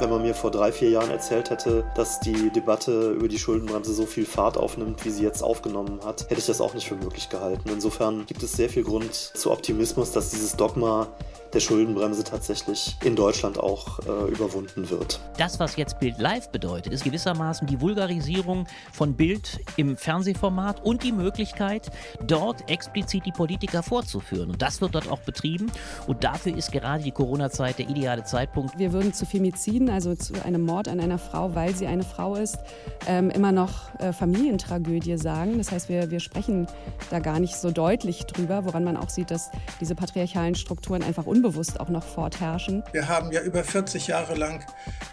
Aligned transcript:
Wenn 0.00 0.08
man 0.08 0.22
mir 0.22 0.34
vor 0.34 0.50
drei, 0.50 0.72
vier 0.72 0.88
Jahren 0.88 1.10
erzählt 1.10 1.50
hätte, 1.50 1.84
dass 1.94 2.20
die 2.20 2.48
Debatte 2.48 3.10
über 3.10 3.28
die 3.28 3.38
Schuldenbremse 3.38 3.92
so 3.92 4.06
viel 4.06 4.24
Fahrt 4.24 4.56
aufnimmt, 4.56 5.04
wie 5.04 5.10
sie 5.10 5.22
jetzt 5.22 5.42
aufgenommen 5.42 6.00
hat, 6.02 6.22
hätte 6.30 6.40
ich 6.40 6.46
das 6.46 6.62
auch 6.62 6.72
nicht 6.72 6.88
für 6.88 6.94
möglich 6.94 7.28
gehalten. 7.28 7.68
Insofern 7.70 8.24
gibt 8.24 8.42
es 8.42 8.54
sehr 8.54 8.70
viel 8.70 8.82
Grund 8.82 9.12
zu 9.12 9.50
Optimismus, 9.50 10.12
dass 10.12 10.30
dieses 10.30 10.56
Dogma 10.56 11.08
der 11.52 11.60
Schuldenbremse 11.60 12.24
tatsächlich 12.24 12.96
in 13.04 13.16
Deutschland 13.16 13.58
auch 13.58 13.98
äh, 14.00 14.30
überwunden 14.30 14.88
wird. 14.90 15.20
Das, 15.36 15.58
was 15.58 15.76
jetzt 15.76 15.98
Bild 15.98 16.18
Live 16.18 16.50
bedeutet, 16.50 16.92
ist 16.92 17.04
gewissermaßen 17.04 17.66
die 17.66 17.80
Vulgarisierung 17.80 18.66
von 18.92 19.14
Bild 19.14 19.60
im 19.76 19.96
Fernsehformat 19.96 20.84
und 20.84 21.02
die 21.02 21.12
Möglichkeit, 21.12 21.90
dort 22.26 22.70
explizit 22.70 23.26
die 23.26 23.32
Politiker 23.32 23.82
vorzuführen. 23.82 24.50
Und 24.50 24.62
das 24.62 24.80
wird 24.80 24.94
dort 24.94 25.10
auch 25.10 25.20
betrieben. 25.20 25.70
Und 26.06 26.24
dafür 26.24 26.56
ist 26.56 26.72
gerade 26.72 27.02
die 27.02 27.10
Corona-Zeit 27.10 27.78
der 27.78 27.88
ideale 27.88 28.24
Zeitpunkt. 28.24 28.78
Wir 28.78 28.92
würden 28.92 29.12
zu 29.12 29.26
Femiziden, 29.26 29.90
also 29.90 30.14
zu 30.14 30.44
einem 30.44 30.62
Mord 30.62 30.88
an 30.88 31.00
einer 31.00 31.18
Frau, 31.18 31.54
weil 31.54 31.74
sie 31.74 31.86
eine 31.86 32.04
Frau 32.04 32.36
ist, 32.36 32.58
ähm, 33.06 33.30
immer 33.30 33.52
noch 33.52 33.98
äh, 33.98 34.12
Familientragödie 34.12 35.16
sagen. 35.16 35.58
Das 35.58 35.72
heißt, 35.72 35.88
wir, 35.88 36.10
wir 36.10 36.20
sprechen 36.20 36.66
da 37.10 37.18
gar 37.18 37.40
nicht 37.40 37.56
so 37.56 37.70
deutlich 37.70 38.26
drüber, 38.26 38.64
woran 38.64 38.84
man 38.84 38.96
auch 38.96 39.08
sieht, 39.08 39.30
dass 39.30 39.50
diese 39.80 39.94
patriarchalen 39.94 40.54
Strukturen 40.54 41.02
einfach 41.02 41.26
un 41.26 41.39
unbewusst 41.40 41.80
auch 41.80 41.88
noch 41.88 42.04
fortherrschen. 42.04 42.82
Wir 42.92 43.08
haben 43.08 43.32
ja 43.32 43.40
über 43.40 43.64
40 43.64 44.08
Jahre 44.08 44.34
lang 44.34 44.64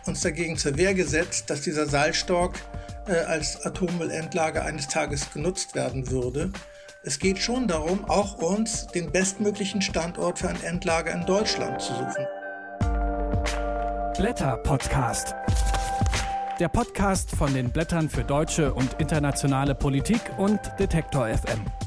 uns 0.06 0.22
dagegen 0.22 0.58
zur 0.58 0.78
Wehr 0.78 0.94
gesetzt, 0.94 1.50
dass 1.50 1.62
dieser 1.62 1.88
Salzstock 1.88 2.56
äh, 3.08 3.14
als 3.14 3.66
Atommüllendlager 3.66 4.66
eines 4.66 4.90
Tages 4.90 5.32
genutzt 5.32 5.74
werden 5.74 6.12
würde. 6.12 6.52
Es 7.04 7.20
geht 7.20 7.40
schon 7.40 7.70
darum, 7.70 8.04
auch 8.10 8.40
uns 8.40 8.88
den 8.88 9.10
bestmöglichen 9.10 9.82
Standort 9.82 10.40
für 10.40 10.50
ein 10.50 10.62
Endlager 10.64 11.14
in 11.14 11.26
Deutschland 11.26 11.82
zu 11.82 11.94
suchen. 11.94 12.26
Blätter 14.18 14.58
Podcast. 14.58 15.34
Der 16.60 16.68
Podcast 16.68 17.32
von 17.32 17.54
den 17.54 17.70
Blättern 17.70 18.10
für 18.10 18.24
deutsche 18.26 18.74
und 18.74 18.96
internationale 19.00 19.76
Politik 19.76 20.20
und 20.38 20.60
Detektor 20.78 21.28
FM. 21.30 21.87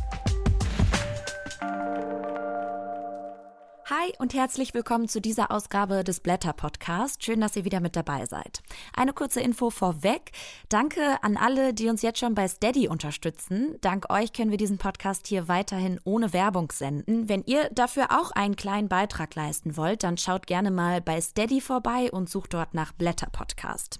Hi 3.91 4.13
und 4.21 4.35
herzlich 4.35 4.73
willkommen 4.73 5.09
zu 5.09 5.21
dieser 5.21 5.51
Ausgabe 5.51 6.05
des 6.05 6.21
Blätter 6.21 6.53
Podcast. 6.53 7.25
Schön, 7.25 7.41
dass 7.41 7.57
ihr 7.57 7.65
wieder 7.65 7.81
mit 7.81 7.97
dabei 7.97 8.25
seid. 8.25 8.63
Eine 8.95 9.13
kurze 9.13 9.41
Info 9.41 9.71
vorweg. 9.71 10.31
Danke 10.69 11.21
an 11.25 11.37
alle, 11.37 11.75
die 11.75 11.89
uns 11.89 12.01
jetzt 12.01 12.21
schon 12.21 12.37
bei 12.37 12.47
Steady 12.47 12.87
unterstützen. 12.87 13.79
Dank 13.81 14.09
euch 14.09 14.33
können 14.33 14.53
wir 14.53 14.59
diesen 14.59 14.79
Podcast 14.79 15.27
hier 15.27 15.49
weiterhin 15.49 15.99
ohne 16.05 16.33
Werbung 16.33 16.71
senden. 16.71 17.29
Wenn 17.29 17.43
ihr 17.43 17.69
dafür 17.71 18.13
auch 18.13 18.31
einen 18.31 18.55
kleinen 18.55 18.89
Beitrag 18.89 19.35
leisten 19.35 19.77
wollt, 19.77 20.05
dann 20.05 20.19
schaut 20.19 20.47
gerne 20.47 20.71
mal 20.71 21.01
bei 21.01 21.21
Steady 21.21 21.61
vorbei 21.61 22.13
und 22.13 22.31
sucht 22.31 22.55
dort 22.55 22.75
nach 22.75 22.93
Blätter 22.93 23.29
Podcast. 23.33 23.99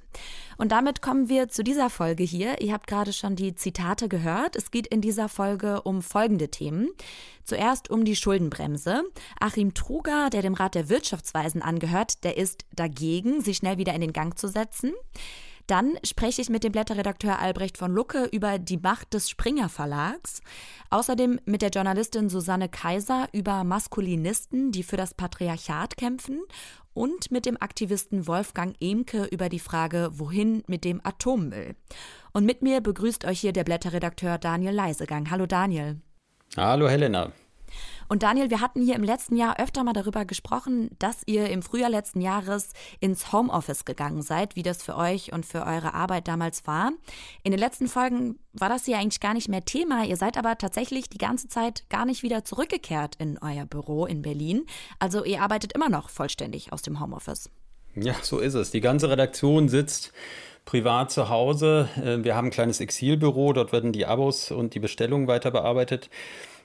Und 0.61 0.73
damit 0.73 1.01
kommen 1.01 1.31
wir 1.31 1.49
zu 1.49 1.65
dieser 1.65 1.89
Folge 1.89 2.23
hier. 2.23 2.61
Ihr 2.61 2.75
habt 2.75 2.87
gerade 2.87 3.15
schon 3.15 3.35
die 3.35 3.55
Zitate 3.55 4.11
gehört. 4.11 4.57
Es 4.57 4.71
geht 4.71 4.87
in 4.89 5.01
dieser 5.01 5.31
Folge 5.31 5.81
um 5.81 6.03
folgende 6.03 6.51
Themen. 6.51 6.91
Zuerst 7.45 7.89
um 7.89 8.05
die 8.05 8.15
Schuldenbremse. 8.15 9.05
Achim 9.41 9.73
Truger, 9.73 10.29
der 10.29 10.43
dem 10.43 10.53
Rat 10.53 10.75
der 10.75 10.91
Wirtschaftsweisen 10.91 11.63
angehört, 11.63 12.25
der 12.25 12.37
ist 12.37 12.67
dagegen, 12.77 13.41
sie 13.41 13.55
schnell 13.55 13.79
wieder 13.79 13.95
in 13.95 14.03
den 14.03 14.13
Gang 14.13 14.39
zu 14.39 14.49
setzen. 14.49 14.93
Dann 15.71 15.97
spreche 16.05 16.43
ich 16.43 16.51
mit 16.51 16.65
dem 16.65 16.73
Blätterredakteur 16.73 17.39
Albrecht 17.39 17.79
von 17.79 17.93
Lucke 17.93 18.25
über 18.33 18.59
die 18.59 18.79
Macht 18.79 19.15
des 19.15 19.31
Springer 19.31 19.69
Verlags. 19.69 20.41
Außerdem 20.91 21.39
mit 21.45 21.63
der 21.63 21.69
Journalistin 21.69 22.29
Susanne 22.29 22.69
Kaiser 22.69 23.29
über 23.31 23.63
Maskulinisten, 23.63 24.73
die 24.73 24.83
für 24.83 24.97
das 24.97 25.15
Patriarchat 25.15 25.97
kämpfen. 25.97 26.41
Und 26.93 27.31
mit 27.31 27.47
dem 27.47 27.57
Aktivisten 27.63 28.27
Wolfgang 28.27 28.75
Emke 28.81 29.27
über 29.27 29.49
die 29.49 29.61
Frage, 29.61 30.11
wohin 30.15 30.65
mit 30.67 30.85
dem 30.85 31.01
Atommüll. 31.05 31.77
Und 32.33 32.47
mit 32.47 32.63
mir 32.63 32.81
begrüßt 32.81 33.25
euch 33.25 33.39
hier 33.39 33.53
der 33.53 33.63
Blätterredakteur 33.63 34.39
Daniel 34.39 34.75
Leisegang. 34.75 35.31
Hallo 35.31 35.47
Daniel. 35.47 36.01
Hallo 36.57 36.89
Helena. 36.89 37.31
Und 38.11 38.25
Daniel, 38.25 38.51
wir 38.51 38.61
hatten 38.61 38.83
hier 38.83 38.97
im 38.97 39.05
letzten 39.05 39.37
Jahr 39.37 39.61
öfter 39.61 39.85
mal 39.85 39.93
darüber 39.93 40.25
gesprochen, 40.25 40.91
dass 40.99 41.23
ihr 41.27 41.49
im 41.49 41.63
Frühjahr 41.63 41.89
letzten 41.89 42.21
Jahres 42.21 42.71
ins 42.99 43.31
Homeoffice 43.33 43.85
gegangen 43.85 44.21
seid, 44.23 44.57
wie 44.57 44.65
das 44.65 44.83
für 44.83 44.97
euch 44.97 45.33
und 45.33 45.47
für 45.47 45.65
eure 45.65 45.95
Arbeit 45.95 46.27
damals 46.27 46.67
war. 46.67 46.91
In 47.45 47.53
den 47.53 47.61
letzten 47.61 47.87
Folgen 47.87 48.41
war 48.53 48.69
das 48.69 48.85
hier 48.85 48.99
eigentlich 48.99 49.21
gar 49.21 49.33
nicht 49.33 49.49
mehr 49.49 49.65
Thema. 49.65 50.05
Ihr 50.05 50.17
seid 50.17 50.37
aber 50.37 50.59
tatsächlich 50.59 51.09
die 51.09 51.19
ganze 51.19 51.47
Zeit 51.47 51.89
gar 51.89 52.05
nicht 52.05 52.25
wieder 52.25 52.45
zurückgekehrt 52.45 53.15
in 53.21 53.39
euer 53.39 53.65
Büro 53.65 54.07
in 54.07 54.23
Berlin. 54.23 54.67
Also 54.99 55.25
ihr 55.25 55.41
arbeitet 55.41 55.73
immer 55.75 55.89
noch 55.89 56.09
vollständig 56.09 56.73
aus 56.73 56.83
dem 56.83 56.99
Homeoffice. 56.99 57.49
Ja, 57.95 58.17
so 58.23 58.41
ist 58.41 58.55
es. 58.55 58.73
Die 58.73 58.81
ganze 58.81 59.09
Redaktion 59.09 59.69
sitzt 59.69 60.13
privat 60.65 61.11
zu 61.11 61.29
Hause. 61.29 61.89
Äh, 61.97 62.25
wir 62.25 62.35
haben 62.35 62.49
ein 62.49 62.53
kleines 62.53 62.81
Exilbüro, 62.81 63.53
dort 63.53 63.73
werden 63.73 63.93
die 63.93 64.07
Abos 64.07 64.51
und 64.51 64.75
die 64.75 64.81
Bestellungen 64.81 65.27
weiter 65.27 65.51
bearbeitet. 65.51 66.11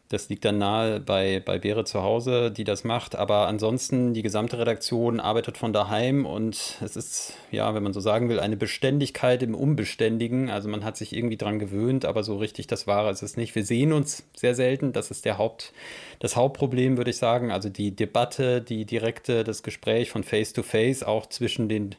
Das 0.09 0.29
liegt 0.29 0.45
dann 0.45 0.59
nahe 0.59 0.99
bei, 0.99 1.41
bei 1.43 1.57
Bere 1.57 1.83
zu 1.83 2.03
Hause, 2.03 2.51
die 2.51 2.63
das 2.63 2.83
macht. 2.83 3.15
Aber 3.15 3.47
ansonsten, 3.47 4.13
die 4.13 4.21
gesamte 4.21 4.59
Redaktion 4.59 5.19
arbeitet 5.19 5.57
von 5.57 5.73
daheim 5.73 6.27
und 6.27 6.77
es 6.83 6.95
ist, 6.95 7.33
ja, 7.49 7.73
wenn 7.73 7.81
man 7.81 7.91
so 7.91 7.99
sagen 7.99 8.29
will, 8.29 8.39
eine 8.39 8.55
Beständigkeit 8.55 9.41
im 9.41 9.55
Unbeständigen. 9.55 10.51
Also 10.51 10.69
man 10.69 10.83
hat 10.83 10.95
sich 10.95 11.15
irgendwie 11.15 11.37
dran 11.37 11.57
gewöhnt, 11.57 12.05
aber 12.05 12.21
so 12.21 12.37
richtig 12.37 12.67
das 12.67 12.85
Wahre 12.85 13.09
ist 13.09 13.23
es 13.23 13.35
nicht. 13.35 13.55
Wir 13.55 13.65
sehen 13.65 13.93
uns 13.93 14.23
sehr 14.35 14.53
selten. 14.53 14.93
Das 14.93 15.09
ist 15.09 15.25
der 15.25 15.39
Haupt, 15.39 15.73
das 16.19 16.35
Hauptproblem, 16.35 16.97
würde 16.97 17.09
ich 17.09 17.17
sagen. 17.17 17.51
Also 17.51 17.69
die 17.69 17.95
Debatte, 17.95 18.61
die 18.61 18.85
direkte, 18.85 19.43
das 19.43 19.63
Gespräch 19.63 20.11
von 20.11 20.23
Face 20.23 20.53
to 20.53 20.61
Face, 20.61 21.01
auch 21.01 21.25
zwischen 21.25 21.67
den 21.67 21.95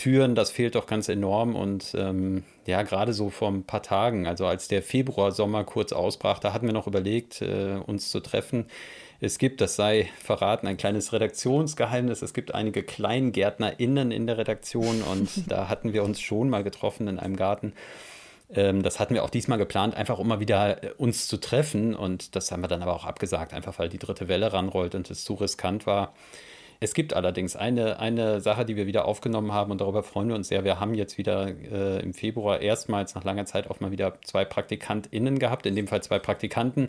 Türen, 0.00 0.34
das 0.34 0.50
fehlt 0.50 0.76
doch 0.76 0.86
ganz 0.86 1.10
enorm. 1.10 1.54
Und 1.54 1.94
ähm, 1.94 2.44
ja, 2.66 2.82
gerade 2.82 3.12
so 3.12 3.28
vor 3.28 3.48
ein 3.50 3.64
paar 3.64 3.82
Tagen, 3.82 4.26
also 4.26 4.46
als 4.46 4.66
der 4.66 4.82
Februarsommer 4.82 5.64
kurz 5.64 5.92
ausbrach, 5.92 6.38
da 6.38 6.54
hatten 6.54 6.66
wir 6.66 6.72
noch 6.72 6.86
überlegt, 6.86 7.42
äh, 7.42 7.76
uns 7.86 8.10
zu 8.10 8.20
treffen. 8.20 8.64
Es 9.20 9.36
gibt, 9.36 9.60
das 9.60 9.76
sei 9.76 10.08
verraten, 10.18 10.66
ein 10.66 10.78
kleines 10.78 11.12
Redaktionsgeheimnis. 11.12 12.22
Es 12.22 12.32
gibt 12.32 12.54
einige 12.54 12.82
KleingärtnerInnen 12.82 14.10
in 14.10 14.26
der 14.26 14.38
Redaktion 14.38 15.02
und 15.12 15.28
da 15.50 15.68
hatten 15.68 15.92
wir 15.92 16.02
uns 16.02 16.18
schon 16.18 16.48
mal 16.48 16.64
getroffen 16.64 17.06
in 17.06 17.18
einem 17.18 17.36
Garten. 17.36 17.74
Ähm, 18.54 18.82
das 18.82 19.00
hatten 19.00 19.12
wir 19.12 19.22
auch 19.22 19.30
diesmal 19.30 19.58
geplant, 19.58 19.94
einfach 19.94 20.18
um 20.18 20.28
mal 20.28 20.40
wieder 20.40 20.82
äh, 20.82 20.92
uns 20.96 21.28
zu 21.28 21.36
treffen. 21.36 21.94
Und 21.94 22.36
das 22.36 22.50
haben 22.50 22.62
wir 22.62 22.68
dann 22.68 22.82
aber 22.82 22.94
auch 22.94 23.04
abgesagt, 23.04 23.52
einfach 23.52 23.78
weil 23.78 23.90
die 23.90 23.98
dritte 23.98 24.28
Welle 24.28 24.50
ranrollt 24.54 24.94
und 24.94 25.10
es 25.10 25.24
zu 25.24 25.34
riskant 25.34 25.84
war. 25.84 26.14
Es 26.82 26.94
gibt 26.94 27.12
allerdings 27.12 27.56
eine, 27.56 28.00
eine 28.00 28.40
Sache, 28.40 28.64
die 28.64 28.74
wir 28.74 28.86
wieder 28.86 29.04
aufgenommen 29.04 29.52
haben 29.52 29.70
und 29.70 29.82
darüber 29.82 30.02
freuen 30.02 30.28
wir 30.28 30.34
uns 30.34 30.48
sehr. 30.48 30.64
Wir 30.64 30.80
haben 30.80 30.94
jetzt 30.94 31.18
wieder 31.18 31.48
äh, 31.48 32.00
im 32.00 32.14
Februar 32.14 32.62
erstmals 32.62 33.14
nach 33.14 33.22
langer 33.22 33.44
Zeit 33.44 33.68
auch 33.68 33.80
mal 33.80 33.90
wieder 33.90 34.14
zwei 34.22 34.46
PraktikantInnen 34.46 35.38
gehabt, 35.38 35.66
in 35.66 35.76
dem 35.76 35.88
Fall 35.88 36.02
zwei 36.02 36.18
Praktikanten. 36.18 36.88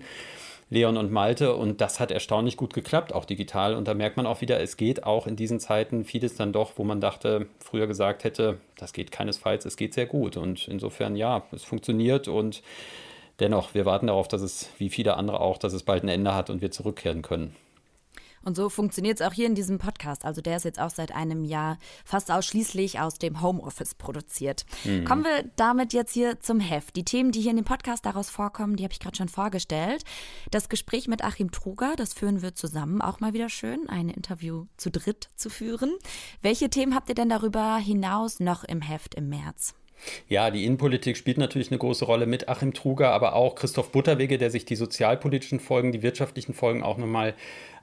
Leon 0.70 0.96
und 0.96 1.12
Malte 1.12 1.54
und 1.54 1.82
das 1.82 2.00
hat 2.00 2.12
erstaunlich 2.12 2.56
gut 2.56 2.74
geklappt, 2.74 3.14
auch 3.14 3.26
digital. 3.26 3.76
Und 3.76 3.90
da 3.90 3.94
merkt 3.94 4.16
man 4.16 4.26
auch 4.26 4.40
wieder, 4.40 4.62
es 4.62 4.78
geht 4.78 5.04
auch 5.04 5.28
in 5.28 5.36
diesen 5.36 5.60
Zeiten 5.60 6.06
vieles 6.06 6.36
dann 6.36 6.54
doch, 6.54 6.72
wo 6.78 6.86
man 6.86 7.02
dachte, 7.02 7.48
früher 7.60 7.88
gesagt 7.88 8.24
hätte, 8.24 8.60
das 8.78 8.94
geht 8.94 9.12
keinesfalls, 9.12 9.66
es 9.66 9.76
geht 9.76 9.94
sehr 9.94 10.06
gut. 10.06 10.38
Und 10.38 10.70
insofern 10.70 11.18
ja, 11.18 11.44
es 11.52 11.66
funktioniert 11.66 12.30
und 12.30 12.64
dennoch, 13.42 13.74
wir 13.74 13.86
warten 13.86 14.08
darauf, 14.08 14.30
dass 14.30 14.42
es, 14.42 14.70
wie 14.78 14.90
viele 14.90 15.18
andere 15.18 15.42
auch, 15.42 15.58
dass 15.58 15.74
es 15.74 15.84
bald 15.84 16.04
ein 16.04 16.08
Ende 16.08 16.34
hat 16.34 16.50
und 16.50 16.62
wir 16.62 16.72
zurückkehren 16.72 17.22
können. 17.22 17.54
Und 18.44 18.56
so 18.56 18.70
funktioniert 18.70 19.20
es 19.20 19.26
auch 19.26 19.34
hier 19.34 19.48
in 19.48 19.56
diesem 19.56 19.78
Podcast. 19.78 20.26
Also 20.26 20.42
der 20.42 20.58
ist 20.58 20.66
jetzt 20.66 20.80
auch 20.80 20.90
seit 20.90 21.14
einem 21.14 21.44
Jahr 21.44 21.78
fast 22.06 22.32
ausschließlich 22.32 23.00
aus 23.00 23.16
dem 23.16 23.42
Homeoffice 23.42 23.96
produziert. 23.96 24.66
Mhm. 24.84 25.06
Kommen 25.06 25.24
wir 25.24 25.50
damit 25.56 25.94
jetzt 25.94 26.14
hier 26.14 26.40
zum 26.40 26.60
Heft. 26.60 26.96
Die 26.96 27.06
Themen, 27.06 27.32
die 27.32 27.42
hier 27.42 27.52
in 27.52 27.58
dem 27.58 27.66
Podcast 27.66 28.06
daraus 28.06 28.30
vorkommen, 28.30 28.76
die 28.76 28.84
habe 28.84 28.94
ich 28.94 29.00
gerade 29.00 29.18
schon 29.18 29.30
vorgestellt. 29.30 30.04
Das 30.50 30.70
Gespräch 30.70 31.08
mit 31.08 31.24
Achim 31.24 31.52
Truger, 31.52 31.96
das 31.96 32.14
führen 32.14 32.42
wir 32.42 32.56
zusammen. 32.56 33.02
Auch 33.02 33.20
mal 33.20 33.34
wieder 33.34 33.50
schön, 33.50 33.90
ein 33.90 34.10
Interview 34.10 34.66
zu 34.78 34.90
dritt 34.92 35.30
zu 35.36 35.50
führen. 35.50 35.92
Welche 36.42 36.70
Themen 36.70 36.96
habt 36.96 37.10
ihr 37.10 37.16
denn 37.16 37.30
darüber 37.30 37.78
hinaus 37.78 38.40
noch 38.40 38.64
im 38.64 38.82
Heft 38.82 39.16
im 39.16 39.30
März? 39.30 39.74
Ja, 40.28 40.50
die 40.52 40.66
Innenpolitik 40.66 41.18
spielt 41.18 41.38
natürlich 41.38 41.70
eine 41.70 41.78
große 41.78 42.06
Rolle 42.06 42.26
mit 42.26 42.50
Achim 42.50 42.74
Truger, 42.74 43.12
aber 43.12 43.36
auch 43.36 43.56
Christoph 43.56 43.92
Butterwege, 43.92 44.38
der 44.38 44.50
sich 44.50 44.66
die 44.66 44.76
sozialpolitischen 44.76 45.60
Folgen, 45.60 45.92
die 45.92 46.02
wirtschaftlichen 46.02 46.54
Folgen 46.54 46.84
auch 46.84 46.98
nochmal 46.98 47.36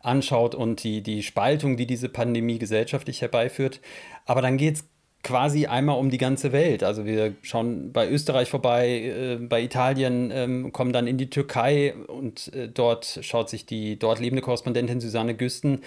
anschaut 0.02 0.54
und 0.54 0.82
die, 0.82 1.02
die 1.02 1.22
Spaltung, 1.22 1.76
die 1.76 1.86
diese 1.86 2.08
Pandemie 2.08 2.58
gesellschaftlich 2.58 3.20
herbeiführt. 3.20 3.80
Aber 4.26 4.42
dann 4.42 4.56
geht 4.56 4.76
es 4.76 4.84
quasi 5.24 5.66
einmal 5.66 5.98
um 5.98 6.10
die 6.10 6.18
ganze 6.18 6.52
Welt. 6.52 6.82
Also 6.82 7.04
wir 7.04 7.34
schauen 7.42 7.92
bei 7.92 8.08
Österreich 8.08 8.48
vorbei, 8.48 8.88
äh, 8.88 9.36
bei 9.36 9.62
Italien, 9.62 10.30
ähm, 10.32 10.72
kommen 10.72 10.92
dann 10.92 11.06
in 11.06 11.18
die 11.18 11.28
Türkei 11.28 11.94
und 12.06 12.52
äh, 12.54 12.68
dort 12.68 13.18
schaut 13.22 13.50
sich 13.50 13.66
die 13.66 13.98
dort 13.98 14.20
lebende 14.20 14.42
Korrespondentin 14.42 15.00
Susanne 15.00 15.34
Güsten 15.34 15.82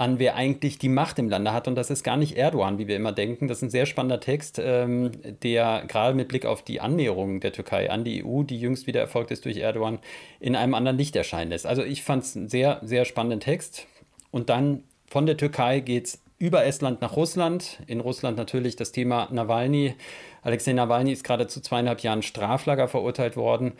an, 0.00 0.18
wer 0.18 0.34
eigentlich 0.34 0.78
die 0.78 0.88
Macht 0.88 1.18
im 1.18 1.28
Lande 1.28 1.52
hat. 1.52 1.68
Und 1.68 1.74
das 1.74 1.90
ist 1.90 2.02
gar 2.02 2.16
nicht 2.16 2.36
Erdogan, 2.36 2.78
wie 2.78 2.88
wir 2.88 2.96
immer 2.96 3.12
denken. 3.12 3.48
Das 3.48 3.58
ist 3.58 3.62
ein 3.62 3.70
sehr 3.70 3.86
spannender 3.86 4.20
Text, 4.20 4.58
ähm, 4.58 5.10
der 5.42 5.84
gerade 5.86 6.14
mit 6.14 6.28
Blick 6.28 6.46
auf 6.46 6.62
die 6.62 6.80
Annäherung 6.80 7.40
der 7.40 7.52
Türkei 7.52 7.90
an 7.90 8.04
die 8.04 8.24
EU, 8.24 8.42
die 8.42 8.58
jüngst 8.58 8.86
wieder 8.86 9.00
erfolgt 9.00 9.30
ist 9.30 9.44
durch 9.44 9.58
Erdogan, 9.58 9.98
in 10.40 10.56
einem 10.56 10.74
anderen 10.74 10.96
Licht 10.96 11.14
erscheinen 11.16 11.50
lässt. 11.50 11.66
Also 11.66 11.84
ich 11.84 12.02
fand 12.02 12.24
es 12.24 12.36
einen 12.36 12.48
sehr, 12.48 12.80
sehr 12.82 13.04
spannenden 13.04 13.40
Text. 13.40 13.86
Und 14.30 14.48
dann 14.48 14.84
von 15.06 15.26
der 15.26 15.36
Türkei 15.36 15.80
geht 15.80 16.06
es 16.06 16.22
über 16.38 16.64
Estland 16.64 17.02
nach 17.02 17.16
Russland. 17.16 17.80
In 17.86 18.00
Russland 18.00 18.38
natürlich 18.38 18.76
das 18.76 18.92
Thema 18.92 19.28
Nawalny. 19.30 19.94
Alexei 20.40 20.72
Nawalny 20.72 21.12
ist 21.12 21.24
gerade 21.24 21.46
zu 21.46 21.60
zweieinhalb 21.60 22.00
Jahren 22.00 22.22
Straflager 22.22 22.88
verurteilt 22.88 23.36
worden. 23.36 23.72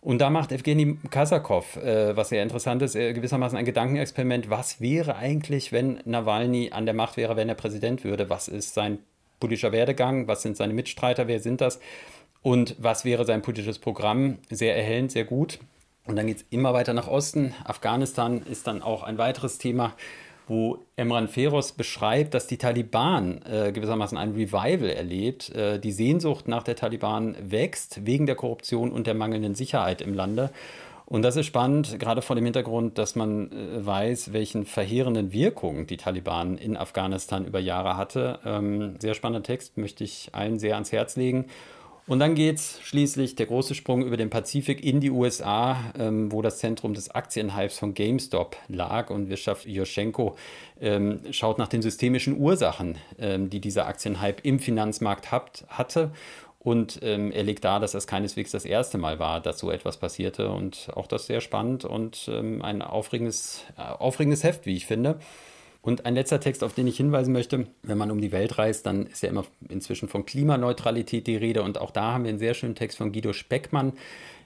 Und 0.00 0.18
da 0.18 0.30
macht 0.30 0.52
Evgeny 0.52 0.96
Kasakov, 1.10 1.76
äh, 1.76 2.16
was 2.16 2.28
sehr 2.28 2.42
interessant 2.42 2.82
ist, 2.82 2.94
äh, 2.94 3.12
gewissermaßen 3.12 3.58
ein 3.58 3.64
Gedankenexperiment. 3.64 4.48
Was 4.48 4.80
wäre 4.80 5.16
eigentlich, 5.16 5.72
wenn 5.72 6.00
Nawalny 6.04 6.70
an 6.72 6.86
der 6.86 6.94
Macht 6.94 7.16
wäre, 7.16 7.36
wenn 7.36 7.48
er 7.48 7.56
Präsident 7.56 8.04
würde? 8.04 8.30
Was 8.30 8.46
ist 8.48 8.74
sein 8.74 8.98
politischer 9.40 9.72
Werdegang? 9.72 10.28
Was 10.28 10.42
sind 10.42 10.56
seine 10.56 10.72
Mitstreiter? 10.72 11.26
Wer 11.26 11.40
sind 11.40 11.60
das? 11.60 11.80
Und 12.42 12.76
was 12.78 13.04
wäre 13.04 13.24
sein 13.24 13.42
politisches 13.42 13.78
Programm? 13.80 14.38
Sehr 14.50 14.76
erhellend, 14.76 15.10
sehr 15.10 15.24
gut. 15.24 15.58
Und 16.06 16.16
dann 16.16 16.26
geht 16.26 16.38
es 16.38 16.44
immer 16.50 16.72
weiter 16.72 16.94
nach 16.94 17.08
Osten. 17.08 17.54
Afghanistan 17.64 18.42
ist 18.42 18.66
dann 18.66 18.82
auch 18.82 19.02
ein 19.02 19.18
weiteres 19.18 19.58
Thema, 19.58 19.94
wo 20.48 20.78
Emran 20.96 21.28
Feroz 21.28 21.72
beschreibt, 21.72 22.34
dass 22.34 22.46
die 22.46 22.58
Taliban 22.58 23.42
äh, 23.42 23.72
gewissermaßen 23.72 24.18
ein 24.18 24.32
Revival 24.32 24.90
erlebt. 24.90 25.50
Äh, 25.54 25.78
die 25.78 25.92
Sehnsucht 25.92 26.48
nach 26.48 26.62
der 26.62 26.76
Taliban 26.76 27.36
wächst 27.40 28.06
wegen 28.06 28.26
der 28.26 28.34
Korruption 28.34 28.90
und 28.90 29.06
der 29.06 29.14
mangelnden 29.14 29.54
Sicherheit 29.54 30.00
im 30.00 30.14
Lande. 30.14 30.50
Und 31.10 31.22
das 31.22 31.36
ist 31.36 31.46
spannend, 31.46 31.98
gerade 31.98 32.20
vor 32.20 32.36
dem 32.36 32.44
Hintergrund, 32.44 32.98
dass 32.98 33.16
man 33.16 33.50
äh, 33.50 33.86
weiß, 33.86 34.34
welchen 34.34 34.66
verheerenden 34.66 35.32
Wirkungen 35.32 35.86
die 35.86 35.96
Taliban 35.96 36.58
in 36.58 36.76
Afghanistan 36.76 37.46
über 37.46 37.60
Jahre 37.60 37.96
hatte. 37.96 38.40
Ähm, 38.44 38.96
sehr 38.98 39.14
spannender 39.14 39.42
Text, 39.42 39.78
möchte 39.78 40.04
ich 40.04 40.30
allen 40.32 40.58
sehr 40.58 40.74
ans 40.74 40.92
Herz 40.92 41.16
legen. 41.16 41.46
Und 42.08 42.20
dann 42.20 42.34
geht 42.34 42.56
es 42.56 42.80
schließlich 42.82 43.36
der 43.36 43.44
große 43.44 43.74
Sprung 43.74 44.02
über 44.02 44.16
den 44.16 44.30
Pazifik 44.30 44.82
in 44.82 45.00
die 45.00 45.10
USA, 45.10 45.92
ähm, 45.98 46.32
wo 46.32 46.40
das 46.40 46.58
Zentrum 46.58 46.94
des 46.94 47.10
Aktienhypes 47.10 47.78
von 47.78 47.92
GameStop 47.92 48.56
lag. 48.68 49.10
Und 49.10 49.28
Wirtschaft 49.28 49.66
Joschenko 49.66 50.34
ähm, 50.80 51.20
schaut 51.32 51.58
nach 51.58 51.68
den 51.68 51.82
systemischen 51.82 52.38
Ursachen, 52.38 52.96
ähm, 53.18 53.50
die 53.50 53.60
dieser 53.60 53.86
Aktienhype 53.86 54.40
im 54.42 54.58
Finanzmarkt 54.58 55.30
habt, 55.30 55.66
hatte. 55.68 56.10
Und 56.58 56.98
ähm, 57.02 57.30
er 57.30 57.42
legt 57.42 57.64
dar, 57.64 57.78
dass 57.78 57.92
das 57.92 58.06
keineswegs 58.06 58.52
das 58.52 58.64
erste 58.64 58.96
Mal 58.96 59.18
war, 59.18 59.42
dass 59.42 59.58
so 59.58 59.70
etwas 59.70 59.98
passierte. 59.98 60.50
Und 60.50 60.88
auch 60.94 61.08
das 61.08 61.26
sehr 61.26 61.42
spannend 61.42 61.84
und 61.84 62.26
ähm, 62.32 62.62
ein 62.62 62.80
aufregendes, 62.80 63.64
äh, 63.76 63.82
aufregendes 63.82 64.44
Heft, 64.44 64.64
wie 64.64 64.76
ich 64.76 64.86
finde. 64.86 65.18
Und 65.80 66.06
ein 66.06 66.14
letzter 66.14 66.40
Text, 66.40 66.64
auf 66.64 66.74
den 66.74 66.86
ich 66.86 66.96
hinweisen 66.96 67.32
möchte, 67.32 67.66
wenn 67.82 67.98
man 67.98 68.10
um 68.10 68.20
die 68.20 68.32
Welt 68.32 68.58
reist, 68.58 68.84
dann 68.86 69.06
ist 69.06 69.22
ja 69.22 69.28
immer 69.28 69.44
inzwischen 69.68 70.08
von 70.08 70.26
Klimaneutralität 70.26 71.26
die 71.26 71.36
Rede. 71.36 71.62
Und 71.62 71.80
auch 71.80 71.92
da 71.92 72.12
haben 72.12 72.24
wir 72.24 72.30
einen 72.30 72.38
sehr 72.38 72.54
schönen 72.54 72.74
Text 72.74 72.98
von 72.98 73.12
Guido 73.12 73.32
Speckmann, 73.32 73.92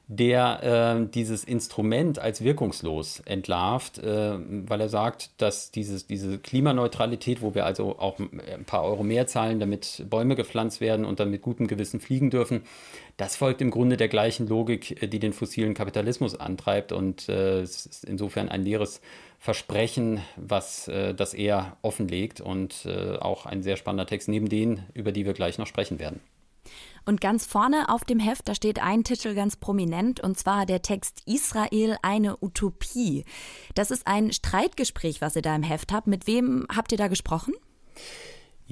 der 0.08 0.98
äh, 1.00 1.08
dieses 1.08 1.44
Instrument 1.44 2.18
als 2.18 2.44
wirkungslos 2.44 3.20
entlarvt, 3.20 3.98
äh, 3.98 4.34
weil 4.38 4.80
er 4.80 4.88
sagt, 4.88 5.30
dass 5.40 5.70
dieses, 5.70 6.06
diese 6.06 6.38
Klimaneutralität, 6.38 7.40
wo 7.40 7.54
wir 7.54 7.64
also 7.64 7.98
auch 7.98 8.18
ein 8.18 8.64
paar 8.66 8.84
Euro 8.84 9.04
mehr 9.04 9.26
zahlen, 9.26 9.58
damit 9.58 10.04
Bäume 10.10 10.36
gepflanzt 10.36 10.80
werden 10.80 11.06
und 11.06 11.20
dann 11.20 11.30
mit 11.30 11.40
gutem 11.40 11.66
Gewissen 11.66 12.00
fliegen 12.00 12.30
dürfen, 12.30 12.62
das 13.16 13.36
folgt 13.36 13.60
im 13.62 13.70
Grunde 13.70 13.96
der 13.96 14.08
gleichen 14.08 14.48
Logik, 14.48 15.02
äh, 15.02 15.06
die 15.06 15.18
den 15.18 15.32
fossilen 15.32 15.74
Kapitalismus 15.74 16.38
antreibt 16.38 16.92
und 16.92 17.28
äh, 17.28 17.60
es 17.60 17.86
ist 17.86 18.04
insofern 18.04 18.48
ein 18.48 18.62
leeres 18.62 19.00
Versprechen, 19.42 20.20
was 20.36 20.86
äh, 20.86 21.16
das 21.16 21.34
er 21.34 21.76
offenlegt 21.82 22.40
und 22.40 22.86
äh, 22.86 23.16
auch 23.16 23.44
ein 23.44 23.64
sehr 23.64 23.76
spannender 23.76 24.06
Text 24.06 24.28
neben 24.28 24.48
denen, 24.48 24.86
über 24.94 25.10
die 25.10 25.26
wir 25.26 25.32
gleich 25.32 25.58
noch 25.58 25.66
sprechen 25.66 25.98
werden. 25.98 26.20
Und 27.06 27.20
ganz 27.20 27.44
vorne 27.44 27.88
auf 27.88 28.04
dem 28.04 28.20
Heft, 28.20 28.46
da 28.46 28.54
steht 28.54 28.80
ein 28.80 29.02
Titel 29.02 29.34
ganz 29.34 29.56
prominent, 29.56 30.20
und 30.20 30.38
zwar 30.38 30.64
der 30.64 30.80
Text 30.80 31.22
Israel 31.26 31.96
eine 32.02 32.36
Utopie. 32.40 33.24
Das 33.74 33.90
ist 33.90 34.06
ein 34.06 34.30
Streitgespräch, 34.30 35.20
was 35.20 35.34
ihr 35.34 35.42
da 35.42 35.56
im 35.56 35.64
Heft 35.64 35.92
habt. 35.92 36.06
Mit 36.06 36.28
wem 36.28 36.68
habt 36.72 36.92
ihr 36.92 36.98
da 36.98 37.08
gesprochen? 37.08 37.52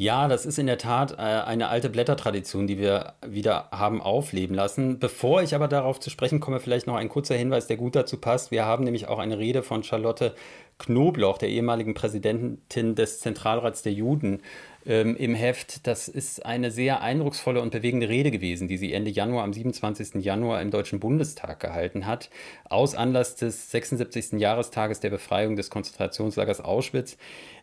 Ja, 0.00 0.28
das 0.28 0.46
ist 0.46 0.58
in 0.58 0.66
der 0.66 0.78
Tat 0.78 1.12
äh, 1.12 1.16
eine 1.16 1.68
alte 1.68 1.90
Blättertradition, 1.90 2.66
die 2.66 2.78
wir 2.78 3.12
wieder 3.20 3.68
haben 3.70 4.00
aufleben 4.00 4.56
lassen. 4.56 4.98
Bevor 4.98 5.42
ich 5.42 5.54
aber 5.54 5.68
darauf 5.68 6.00
zu 6.00 6.08
sprechen 6.08 6.40
komme, 6.40 6.58
vielleicht 6.58 6.86
noch 6.86 6.94
ein 6.94 7.10
kurzer 7.10 7.34
Hinweis, 7.34 7.66
der 7.66 7.76
gut 7.76 7.94
dazu 7.94 8.16
passt. 8.16 8.50
Wir 8.50 8.64
haben 8.64 8.84
nämlich 8.84 9.08
auch 9.08 9.18
eine 9.18 9.36
Rede 9.36 9.62
von 9.62 9.82
Charlotte 9.84 10.34
Knobloch, 10.78 11.36
der 11.36 11.50
ehemaligen 11.50 11.92
Präsidentin 11.92 12.94
des 12.94 13.20
Zentralrats 13.20 13.82
der 13.82 13.92
Juden, 13.92 14.40
ähm, 14.86 15.16
im 15.16 15.34
Heft. 15.34 15.86
Das 15.86 16.08
ist 16.08 16.44
eine 16.44 16.70
sehr 16.70 17.02
eindrucksvolle 17.02 17.60
und 17.60 17.70
bewegende 17.70 18.08
Rede 18.08 18.30
gewesen, 18.30 18.68
die 18.68 18.76
sie 18.76 18.92
Ende 18.92 19.10
Januar, 19.10 19.44
am 19.44 19.52
27. 19.52 20.24
Januar 20.24 20.60
im 20.62 20.70
Deutschen 20.70 21.00
Bundestag 21.00 21.60
gehalten 21.60 22.06
hat, 22.06 22.30
aus 22.64 22.94
Anlass 22.94 23.36
des 23.36 23.70
76. 23.70 24.32
Jahrestages 24.32 25.00
der 25.00 25.10
Befreiung 25.10 25.56
des 25.56 25.70
Konzentrationslagers 25.70 26.60
Auschwitz. 26.60 27.16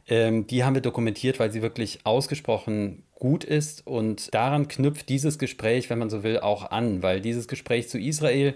Ähm, 0.08 0.48
die 0.48 0.64
haben 0.64 0.75
wir 0.75 0.81
dokumentiert, 0.81 1.40
weil 1.40 1.52
sie 1.52 1.62
wirklich 1.62 2.00
ausgesprochen 2.06 3.04
gut 3.16 3.44
ist 3.44 3.86
und 3.86 4.34
daran 4.34 4.68
knüpft 4.68 5.10
dieses 5.10 5.40
Gespräch, 5.40 5.90
wenn 5.90 6.00
man 6.00 6.10
so 6.10 6.24
will, 6.24 6.40
auch 6.40 6.72
an, 6.72 7.02
weil 7.02 7.20
dieses 7.20 7.48
Gespräch 7.48 7.90
zu 7.90 8.00
Israel 8.00 8.54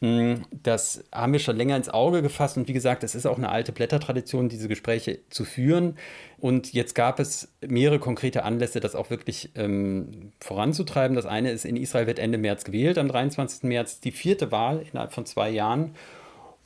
das 0.00 1.04
haben 1.12 1.32
wir 1.32 1.40
schon 1.40 1.56
länger 1.56 1.76
ins 1.76 1.88
Auge 1.88 2.22
gefasst 2.22 2.56
und 2.56 2.68
wie 2.68 2.72
gesagt, 2.72 3.02
es 3.02 3.16
ist 3.16 3.26
auch 3.26 3.36
eine 3.36 3.48
alte 3.48 3.72
Blättertradition, 3.72 4.48
diese 4.48 4.68
Gespräche 4.68 5.18
zu 5.28 5.44
führen. 5.44 5.96
Und 6.38 6.72
jetzt 6.72 6.94
gab 6.94 7.18
es 7.18 7.48
mehrere 7.66 7.98
konkrete 7.98 8.44
Anlässe, 8.44 8.78
das 8.78 8.94
auch 8.94 9.10
wirklich 9.10 9.50
ähm, 9.56 10.32
voranzutreiben. 10.38 11.16
Das 11.16 11.26
eine 11.26 11.50
ist, 11.50 11.64
in 11.64 11.76
Israel 11.76 12.06
wird 12.06 12.20
Ende 12.20 12.38
März 12.38 12.62
gewählt, 12.62 12.96
am 12.96 13.08
23. 13.08 13.64
März, 13.64 13.98
die 13.98 14.12
vierte 14.12 14.52
Wahl 14.52 14.84
innerhalb 14.88 15.12
von 15.12 15.26
zwei 15.26 15.50
Jahren. 15.50 15.96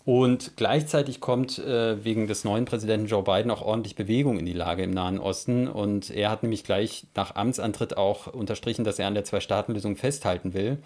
Und 0.05 0.57
gleichzeitig 0.57 1.21
kommt 1.21 1.59
äh, 1.59 2.05
wegen 2.05 2.27
des 2.27 2.45
neuen 2.45 2.67
Präsidenten 2.67 3.07
Joe 3.07 3.23
Biden 3.23 3.51
auch 3.51 3.63
ordentlich 3.63 3.95
Bewegung 3.95 4.39
in 4.39 4.45
die 4.45 4.53
Lage 4.53 4.83
im 4.83 4.91
Nahen 4.91 5.19
Osten. 5.19 5.69
Und 5.69 6.11
er 6.11 6.31
hat 6.31 6.43
nämlich 6.43 6.65
gleich 6.65 7.07
nach 7.15 7.37
Amtsantritt 7.37 7.97
auch 7.97 8.27
unterstrichen, 8.27 8.85
dass 8.85 8.99
er 8.99 9.07
an 9.07 9.15
der 9.15 9.25
Zwei-Staaten-Lösung 9.25 9.97
festhalten 9.97 10.53
will. 10.53 10.79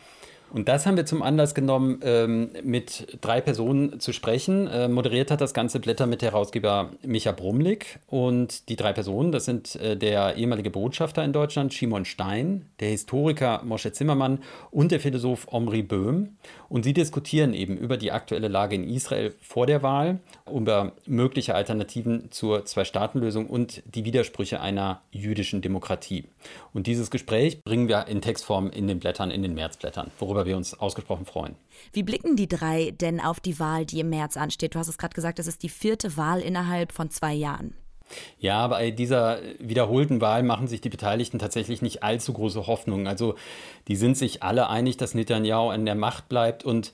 Und 0.50 0.68
das 0.68 0.86
haben 0.86 0.96
wir 0.96 1.06
zum 1.06 1.22
Anlass 1.22 1.54
genommen, 1.54 2.00
ähm, 2.02 2.50
mit 2.62 3.18
drei 3.20 3.40
Personen 3.40 4.00
zu 4.00 4.12
sprechen. 4.12 4.68
Äh, 4.68 4.88
moderiert 4.88 5.30
hat 5.30 5.40
das 5.40 5.54
ganze 5.54 5.80
Blätter 5.80 6.06
mit 6.06 6.22
Herausgeber 6.22 6.90
Micha 7.02 7.32
Brumlik. 7.32 7.98
Und 8.06 8.68
die 8.68 8.76
drei 8.76 8.92
Personen, 8.92 9.32
das 9.32 9.44
sind 9.44 9.76
äh, 9.76 9.96
der 9.96 10.36
ehemalige 10.36 10.70
Botschafter 10.70 11.24
in 11.24 11.32
Deutschland, 11.32 11.74
Shimon 11.74 12.04
Stein, 12.04 12.66
der 12.80 12.90
Historiker 12.90 13.62
Moshe 13.64 13.92
Zimmermann 13.92 14.38
und 14.70 14.92
der 14.92 15.00
Philosoph 15.00 15.48
Omri 15.50 15.82
Böhm. 15.82 16.36
Und 16.68 16.84
sie 16.84 16.92
diskutieren 16.92 17.54
eben 17.54 17.76
über 17.76 17.96
die 17.96 18.12
aktuelle 18.12 18.48
Lage 18.48 18.74
in 18.74 18.88
Israel 18.88 19.34
vor 19.40 19.66
der 19.66 19.82
Wahl, 19.82 20.18
über 20.50 20.92
mögliche 21.06 21.54
Alternativen 21.54 22.30
zur 22.30 22.64
Zwei-Staaten-Lösung 22.64 23.46
und 23.46 23.82
die 23.86 24.04
Widersprüche 24.04 24.60
einer 24.60 25.00
jüdischen 25.10 25.60
Demokratie. 25.60 26.24
Und 26.72 26.86
dieses 26.86 27.10
Gespräch 27.10 27.62
bringen 27.62 27.88
wir 27.88 28.06
in 28.08 28.20
Textform 28.20 28.70
in 28.70 28.88
den 28.88 28.98
Blättern, 28.98 29.30
in 29.30 29.42
den 29.42 29.54
Märzblättern, 29.54 30.10
worüber 30.18 30.35
worüber 30.36 30.46
wir 30.46 30.56
uns 30.56 30.78
ausgesprochen 30.78 31.24
freuen. 31.24 31.56
Wie 31.92 32.02
blicken 32.02 32.36
die 32.36 32.48
drei 32.48 32.90
denn 32.90 33.20
auf 33.20 33.40
die 33.40 33.58
Wahl, 33.58 33.86
die 33.86 34.00
im 34.00 34.10
März 34.10 34.36
ansteht? 34.36 34.74
Du 34.74 34.78
hast 34.78 34.88
es 34.88 34.98
gerade 34.98 35.14
gesagt, 35.14 35.38
es 35.38 35.46
ist 35.46 35.62
die 35.62 35.68
vierte 35.68 36.16
Wahl 36.16 36.40
innerhalb 36.40 36.92
von 36.92 37.10
zwei 37.10 37.32
Jahren. 37.32 37.74
Ja, 38.38 38.68
bei 38.68 38.92
dieser 38.92 39.38
wiederholten 39.58 40.20
Wahl 40.20 40.44
machen 40.44 40.68
sich 40.68 40.80
die 40.80 40.90
Beteiligten 40.90 41.40
tatsächlich 41.40 41.82
nicht 41.82 42.04
allzu 42.04 42.32
große 42.34 42.66
Hoffnungen. 42.66 43.08
Also 43.08 43.34
die 43.88 43.96
sind 43.96 44.16
sich 44.16 44.44
alle 44.44 44.68
einig, 44.68 44.96
dass 44.96 45.14
Netanyahu 45.14 45.70
an 45.70 45.86
der 45.86 45.96
Macht 45.96 46.28
bleibt 46.28 46.64
und 46.64 46.92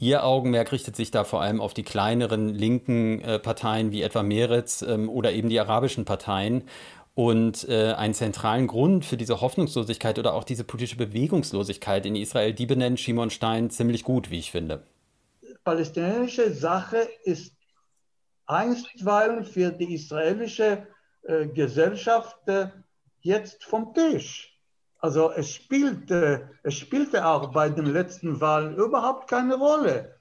Ihr 0.00 0.24
Augenmerk 0.24 0.72
richtet 0.72 0.96
sich 0.96 1.12
da 1.12 1.22
vor 1.22 1.40
allem 1.40 1.60
auf 1.60 1.72
die 1.72 1.84
kleineren 1.84 2.48
linken 2.48 3.20
äh, 3.20 3.38
Parteien 3.38 3.92
wie 3.92 4.02
etwa 4.02 4.24
Meretz 4.24 4.82
ähm, 4.82 5.08
oder 5.08 5.32
eben 5.32 5.48
die 5.48 5.60
arabischen 5.60 6.04
Parteien. 6.04 6.64
Und 7.14 7.68
äh, 7.68 7.92
einen 7.92 8.14
zentralen 8.14 8.66
Grund 8.66 9.04
für 9.04 9.16
diese 9.16 9.40
Hoffnungslosigkeit 9.40 10.18
oder 10.18 10.34
auch 10.34 10.42
diese 10.42 10.64
politische 10.64 10.96
Bewegungslosigkeit 10.96 12.06
in 12.06 12.16
Israel, 12.16 12.52
die 12.52 12.66
benennt 12.66 12.98
Shimon 12.98 13.30
Stein 13.30 13.70
ziemlich 13.70 14.02
gut, 14.02 14.30
wie 14.30 14.40
ich 14.40 14.50
finde. 14.50 14.82
Palästinensische 15.62 16.52
Sache 16.52 17.08
ist 17.22 17.54
einstweilen 18.46 19.44
für 19.44 19.70
die 19.70 19.94
israelische 19.94 20.86
äh, 21.22 21.46
Gesellschaft 21.46 22.36
äh, 22.48 22.68
jetzt 23.20 23.64
vom 23.64 23.94
Tisch. 23.94 24.58
Also 24.98 25.30
es 25.30 25.50
spielte, 25.52 26.50
es 26.62 26.74
spielte 26.74 27.26
auch 27.26 27.52
bei 27.52 27.68
den 27.68 27.86
letzten 27.86 28.40
Wahlen 28.40 28.76
überhaupt 28.76 29.28
keine 29.28 29.54
Rolle. 29.56 30.16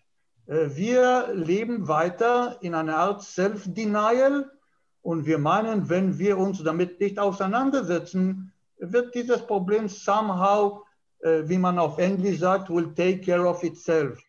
Äh, 0.46 0.70
wir 0.76 1.34
leben 1.34 1.88
weiter 1.88 2.58
in 2.62 2.76
einer 2.76 2.98
Art 2.98 3.24
Self-Denial 3.24 4.52
und 5.04 5.26
wir 5.26 5.38
meinen, 5.38 5.90
wenn 5.90 6.18
wir 6.18 6.38
uns 6.38 6.64
damit 6.64 7.00
nicht 7.00 7.20
auseinandersetzen, 7.20 8.52
wird 8.80 9.14
dieses 9.14 9.46
Problem 9.46 9.88
somehow, 9.88 10.82
äh, 11.20 11.44
wie 11.46 11.58
man 11.58 11.78
auf 11.78 12.00
Englisch 12.00 12.40
sagt, 12.40 12.70
will 12.70 12.94
take 12.96 13.20
care 13.20 13.46
of 13.46 13.64
itself. 13.64 14.20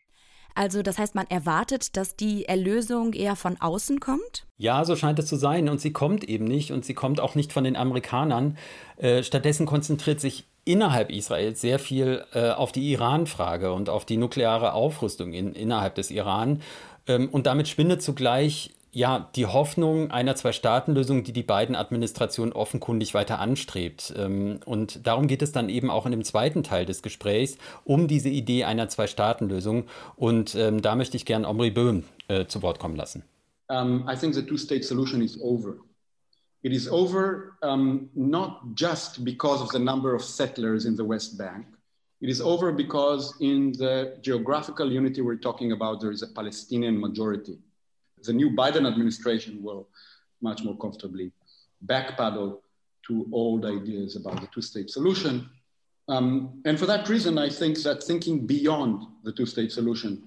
Also 0.56 0.82
das 0.82 0.98
heißt, 0.98 1.14
man 1.14 1.26
erwartet, 1.28 1.96
dass 1.96 2.14
die 2.14 2.44
Erlösung 2.44 3.12
eher 3.12 3.34
von 3.34 3.60
außen 3.60 3.98
kommt? 3.98 4.46
Ja, 4.56 4.84
so 4.84 4.94
scheint 4.94 5.18
es 5.18 5.26
zu 5.26 5.36
sein. 5.36 5.68
Und 5.68 5.80
sie 5.80 5.92
kommt 5.92 6.22
eben 6.22 6.44
nicht. 6.44 6.70
Und 6.70 6.84
sie 6.84 6.94
kommt 6.94 7.18
auch 7.18 7.34
nicht 7.34 7.52
von 7.52 7.64
den 7.64 7.74
Amerikanern. 7.74 8.56
Äh, 8.96 9.24
stattdessen 9.24 9.66
konzentriert 9.66 10.20
sich 10.20 10.44
innerhalb 10.64 11.10
Israels 11.10 11.60
sehr 11.60 11.80
viel 11.80 12.24
äh, 12.32 12.50
auf 12.50 12.70
die 12.70 12.92
Iran-Frage 12.92 13.72
und 13.72 13.88
auf 13.88 14.04
die 14.04 14.16
nukleare 14.16 14.74
Aufrüstung 14.74 15.32
in, 15.32 15.54
innerhalb 15.54 15.96
des 15.96 16.12
Iran. 16.12 16.62
Ähm, 17.08 17.28
und 17.30 17.46
damit 17.46 17.66
schwindet 17.66 18.00
zugleich 18.02 18.72
ja, 18.94 19.28
die 19.34 19.46
Hoffnung 19.46 20.10
einer 20.12 20.36
Zwei-Staaten-Lösung, 20.36 21.24
die 21.24 21.32
die 21.32 21.42
beiden 21.42 21.74
Administrationen 21.74 22.52
offenkundig 22.52 23.12
weiter 23.12 23.40
anstrebt. 23.40 24.14
Ähm, 24.16 24.60
und 24.64 25.06
darum 25.06 25.26
geht 25.26 25.42
es 25.42 25.50
dann 25.50 25.68
eben 25.68 25.90
auch 25.90 26.06
in 26.06 26.12
dem 26.12 26.22
zweiten 26.22 26.62
Teil 26.62 26.86
des 26.86 27.02
Gesprächs 27.02 27.58
um 27.84 28.06
diese 28.06 28.28
Idee 28.28 28.64
einer 28.64 28.88
Zwei-Staaten-Lösung. 28.88 29.84
Und 30.16 30.54
ähm, 30.54 30.80
da 30.80 30.94
möchte 30.94 31.16
ich 31.16 31.24
gern 31.26 31.44
Omri 31.44 31.70
Böhm 31.70 32.04
äh, 32.28 32.46
zu 32.46 32.62
Wort 32.62 32.78
kommen 32.78 32.96
lassen. 32.96 33.24
Um, 33.68 34.08
I 34.08 34.14
think 34.14 34.34
the 34.34 34.42
two-state 34.42 34.84
solution 34.84 35.22
is 35.22 35.40
over. 35.40 35.78
It 36.62 36.72
is 36.72 36.88
over 36.88 37.56
um, 37.62 38.10
not 38.14 38.60
just 38.76 39.24
because 39.24 39.62
of 39.62 39.70
the 39.72 39.78
number 39.78 40.14
of 40.14 40.22
settlers 40.22 40.84
in 40.84 40.96
the 40.96 41.06
West 41.06 41.36
Bank. 41.36 41.66
It 42.20 42.28
is 42.28 42.40
over 42.40 42.72
because 42.72 43.34
in 43.40 43.72
the 43.72 44.16
geographical 44.22 44.90
unity 44.90 45.20
we're 45.20 45.40
talking 45.40 45.72
about, 45.72 46.00
there 46.00 46.12
is 46.12 46.22
a 46.22 46.28
Palestinian 46.28 46.98
majority. 46.98 47.58
The 48.24 48.32
new 48.32 48.50
Biden 48.50 48.86
administration 48.86 49.62
will 49.62 49.88
much 50.40 50.62
more 50.64 50.76
comfortably 50.76 51.32
backpedal 51.86 52.58
to 53.06 53.26
old 53.32 53.64
ideas 53.64 54.16
about 54.16 54.40
the 54.40 54.48
two 54.48 54.62
state 54.62 54.90
solution. 54.90 55.48
Um, 56.08 56.60
and 56.64 56.78
for 56.78 56.86
that 56.86 57.08
reason, 57.08 57.38
I 57.38 57.48
think 57.48 57.82
that 57.82 58.02
thinking 58.02 58.46
beyond 58.46 59.06
the 59.22 59.32
two 59.32 59.46
state 59.46 59.72
solution 59.72 60.22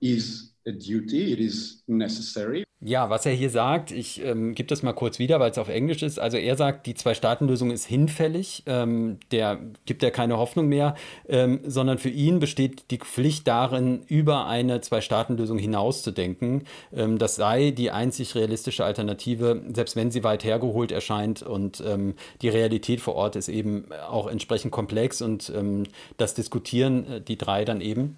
is 0.00 0.51
duty, 0.70 1.32
it 1.32 1.40
is 1.40 1.82
necessary. 1.88 2.64
Ja, 2.84 3.10
was 3.10 3.24
er 3.26 3.32
hier 3.32 3.50
sagt, 3.50 3.92
ich 3.92 4.20
ähm, 4.24 4.56
gebe 4.56 4.66
das 4.66 4.82
mal 4.82 4.92
kurz 4.92 5.20
wieder, 5.20 5.38
weil 5.38 5.52
es 5.52 5.58
auf 5.58 5.68
Englisch 5.68 6.02
ist. 6.02 6.18
Also 6.18 6.36
er 6.36 6.56
sagt, 6.56 6.86
die 6.86 6.94
Zwei-Staaten-Lösung 6.94 7.70
ist 7.70 7.84
hinfällig, 7.86 8.64
ähm, 8.66 9.18
der 9.30 9.60
gibt 9.86 10.02
ja 10.02 10.10
keine 10.10 10.36
Hoffnung 10.36 10.66
mehr, 10.66 10.96
ähm, 11.28 11.60
sondern 11.64 11.98
für 11.98 12.08
ihn 12.08 12.40
besteht 12.40 12.90
die 12.90 12.98
Pflicht 12.98 13.46
darin, 13.46 14.02
über 14.08 14.46
eine 14.46 14.80
Zwei-Staaten-Lösung 14.80 15.58
hinauszudenken. 15.58 16.64
Ähm, 16.92 17.18
das 17.18 17.36
sei 17.36 17.70
die 17.70 17.92
einzig 17.92 18.34
realistische 18.34 18.84
Alternative, 18.84 19.62
selbst 19.72 19.94
wenn 19.94 20.10
sie 20.10 20.24
weit 20.24 20.42
hergeholt 20.42 20.90
erscheint 20.90 21.40
und 21.40 21.84
ähm, 21.86 22.14
die 22.40 22.48
Realität 22.48 23.00
vor 23.00 23.14
Ort 23.14 23.36
ist 23.36 23.48
eben 23.48 23.92
auch 24.10 24.26
entsprechend 24.26 24.72
komplex 24.72 25.22
und 25.22 25.52
ähm, 25.54 25.84
das 26.16 26.34
diskutieren 26.34 27.06
äh, 27.06 27.20
die 27.20 27.38
drei 27.38 27.64
dann 27.64 27.80
eben. 27.80 28.16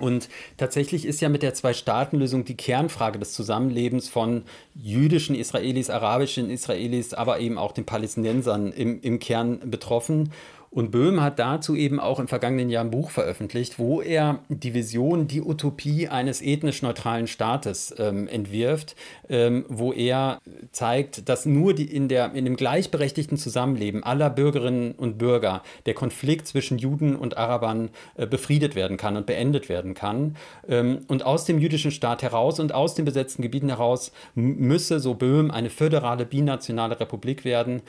Und 0.00 0.28
tatsächlich 0.56 1.04
ist 1.04 1.20
ja 1.20 1.28
mit 1.28 1.42
der 1.42 1.54
Zwei-Staaten-Lösung 1.54 2.44
die 2.44 2.56
Kernfrage 2.56 3.18
des 3.18 3.32
Zusammenlebens 3.32 4.08
von 4.08 4.42
jüdischen 4.74 5.36
Israelis, 5.36 5.90
arabischen 5.90 6.50
Israelis, 6.50 7.14
aber 7.14 7.40
eben 7.40 7.58
auch 7.58 7.72
den 7.72 7.84
Palästinensern 7.84 8.72
im, 8.72 9.00
im 9.02 9.18
Kern 9.18 9.70
betroffen. 9.70 10.32
Und 10.72 10.92
Böhm 10.92 11.20
hat 11.20 11.40
dazu 11.40 11.74
eben 11.74 11.98
auch 11.98 12.20
im 12.20 12.28
vergangenen 12.28 12.70
Jahr 12.70 12.84
ein 12.84 12.92
Buch 12.92 13.10
veröffentlicht, 13.10 13.80
wo 13.80 14.00
er 14.00 14.38
die 14.48 14.72
Vision, 14.72 15.26
die 15.26 15.42
Utopie 15.42 16.06
eines 16.06 16.40
ethnisch 16.42 16.82
neutralen 16.82 17.26
Staates 17.26 17.92
ähm, 17.98 18.28
entwirft, 18.28 18.94
ähm, 19.28 19.64
wo 19.68 19.92
er 19.92 20.38
zeigt, 20.70 21.28
dass 21.28 21.44
nur 21.44 21.74
die 21.74 21.92
in, 21.92 22.06
der, 22.06 22.34
in 22.34 22.44
dem 22.44 22.54
gleichberechtigten 22.54 23.36
Zusammenleben 23.36 24.04
aller 24.04 24.30
Bürgerinnen 24.30 24.92
und 24.92 25.18
Bürger 25.18 25.64
der 25.86 25.94
Konflikt 25.94 26.46
zwischen 26.46 26.78
Juden 26.78 27.16
und 27.16 27.36
Arabern 27.36 27.90
äh, 28.14 28.28
befriedet 28.28 28.76
werden 28.76 28.96
kann 28.96 29.16
und 29.16 29.26
beendet 29.26 29.68
werden 29.68 29.94
kann. 29.94 30.36
Ähm, 30.68 31.00
und 31.08 31.26
aus 31.26 31.46
dem 31.46 31.58
jüdischen 31.58 31.90
Staat 31.90 32.22
heraus 32.22 32.60
und 32.60 32.72
aus 32.72 32.94
den 32.94 33.04
besetzten 33.04 33.42
Gebieten 33.42 33.70
heraus 33.70 34.12
müsse, 34.36 35.00
so 35.00 35.14
Böhm, 35.14 35.50
eine 35.50 35.68
föderale 35.68 36.26
binationale 36.26 37.00
Republik 37.00 37.44
werden, 37.44 37.82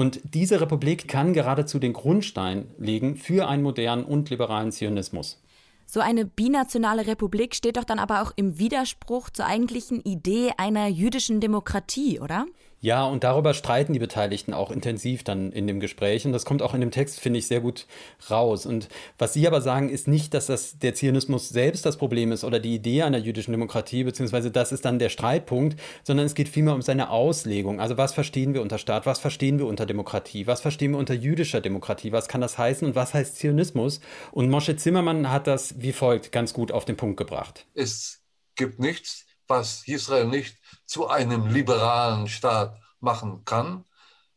und 0.00 0.18
diese 0.24 0.62
Republik 0.62 1.08
kann 1.08 1.34
geradezu 1.34 1.78
den 1.78 1.92
Grundstein 1.92 2.70
legen 2.78 3.16
für 3.16 3.46
einen 3.48 3.62
modernen 3.62 4.02
und 4.02 4.30
liberalen 4.30 4.72
Zionismus. 4.72 5.42
So 5.84 6.00
eine 6.00 6.24
binationale 6.24 7.06
Republik 7.06 7.54
steht 7.54 7.76
doch 7.76 7.84
dann 7.84 7.98
aber 7.98 8.22
auch 8.22 8.32
im 8.34 8.58
Widerspruch 8.58 9.28
zur 9.28 9.44
eigentlichen 9.44 10.00
Idee 10.00 10.52
einer 10.56 10.86
jüdischen 10.86 11.40
Demokratie, 11.40 12.18
oder? 12.18 12.46
Ja, 12.82 13.04
und 13.04 13.24
darüber 13.24 13.52
streiten 13.52 13.92
die 13.92 13.98
Beteiligten 13.98 14.54
auch 14.54 14.70
intensiv 14.70 15.22
dann 15.22 15.52
in 15.52 15.66
dem 15.66 15.80
Gespräch. 15.80 16.24
Und 16.24 16.32
das 16.32 16.46
kommt 16.46 16.62
auch 16.62 16.72
in 16.72 16.80
dem 16.80 16.90
Text, 16.90 17.20
finde 17.20 17.38
ich, 17.38 17.46
sehr 17.46 17.60
gut 17.60 17.86
raus. 18.30 18.64
Und 18.64 18.88
was 19.18 19.34
Sie 19.34 19.46
aber 19.46 19.60
sagen, 19.60 19.90
ist 19.90 20.08
nicht, 20.08 20.32
dass 20.32 20.46
das 20.46 20.78
der 20.78 20.94
Zionismus 20.94 21.50
selbst 21.50 21.84
das 21.84 21.98
Problem 21.98 22.32
ist 22.32 22.42
oder 22.42 22.58
die 22.58 22.74
Idee 22.74 23.02
einer 23.02 23.18
jüdischen 23.18 23.52
Demokratie, 23.52 24.04
beziehungsweise 24.04 24.50
das 24.50 24.72
ist 24.72 24.86
dann 24.86 24.98
der 24.98 25.10
Streitpunkt, 25.10 25.78
sondern 26.04 26.24
es 26.24 26.34
geht 26.34 26.48
vielmehr 26.48 26.74
um 26.74 26.80
seine 26.80 27.10
Auslegung. 27.10 27.80
Also 27.80 27.98
was 27.98 28.14
verstehen 28.14 28.54
wir 28.54 28.62
unter 28.62 28.78
Staat, 28.78 29.04
was 29.04 29.18
verstehen 29.18 29.58
wir 29.58 29.66
unter 29.66 29.84
Demokratie, 29.84 30.46
was 30.46 30.62
verstehen 30.62 30.92
wir 30.92 30.98
unter 30.98 31.14
jüdischer 31.14 31.60
Demokratie, 31.60 32.12
was 32.12 32.28
kann 32.28 32.40
das 32.40 32.56
heißen 32.56 32.88
und 32.88 32.94
was 32.94 33.12
heißt 33.12 33.36
Zionismus? 33.36 34.00
Und 34.32 34.48
Moshe 34.48 34.76
Zimmermann 34.76 35.30
hat 35.30 35.46
das 35.46 35.82
wie 35.82 35.92
folgt 35.92 36.32
ganz 36.32 36.54
gut 36.54 36.72
auf 36.72 36.86
den 36.86 36.96
Punkt 36.96 37.18
gebracht. 37.18 37.66
Es 37.74 38.22
gibt 38.56 38.78
nichts, 38.78 39.26
was 39.50 39.86
Israel 39.86 40.26
nicht 40.26 40.56
zu 40.86 41.08
einem 41.08 41.48
liberalen 41.48 42.28
Staat 42.28 42.80
machen 43.00 43.44
kann. 43.44 43.84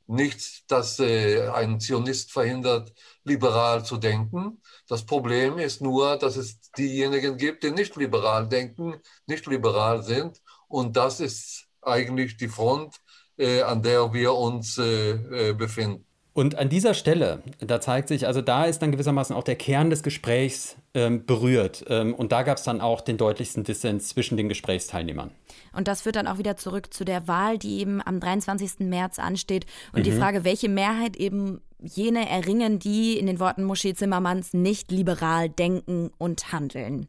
Nichts, 0.08 0.64
das 0.68 1.00
äh, 1.00 1.48
einen 1.50 1.80
Zionist 1.80 2.32
verhindert, 2.32 2.94
liberal 3.24 3.86
zu 3.86 3.98
denken. 3.98 4.62
Das 4.88 5.06
Problem 5.06 5.60
ist 5.60 5.82
nur, 5.82 6.18
dass 6.18 6.36
es 6.36 6.60
diejenigen 6.72 7.38
gibt, 7.38 7.64
die 7.64 7.72
nicht 7.72 7.96
liberal 7.96 8.50
denken, 8.50 8.96
nicht 9.28 9.46
liberal 9.48 10.04
sind. 10.04 10.42
Und 10.68 10.98
das 10.98 11.20
ist 11.22 11.68
eigentlich 11.82 12.36
die 12.38 12.50
Front, 12.50 13.00
äh, 13.38 13.62
an 13.62 13.82
der 13.82 14.12
wir 14.14 14.34
uns 14.34 14.78
äh, 14.78 15.50
äh 15.50 15.54
befinden. 15.54 16.06
Und 16.34 16.56
an 16.56 16.68
dieser 16.68 16.96
Stelle, 16.96 17.44
da 17.60 17.80
zeigt 17.80 18.08
sich, 18.08 18.26
also 18.26 18.42
da 18.42 18.66
ist 18.66 18.82
dann 18.82 18.92
gewissermaßen 18.92 19.36
auch 19.36 19.44
der 19.44 19.56
Kern 19.56 19.92
des 19.92 20.02
Gesprächs 20.02 20.76
ähm, 20.96 21.26
berührt. 21.28 21.86
Ähm, 21.90 22.16
und 22.16 22.32
da 22.32 22.42
gab 22.42 22.58
es 22.58 22.64
dann 22.64 22.82
auch 22.82 23.02
den 23.02 23.18
deutlichsten 23.18 23.64
Dissens 23.64 24.10
zwischen 24.10 24.36
den 24.36 24.50
Gesprächsteilnehmern. 24.50 25.30
Und 25.74 25.88
das 25.88 26.02
führt 26.02 26.16
dann 26.16 26.28
auch 26.28 26.40
wieder 26.40 26.58
zurück 26.58 26.92
zu 26.92 27.06
der 27.06 27.28
Wahl, 27.28 27.60
die 27.60 27.80
eben 27.80 28.02
am 28.04 28.20
23. 28.20 28.80
März 28.80 29.20
ansteht. 29.20 29.68
Und 29.92 30.00
mhm. 30.00 30.04
die 30.06 30.12
Frage, 30.12 30.44
welche 30.44 30.70
Mehrheit 30.70 31.18
eben 31.18 31.62
jene 31.80 32.28
erringen, 32.28 32.80
die 32.80 33.20
in 33.20 33.28
den 33.28 33.40
Worten 33.40 33.64
Moschee 33.64 33.94
Zimmermanns 33.94 34.54
nicht 34.54 34.92
liberal 34.92 35.50
denken 35.50 36.10
und 36.18 36.52
handeln. 36.52 37.08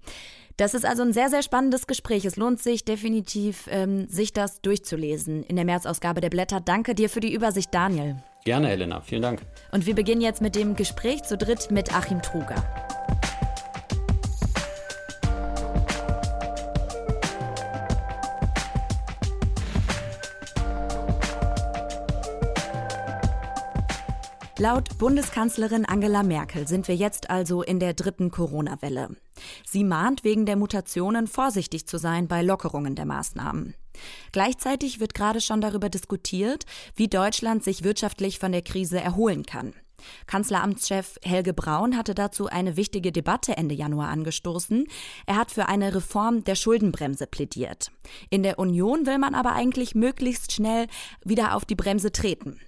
Das 0.59 0.75
ist 0.75 0.85
also 0.85 1.03
ein 1.03 1.13
sehr, 1.15 1.31
sehr 1.31 1.43
spannendes 1.43 1.87
Gespräch. 1.87 2.27
Es 2.27 2.37
lohnt 2.37 2.61
sich 2.61 2.85
definitiv, 2.85 3.69
ähm, 3.71 4.07
sich 4.09 4.35
das 4.35 4.61
durchzulesen 4.61 5.43
in 5.45 5.57
der 5.57 5.65
März-Ausgabe 5.65 6.21
der 6.21 6.31
Blätter. 6.31 6.61
Danke 6.61 6.95
dir 6.95 7.09
für 7.09 7.21
die 7.21 7.33
Übersicht, 7.33 7.73
Daniel. 7.73 8.17
Gerne, 8.45 8.69
Helena. 8.69 9.01
Vielen 9.01 9.23
Dank. 9.23 9.41
Und 9.73 9.87
wir 9.87 9.95
beginnen 9.95 10.21
jetzt 10.21 10.43
mit 10.43 10.55
dem 10.55 10.77
Gespräch 10.77 11.23
zu 11.23 11.39
dritt 11.39 11.71
mit 11.71 11.95
Achim 11.95 12.21
Truger. 12.21 12.63
Laut 24.59 24.99
Bundeskanzlerin 24.99 25.87
Angela 25.87 26.23
Merkel 26.23 26.69
sind 26.69 26.87
wir 26.87 26.95
jetzt 26.95 27.31
also 27.31 27.63
in 27.63 27.81
der 27.81 27.95
dritten 27.95 28.31
Corona-Welle. 28.31 29.09
Sie 29.65 29.85
mahnt 29.85 30.23
wegen 30.23 30.47
der 30.47 30.57
Mutationen 30.57 31.27
vorsichtig 31.27 31.87
zu 31.87 31.97
sein 31.99 32.29
bei 32.29 32.43
Lockerungen 32.43 32.95
der 32.95 33.07
Maßnahmen. 33.07 33.75
Gleichzeitig 34.33 35.01
wird 35.01 35.15
gerade 35.15 35.41
schon 35.41 35.61
darüber 35.61 35.89
diskutiert, 35.89 36.65
wie 36.97 37.09
Deutschland 37.09 37.65
sich 37.65 37.85
wirtschaftlich 37.85 38.39
von 38.39 38.53
der 38.53 38.63
Krise 38.63 39.01
erholen 39.01 39.45
kann. 39.45 39.75
Kanzleramtschef 40.27 41.17
Helge 41.23 41.55
Braun 41.55 41.97
hatte 41.97 42.15
dazu 42.15 42.47
eine 42.47 42.77
wichtige 42.77 43.13
Debatte 43.13 43.57
Ende 43.57 43.75
Januar 43.75 44.09
angestoßen. 44.09 44.87
Er 45.27 45.37
hat 45.37 45.51
für 45.51 45.67
eine 45.69 45.95
Reform 45.95 46.45
der 46.45 46.55
Schuldenbremse 46.55 47.27
plädiert. 47.27 47.91
In 48.31 48.43
der 48.43 48.59
Union 48.59 49.07
will 49.07 49.19
man 49.19 49.35
aber 49.35 49.53
eigentlich 49.53 49.95
möglichst 49.95 50.53
schnell 50.53 50.87
wieder 51.25 51.55
auf 51.55 51.65
die 51.65 51.77
Bremse 51.77 52.13
treten. 52.13 52.61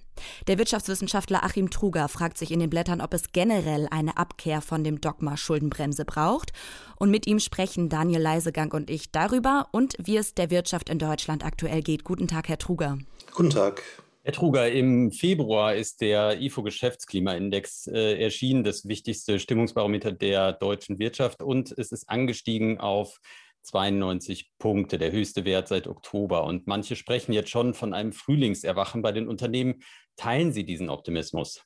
Der 0.47 0.57
Wirtschaftswissenschaftler 0.57 1.43
Achim 1.43 1.69
Truger 1.69 2.07
fragt 2.07 2.37
sich 2.37 2.51
in 2.51 2.59
den 2.59 2.69
Blättern, 2.69 3.01
ob 3.01 3.13
es 3.13 3.31
generell 3.31 3.87
eine 3.91 4.17
Abkehr 4.17 4.61
von 4.61 4.83
dem 4.83 5.01
Dogma 5.01 5.37
Schuldenbremse 5.37 6.05
braucht. 6.05 6.51
Und 6.97 7.11
mit 7.11 7.27
ihm 7.27 7.39
sprechen 7.39 7.89
Daniel 7.89 8.21
Leisegang 8.21 8.71
und 8.71 8.89
ich 8.89 9.11
darüber 9.11 9.67
und 9.71 9.95
wie 9.99 10.17
es 10.17 10.33
der 10.33 10.49
Wirtschaft 10.49 10.89
in 10.89 10.99
Deutschland 10.99 11.45
aktuell 11.45 11.81
geht. 11.81 12.03
Guten 12.03 12.27
Tag, 12.27 12.49
Herr 12.49 12.57
Truger. 12.57 12.97
Guten 13.33 13.49
Tag. 13.49 13.83
Herr 14.27 14.33
Truger, 14.33 14.69
im 14.69 15.13
Februar 15.13 15.75
ist 15.75 16.01
der 16.01 16.41
IFO-Geschäftsklimaindex 16.41 17.87
äh, 17.87 18.21
erschienen, 18.21 18.65
das 18.65 18.85
wichtigste 18.85 19.39
Stimmungsbarometer 19.39 20.11
der 20.11 20.51
deutschen 20.51 20.99
Wirtschaft, 20.99 21.41
und 21.41 21.73
es 21.77 21.93
ist 21.93 22.09
angestiegen 22.09 22.77
auf 22.77 23.21
92 23.67 24.51
Punkte, 24.57 24.97
der 24.97 25.11
höchste 25.11 25.45
Wert 25.45 25.67
seit 25.67 25.87
Oktober. 25.87 26.43
Und 26.43 26.67
manche 26.67 26.95
sprechen 26.95 27.33
jetzt 27.33 27.49
schon 27.49 27.73
von 27.73 27.93
einem 27.93 28.13
Frühlingserwachen 28.13 29.01
bei 29.01 29.11
den 29.11 29.27
Unternehmen. 29.27 29.83
Teilen 30.15 30.53
Sie 30.53 30.63
diesen 30.63 30.89
Optimismus? 30.89 31.61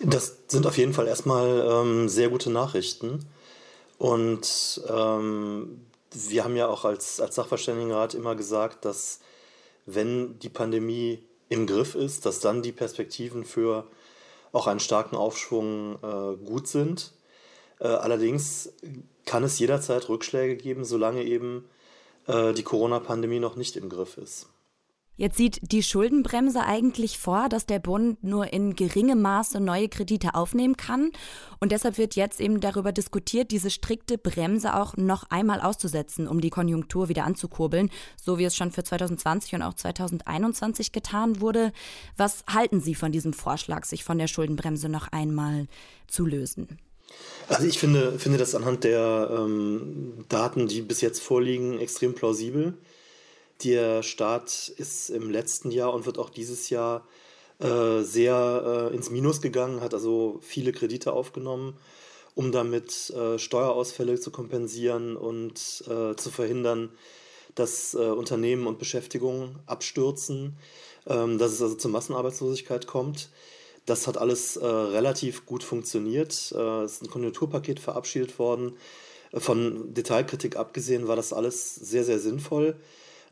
Das 0.00 0.44
sind 0.48 0.66
auf 0.66 0.78
jeden 0.78 0.92
Fall 0.92 1.08
erstmal 1.08 1.66
ähm, 1.68 2.08
sehr 2.08 2.28
gute 2.28 2.50
Nachrichten. 2.50 3.26
Und 3.96 4.80
ähm, 4.88 5.86
wir 6.12 6.44
haben 6.44 6.56
ja 6.56 6.68
auch 6.68 6.84
als, 6.84 7.20
als 7.20 7.34
Sachverständigenrat 7.34 8.14
immer 8.14 8.36
gesagt, 8.36 8.84
dass 8.84 9.20
wenn 9.86 10.38
die 10.38 10.50
Pandemie 10.50 11.24
im 11.48 11.66
Griff 11.66 11.94
ist, 11.94 12.26
dass 12.26 12.40
dann 12.40 12.62
die 12.62 12.72
Perspektiven 12.72 13.44
für 13.44 13.88
auch 14.52 14.66
einen 14.66 14.80
starken 14.80 15.16
Aufschwung 15.16 15.98
äh, 16.02 16.36
gut 16.44 16.68
sind. 16.68 17.12
Äh, 17.80 17.88
allerdings 17.88 18.72
kann 19.28 19.44
es 19.44 19.58
jederzeit 19.58 20.08
Rückschläge 20.08 20.56
geben, 20.56 20.84
solange 20.84 21.22
eben 21.22 21.68
äh, 22.26 22.54
die 22.54 22.62
Corona-Pandemie 22.62 23.40
noch 23.40 23.56
nicht 23.56 23.76
im 23.76 23.90
Griff 23.90 24.16
ist. 24.16 24.48
Jetzt 25.18 25.36
sieht 25.36 25.72
die 25.72 25.82
Schuldenbremse 25.82 26.62
eigentlich 26.62 27.18
vor, 27.18 27.48
dass 27.48 27.66
der 27.66 27.80
Bund 27.80 28.22
nur 28.22 28.52
in 28.52 28.76
geringem 28.76 29.20
Maße 29.20 29.58
neue 29.58 29.88
Kredite 29.88 30.36
aufnehmen 30.36 30.76
kann. 30.76 31.10
Und 31.58 31.72
deshalb 31.72 31.98
wird 31.98 32.14
jetzt 32.14 32.40
eben 32.40 32.60
darüber 32.60 32.92
diskutiert, 32.92 33.50
diese 33.50 33.68
strikte 33.68 34.16
Bremse 34.16 34.76
auch 34.76 34.96
noch 34.96 35.24
einmal 35.28 35.60
auszusetzen, 35.60 36.28
um 36.28 36.40
die 36.40 36.50
Konjunktur 36.50 37.08
wieder 37.08 37.24
anzukurbeln, 37.24 37.90
so 38.16 38.38
wie 38.38 38.44
es 38.44 38.54
schon 38.54 38.70
für 38.70 38.84
2020 38.84 39.56
und 39.56 39.62
auch 39.62 39.74
2021 39.74 40.92
getan 40.92 41.40
wurde. 41.40 41.72
Was 42.16 42.44
halten 42.48 42.80
Sie 42.80 42.94
von 42.94 43.10
diesem 43.10 43.32
Vorschlag, 43.32 43.86
sich 43.86 44.04
von 44.04 44.18
der 44.18 44.28
Schuldenbremse 44.28 44.88
noch 44.88 45.08
einmal 45.08 45.66
zu 46.06 46.26
lösen? 46.26 46.78
Also 47.48 47.66
ich 47.66 47.78
finde, 47.78 48.18
finde 48.18 48.38
das 48.38 48.54
anhand 48.54 48.84
der 48.84 49.30
ähm, 49.32 50.24
Daten, 50.28 50.68
die 50.68 50.82
bis 50.82 51.00
jetzt 51.00 51.22
vorliegen, 51.22 51.78
extrem 51.78 52.14
plausibel. 52.14 52.74
Der 53.64 54.02
Staat 54.02 54.68
ist 54.76 55.10
im 55.10 55.30
letzten 55.30 55.70
Jahr 55.70 55.94
und 55.94 56.06
wird 56.06 56.18
auch 56.18 56.30
dieses 56.30 56.68
Jahr 56.70 57.06
äh, 57.58 58.02
sehr 58.02 58.90
äh, 58.92 58.94
ins 58.94 59.10
Minus 59.10 59.40
gegangen, 59.40 59.80
hat 59.80 59.94
also 59.94 60.38
viele 60.42 60.72
Kredite 60.72 61.12
aufgenommen, 61.12 61.76
um 62.34 62.52
damit 62.52 63.10
äh, 63.10 63.38
Steuerausfälle 63.38 64.20
zu 64.20 64.30
kompensieren 64.30 65.16
und 65.16 65.84
äh, 65.88 66.14
zu 66.14 66.30
verhindern, 66.30 66.90
dass 67.56 67.94
äh, 67.94 67.98
Unternehmen 67.98 68.66
und 68.66 68.78
Beschäftigung 68.78 69.56
abstürzen, 69.66 70.56
ähm, 71.06 71.38
dass 71.38 71.52
es 71.52 71.62
also 71.62 71.74
zur 71.74 71.90
Massenarbeitslosigkeit 71.90 72.86
kommt. 72.86 73.30
Das 73.88 74.06
hat 74.06 74.18
alles 74.18 74.56
äh, 74.56 74.66
relativ 74.66 75.46
gut 75.46 75.62
funktioniert. 75.62 76.32
es 76.32 76.92
ist 76.92 77.02
ein 77.02 77.10
Konjunkturpaket 77.10 77.80
verabschiedet 77.80 78.38
worden. 78.38 78.76
Von 79.34 79.92
Detailkritik 79.94 80.56
abgesehen 80.56 81.06
war 81.08 81.16
das 81.16 81.32
alles 81.32 81.74
sehr, 81.74 82.04
sehr 82.04 82.18
sinnvoll. 82.18 82.76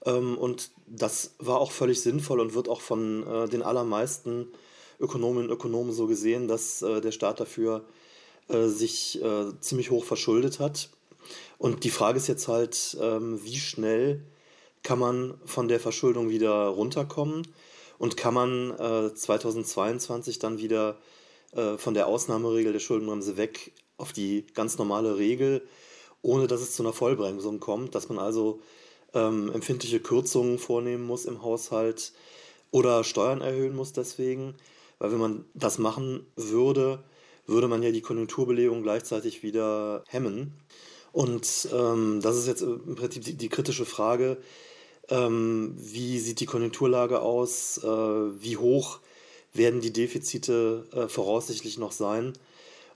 Ähm, 0.04 0.38
und 0.38 0.70
das 0.86 1.32
war 1.38 1.60
auch 1.60 1.72
völlig 1.72 2.00
sinnvoll 2.00 2.40
und 2.40 2.54
wird 2.54 2.68
auch 2.68 2.80
von 2.80 3.26
äh, 3.26 3.48
den 3.48 3.62
allermeisten 3.62 4.48
Ökonominnen 5.00 5.48
und 5.48 5.54
Ökonomen 5.54 5.92
so 5.92 6.06
gesehen, 6.06 6.48
dass 6.48 6.82
äh, 6.82 7.00
der 7.00 7.12
Staat 7.12 7.40
dafür 7.40 7.84
äh, 8.48 8.66
sich 8.66 9.22
äh, 9.22 9.46
ziemlich 9.60 9.90
hoch 9.90 10.04
verschuldet 10.04 10.60
hat. 10.60 10.90
Und 11.58 11.84
die 11.84 11.90
Frage 11.90 12.18
ist 12.18 12.28
jetzt 12.28 12.48
halt, 12.48 12.96
ähm, 13.00 13.40
wie 13.42 13.56
schnell 13.56 14.22
kann 14.82 14.98
man 14.98 15.34
von 15.44 15.68
der 15.68 15.80
Verschuldung 15.80 16.28
wieder 16.28 16.66
runterkommen 16.68 17.42
und 17.98 18.16
kann 18.16 18.34
man 18.34 18.74
2022 19.14 20.36
äh, 20.36 20.38
dann 20.38 20.58
wieder 20.58 20.98
äh, 21.52 21.78
von 21.78 21.94
der 21.94 22.06
Ausnahmeregel 22.06 22.72
der 22.72 22.80
Schuldenbremse 22.80 23.36
weg 23.36 23.72
auf 23.96 24.12
die 24.12 24.46
ganz 24.54 24.78
normale 24.78 25.16
Regel, 25.18 25.66
ohne 26.22 26.46
dass 26.46 26.60
es 26.60 26.72
zu 26.72 26.82
einer 26.82 26.92
Vollbremsung 26.92 27.60
kommt, 27.60 27.94
dass 27.94 28.08
man 28.08 28.18
also 28.18 28.60
ähm, 29.14 29.50
empfindliche 29.52 30.00
Kürzungen 30.00 30.58
vornehmen 30.58 31.04
muss 31.04 31.24
im 31.24 31.42
Haushalt 31.42 32.12
oder 32.70 33.04
Steuern 33.04 33.40
erhöhen 33.40 33.74
muss 33.74 33.92
deswegen. 33.92 34.54
Weil 34.98 35.12
wenn 35.12 35.18
man 35.18 35.44
das 35.54 35.78
machen 35.78 36.26
würde, 36.36 37.02
würde 37.46 37.68
man 37.68 37.82
ja 37.82 37.92
die 37.92 38.02
Konjunkturbelegung 38.02 38.82
gleichzeitig 38.82 39.42
wieder 39.42 40.04
hemmen. 40.08 40.52
Und 41.12 41.68
ähm, 41.72 42.20
das 42.22 42.36
ist 42.36 42.46
jetzt 42.46 42.62
im 42.62 42.94
Prinzip 42.96 43.24
die, 43.24 43.34
die 43.34 43.48
kritische 43.48 43.86
Frage, 43.86 44.36
ähm, 45.08 45.74
wie 45.76 46.18
sieht 46.18 46.40
die 46.40 46.46
Konjunkturlage 46.46 47.20
aus, 47.20 47.78
äh, 47.78 47.86
wie 47.86 48.56
hoch 48.56 49.00
werden 49.52 49.80
die 49.80 49.92
Defizite 49.92 50.86
äh, 50.92 51.08
voraussichtlich 51.08 51.78
noch 51.78 51.92
sein. 51.92 52.32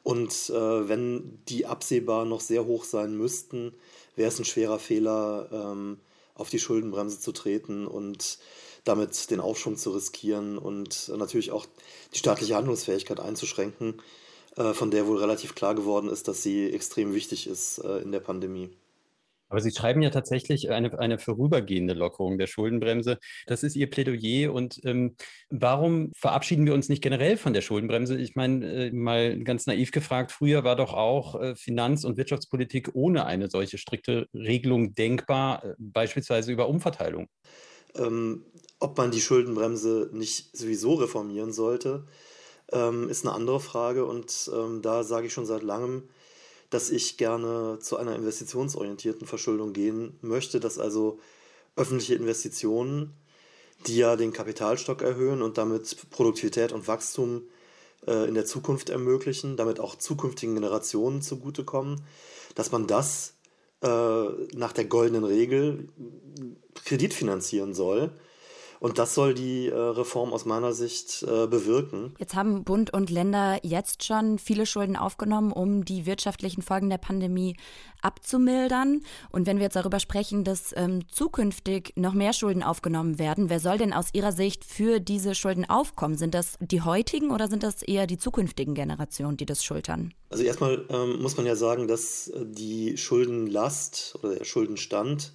Und 0.02 0.50
äh, 0.50 0.88
wenn 0.88 1.38
die 1.48 1.66
absehbar 1.66 2.24
noch 2.24 2.40
sehr 2.40 2.64
hoch 2.64 2.84
sein 2.84 3.16
müssten, 3.16 3.72
wäre 4.16 4.28
es 4.28 4.38
ein 4.38 4.44
schwerer 4.44 4.78
Fehler, 4.78 5.48
ähm, 5.52 5.98
auf 6.34 6.48
die 6.48 6.58
Schuldenbremse 6.58 7.20
zu 7.20 7.32
treten 7.32 7.86
und 7.86 8.38
damit 8.84 9.30
den 9.30 9.40
Aufschwung 9.40 9.76
zu 9.76 9.90
riskieren 9.90 10.56
und 10.56 11.12
natürlich 11.14 11.50
auch 11.50 11.66
die 12.14 12.18
staatliche 12.18 12.56
Handlungsfähigkeit 12.56 13.20
einzuschränken, 13.20 14.00
äh, 14.56 14.72
von 14.72 14.90
der 14.90 15.06
wohl 15.06 15.18
relativ 15.18 15.54
klar 15.54 15.74
geworden 15.74 16.08
ist, 16.08 16.28
dass 16.28 16.42
sie 16.42 16.72
extrem 16.72 17.12
wichtig 17.14 17.46
ist 17.46 17.78
äh, 17.78 17.98
in 17.98 18.10
der 18.10 18.20
Pandemie. 18.20 18.70
Aber 19.50 19.60
Sie 19.60 19.72
schreiben 19.72 20.00
ja 20.00 20.10
tatsächlich 20.10 20.70
eine, 20.70 20.98
eine 20.98 21.18
vorübergehende 21.18 21.92
Lockerung 21.92 22.38
der 22.38 22.46
Schuldenbremse. 22.46 23.18
Das 23.46 23.62
ist 23.62 23.76
Ihr 23.76 23.90
Plädoyer. 23.90 24.52
Und 24.52 24.80
ähm, 24.84 25.16
warum 25.50 26.12
verabschieden 26.16 26.64
wir 26.64 26.72
uns 26.72 26.88
nicht 26.88 27.02
generell 27.02 27.36
von 27.36 27.52
der 27.52 27.60
Schuldenbremse? 27.60 28.16
Ich 28.16 28.36
meine, 28.36 28.86
äh, 28.86 28.92
mal 28.92 29.38
ganz 29.40 29.66
naiv 29.66 29.90
gefragt, 29.90 30.32
früher 30.32 30.64
war 30.64 30.76
doch 30.76 30.94
auch 30.94 31.40
äh, 31.40 31.56
Finanz- 31.56 32.04
und 32.04 32.16
Wirtschaftspolitik 32.16 32.90
ohne 32.94 33.26
eine 33.26 33.50
solche 33.50 33.76
strikte 33.76 34.28
Regelung 34.32 34.94
denkbar, 34.94 35.64
äh, 35.64 35.74
beispielsweise 35.78 36.52
über 36.52 36.68
Umverteilung. 36.68 37.26
Ähm, 37.96 38.44
ob 38.78 38.96
man 38.96 39.10
die 39.10 39.20
Schuldenbremse 39.20 40.10
nicht 40.12 40.56
sowieso 40.56 40.94
reformieren 40.94 41.52
sollte, 41.52 42.06
ähm, 42.72 43.08
ist 43.08 43.26
eine 43.26 43.34
andere 43.34 43.58
Frage. 43.58 44.04
Und 44.04 44.50
ähm, 44.54 44.80
da 44.80 45.02
sage 45.02 45.26
ich 45.26 45.32
schon 45.32 45.46
seit 45.46 45.62
langem, 45.62 46.08
dass 46.70 46.90
ich 46.90 47.16
gerne 47.16 47.78
zu 47.80 47.96
einer 47.96 48.14
investitionsorientierten 48.14 49.26
Verschuldung 49.26 49.72
gehen 49.72 50.16
möchte, 50.22 50.60
dass 50.60 50.78
also 50.78 51.18
öffentliche 51.76 52.14
Investitionen, 52.14 53.14
die 53.86 53.96
ja 53.96 54.16
den 54.16 54.32
Kapitalstock 54.32 55.02
erhöhen 55.02 55.42
und 55.42 55.58
damit 55.58 55.96
Produktivität 56.10 56.72
und 56.72 56.86
Wachstum 56.86 57.42
äh, 58.06 58.28
in 58.28 58.34
der 58.34 58.46
Zukunft 58.46 58.90
ermöglichen, 58.90 59.56
damit 59.56 59.80
auch 59.80 59.96
zukünftigen 59.96 60.54
Generationen 60.54 61.22
zugutekommen, 61.22 62.02
dass 62.54 62.72
man 62.72 62.86
das 62.86 63.34
äh, 63.82 63.88
nach 64.54 64.72
der 64.72 64.84
goldenen 64.84 65.24
Regel 65.24 65.88
kreditfinanzieren 66.84 67.74
soll 67.74 68.12
und 68.80 68.98
das 68.98 69.14
soll 69.14 69.34
die 69.34 69.68
äh, 69.68 69.74
Reform 69.74 70.32
aus 70.32 70.46
meiner 70.46 70.72
Sicht 70.72 71.22
äh, 71.22 71.46
bewirken. 71.46 72.14
Jetzt 72.18 72.34
haben 72.34 72.64
Bund 72.64 72.92
und 72.92 73.10
Länder 73.10 73.58
jetzt 73.62 74.04
schon 74.04 74.38
viele 74.38 74.64
Schulden 74.64 74.96
aufgenommen, 74.96 75.52
um 75.52 75.84
die 75.84 76.06
wirtschaftlichen 76.06 76.62
Folgen 76.62 76.88
der 76.88 76.96
Pandemie 76.96 77.56
abzumildern. 78.00 79.02
Und 79.30 79.46
wenn 79.46 79.58
wir 79.58 79.64
jetzt 79.64 79.76
darüber 79.76 80.00
sprechen, 80.00 80.44
dass 80.44 80.72
ähm, 80.74 81.06
zukünftig 81.08 81.92
noch 81.96 82.14
mehr 82.14 82.32
Schulden 82.32 82.62
aufgenommen 82.62 83.18
werden, 83.18 83.50
wer 83.50 83.60
soll 83.60 83.76
denn 83.76 83.92
aus 83.92 84.08
Ihrer 84.14 84.32
Sicht 84.32 84.64
für 84.64 84.98
diese 84.98 85.34
Schulden 85.34 85.68
aufkommen? 85.68 86.16
Sind 86.16 86.34
das 86.34 86.56
die 86.58 86.80
heutigen 86.80 87.32
oder 87.32 87.48
sind 87.48 87.62
das 87.62 87.82
eher 87.82 88.06
die 88.06 88.16
zukünftigen 88.16 88.74
Generationen, 88.74 89.36
die 89.36 89.46
das 89.46 89.62
schultern? 89.62 90.14
Also 90.30 90.42
erstmal 90.42 90.86
ähm, 90.88 91.20
muss 91.20 91.36
man 91.36 91.44
ja 91.44 91.54
sagen, 91.54 91.86
dass 91.86 92.32
die 92.34 92.96
Schuldenlast 92.96 94.18
oder 94.22 94.36
der 94.36 94.44
Schuldenstand 94.44 95.34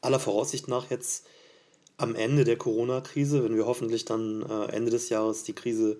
aller 0.00 0.18
Voraussicht 0.18 0.66
nach 0.66 0.90
jetzt 0.90 1.26
am 1.96 2.14
Ende 2.14 2.44
der 2.44 2.56
Corona-Krise, 2.56 3.42
wenn 3.44 3.56
wir 3.56 3.66
hoffentlich 3.66 4.04
dann 4.04 4.42
äh, 4.42 4.72
Ende 4.72 4.90
des 4.90 5.08
Jahres 5.08 5.44
die 5.44 5.54
Krise 5.54 5.98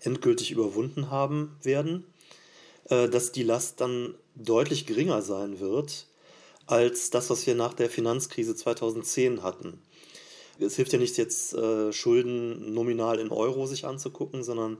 endgültig 0.00 0.50
überwunden 0.50 1.10
haben 1.10 1.56
werden, 1.62 2.04
äh, 2.88 3.08
dass 3.08 3.32
die 3.32 3.44
Last 3.44 3.80
dann 3.80 4.14
deutlich 4.34 4.86
geringer 4.86 5.22
sein 5.22 5.60
wird 5.60 6.06
als 6.66 7.10
das, 7.10 7.30
was 7.30 7.46
wir 7.46 7.54
nach 7.54 7.72
der 7.72 7.88
Finanzkrise 7.88 8.54
2010 8.54 9.42
hatten. 9.42 9.80
Es 10.60 10.76
hilft 10.76 10.92
ja 10.92 10.98
nicht 10.98 11.16
jetzt 11.16 11.54
äh, 11.54 11.92
Schulden 11.92 12.74
nominal 12.74 13.20
in 13.20 13.30
Euro 13.30 13.66
sich 13.66 13.86
anzugucken, 13.86 14.42
sondern 14.42 14.76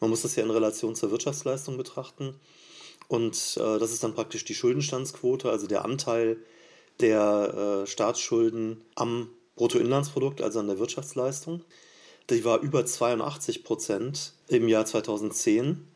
man 0.00 0.10
muss 0.10 0.22
das 0.22 0.36
ja 0.36 0.44
in 0.44 0.50
Relation 0.50 0.94
zur 0.94 1.10
Wirtschaftsleistung 1.10 1.76
betrachten. 1.76 2.34
Und 3.08 3.58
das 3.58 3.92
ist 3.92 4.02
dann 4.02 4.14
praktisch 4.14 4.46
die 4.46 4.54
Schuldenstandsquote, 4.54 5.50
also 5.50 5.66
der 5.66 5.84
Anteil 5.84 6.38
der 7.00 7.84
Staatsschulden 7.86 8.80
am 8.94 9.28
Bruttoinlandsprodukt, 9.56 10.42
also 10.42 10.60
an 10.60 10.68
der 10.68 10.78
Wirtschaftsleistung. 10.78 11.62
Die 12.30 12.44
war 12.44 12.60
über 12.60 12.86
82 12.86 13.64
Prozent 13.64 14.32
im 14.48 14.68
Jahr 14.68 14.86
2010 14.86 15.86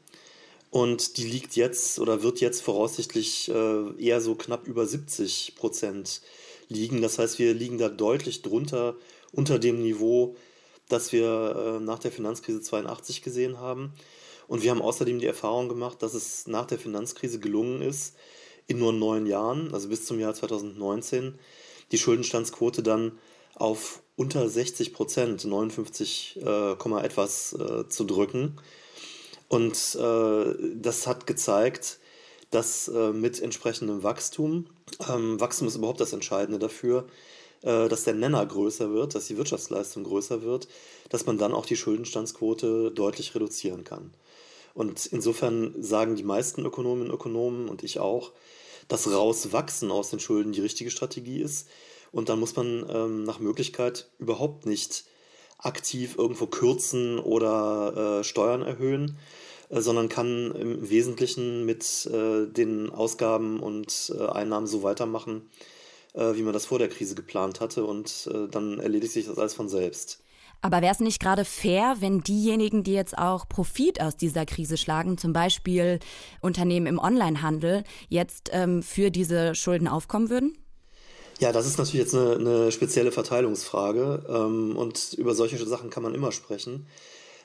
und 0.70 1.16
die 1.16 1.24
liegt 1.24 1.56
jetzt 1.56 1.98
oder 1.98 2.22
wird 2.22 2.40
jetzt 2.40 2.62
voraussichtlich 2.62 3.48
äh, 3.48 4.02
eher 4.02 4.20
so 4.20 4.34
knapp 4.34 4.66
über 4.66 4.86
70 4.86 5.54
Prozent 5.56 6.20
liegen. 6.68 7.00
Das 7.00 7.18
heißt, 7.18 7.38
wir 7.38 7.54
liegen 7.54 7.78
da 7.78 7.88
deutlich 7.88 8.42
drunter, 8.42 8.94
unter 9.32 9.58
dem 9.58 9.82
Niveau, 9.82 10.36
das 10.88 11.12
wir 11.12 11.78
äh, 11.78 11.84
nach 11.84 11.98
der 11.98 12.12
Finanzkrise 12.12 12.60
82 12.60 13.22
gesehen 13.22 13.58
haben. 13.58 13.94
Und 14.46 14.62
wir 14.62 14.70
haben 14.70 14.82
außerdem 14.82 15.18
die 15.18 15.26
Erfahrung 15.26 15.68
gemacht, 15.68 16.02
dass 16.02 16.14
es 16.14 16.46
nach 16.46 16.66
der 16.66 16.78
Finanzkrise 16.78 17.38
gelungen 17.38 17.82
ist, 17.82 18.16
in 18.66 18.78
nur 18.78 18.92
neun 18.92 19.26
Jahren, 19.26 19.72
also 19.72 19.88
bis 19.88 20.04
zum 20.04 20.20
Jahr 20.20 20.34
2019, 20.34 21.38
die 21.90 21.98
Schuldenstandsquote 21.98 22.82
dann 22.82 23.12
auf 23.58 24.02
unter 24.16 24.48
60 24.48 24.92
Prozent, 24.92 25.44
59, 25.44 26.40
äh, 26.42 26.72
etwas 26.72 27.52
äh, 27.52 27.88
zu 27.88 28.04
drücken. 28.04 28.56
Und 29.48 29.96
äh, 29.98 30.54
das 30.74 31.06
hat 31.06 31.26
gezeigt, 31.26 31.98
dass 32.50 32.88
äh, 32.88 33.12
mit 33.12 33.40
entsprechendem 33.40 34.02
Wachstum, 34.02 34.66
ähm, 35.08 35.40
Wachstum 35.40 35.68
ist 35.68 35.76
überhaupt 35.76 36.00
das 36.00 36.12
Entscheidende 36.12 36.58
dafür, 36.58 37.06
äh, 37.62 37.88
dass 37.88 38.04
der 38.04 38.14
Nenner 38.14 38.44
größer 38.44 38.92
wird, 38.92 39.14
dass 39.14 39.26
die 39.26 39.36
Wirtschaftsleistung 39.36 40.04
größer 40.04 40.42
wird, 40.42 40.68
dass 41.10 41.26
man 41.26 41.38
dann 41.38 41.52
auch 41.52 41.66
die 41.66 41.76
Schuldenstandsquote 41.76 42.90
deutlich 42.90 43.34
reduzieren 43.34 43.84
kann. 43.84 44.12
Und 44.74 45.06
insofern 45.06 45.74
sagen 45.82 46.16
die 46.16 46.24
meisten 46.24 46.64
Ökonominnen 46.64 47.10
und 47.10 47.14
Ökonomen 47.14 47.68
und 47.68 47.82
ich 47.82 47.98
auch, 47.98 48.32
das 48.86 49.10
Rauswachsen 49.10 49.90
aus 49.90 50.10
den 50.10 50.20
Schulden 50.20 50.52
die 50.52 50.60
richtige 50.60 50.90
Strategie 50.90 51.40
ist. 51.40 51.68
Und 52.12 52.28
dann 52.28 52.40
muss 52.40 52.56
man 52.56 52.86
ähm, 52.88 53.24
nach 53.24 53.38
Möglichkeit 53.38 54.10
überhaupt 54.18 54.66
nicht 54.66 55.04
aktiv 55.58 56.16
irgendwo 56.16 56.46
kürzen 56.46 57.18
oder 57.18 58.20
äh, 58.20 58.24
Steuern 58.24 58.62
erhöhen, 58.62 59.18
äh, 59.68 59.80
sondern 59.80 60.08
kann 60.08 60.52
im 60.52 60.88
Wesentlichen 60.88 61.66
mit 61.66 62.06
äh, 62.06 62.46
den 62.46 62.90
Ausgaben 62.90 63.60
und 63.60 64.12
äh, 64.18 64.26
Einnahmen 64.26 64.66
so 64.66 64.82
weitermachen, 64.82 65.50
äh, 66.14 66.34
wie 66.34 66.42
man 66.42 66.52
das 66.52 66.66
vor 66.66 66.78
der 66.78 66.88
Krise 66.88 67.14
geplant 67.14 67.60
hatte. 67.60 67.84
Und 67.84 68.30
äh, 68.32 68.48
dann 68.48 68.78
erledigt 68.78 69.12
sich 69.12 69.26
das 69.26 69.38
alles 69.38 69.54
von 69.54 69.68
selbst. 69.68 70.22
Aber 70.60 70.82
wäre 70.82 70.92
es 70.92 71.00
nicht 71.00 71.20
gerade 71.20 71.44
fair, 71.44 71.96
wenn 72.00 72.20
diejenigen, 72.20 72.82
die 72.82 72.94
jetzt 72.94 73.16
auch 73.16 73.48
Profit 73.48 74.00
aus 74.00 74.16
dieser 74.16 74.44
Krise 74.44 74.76
schlagen, 74.76 75.16
zum 75.16 75.32
Beispiel 75.32 76.00
Unternehmen 76.40 76.86
im 76.86 76.98
Onlinehandel, 76.98 77.84
jetzt 78.08 78.50
ähm, 78.52 78.82
für 78.82 79.10
diese 79.10 79.54
Schulden 79.54 79.86
aufkommen 79.86 80.30
würden? 80.30 80.58
Ja, 81.38 81.52
das 81.52 81.66
ist 81.66 81.78
natürlich 81.78 82.00
jetzt 82.00 82.14
eine, 82.16 82.34
eine 82.34 82.72
spezielle 82.72 83.12
Verteilungsfrage 83.12 84.24
ähm, 84.28 84.76
und 84.76 85.12
über 85.14 85.34
solche 85.34 85.64
Sachen 85.64 85.88
kann 85.88 86.02
man 86.02 86.14
immer 86.14 86.32
sprechen. 86.32 86.86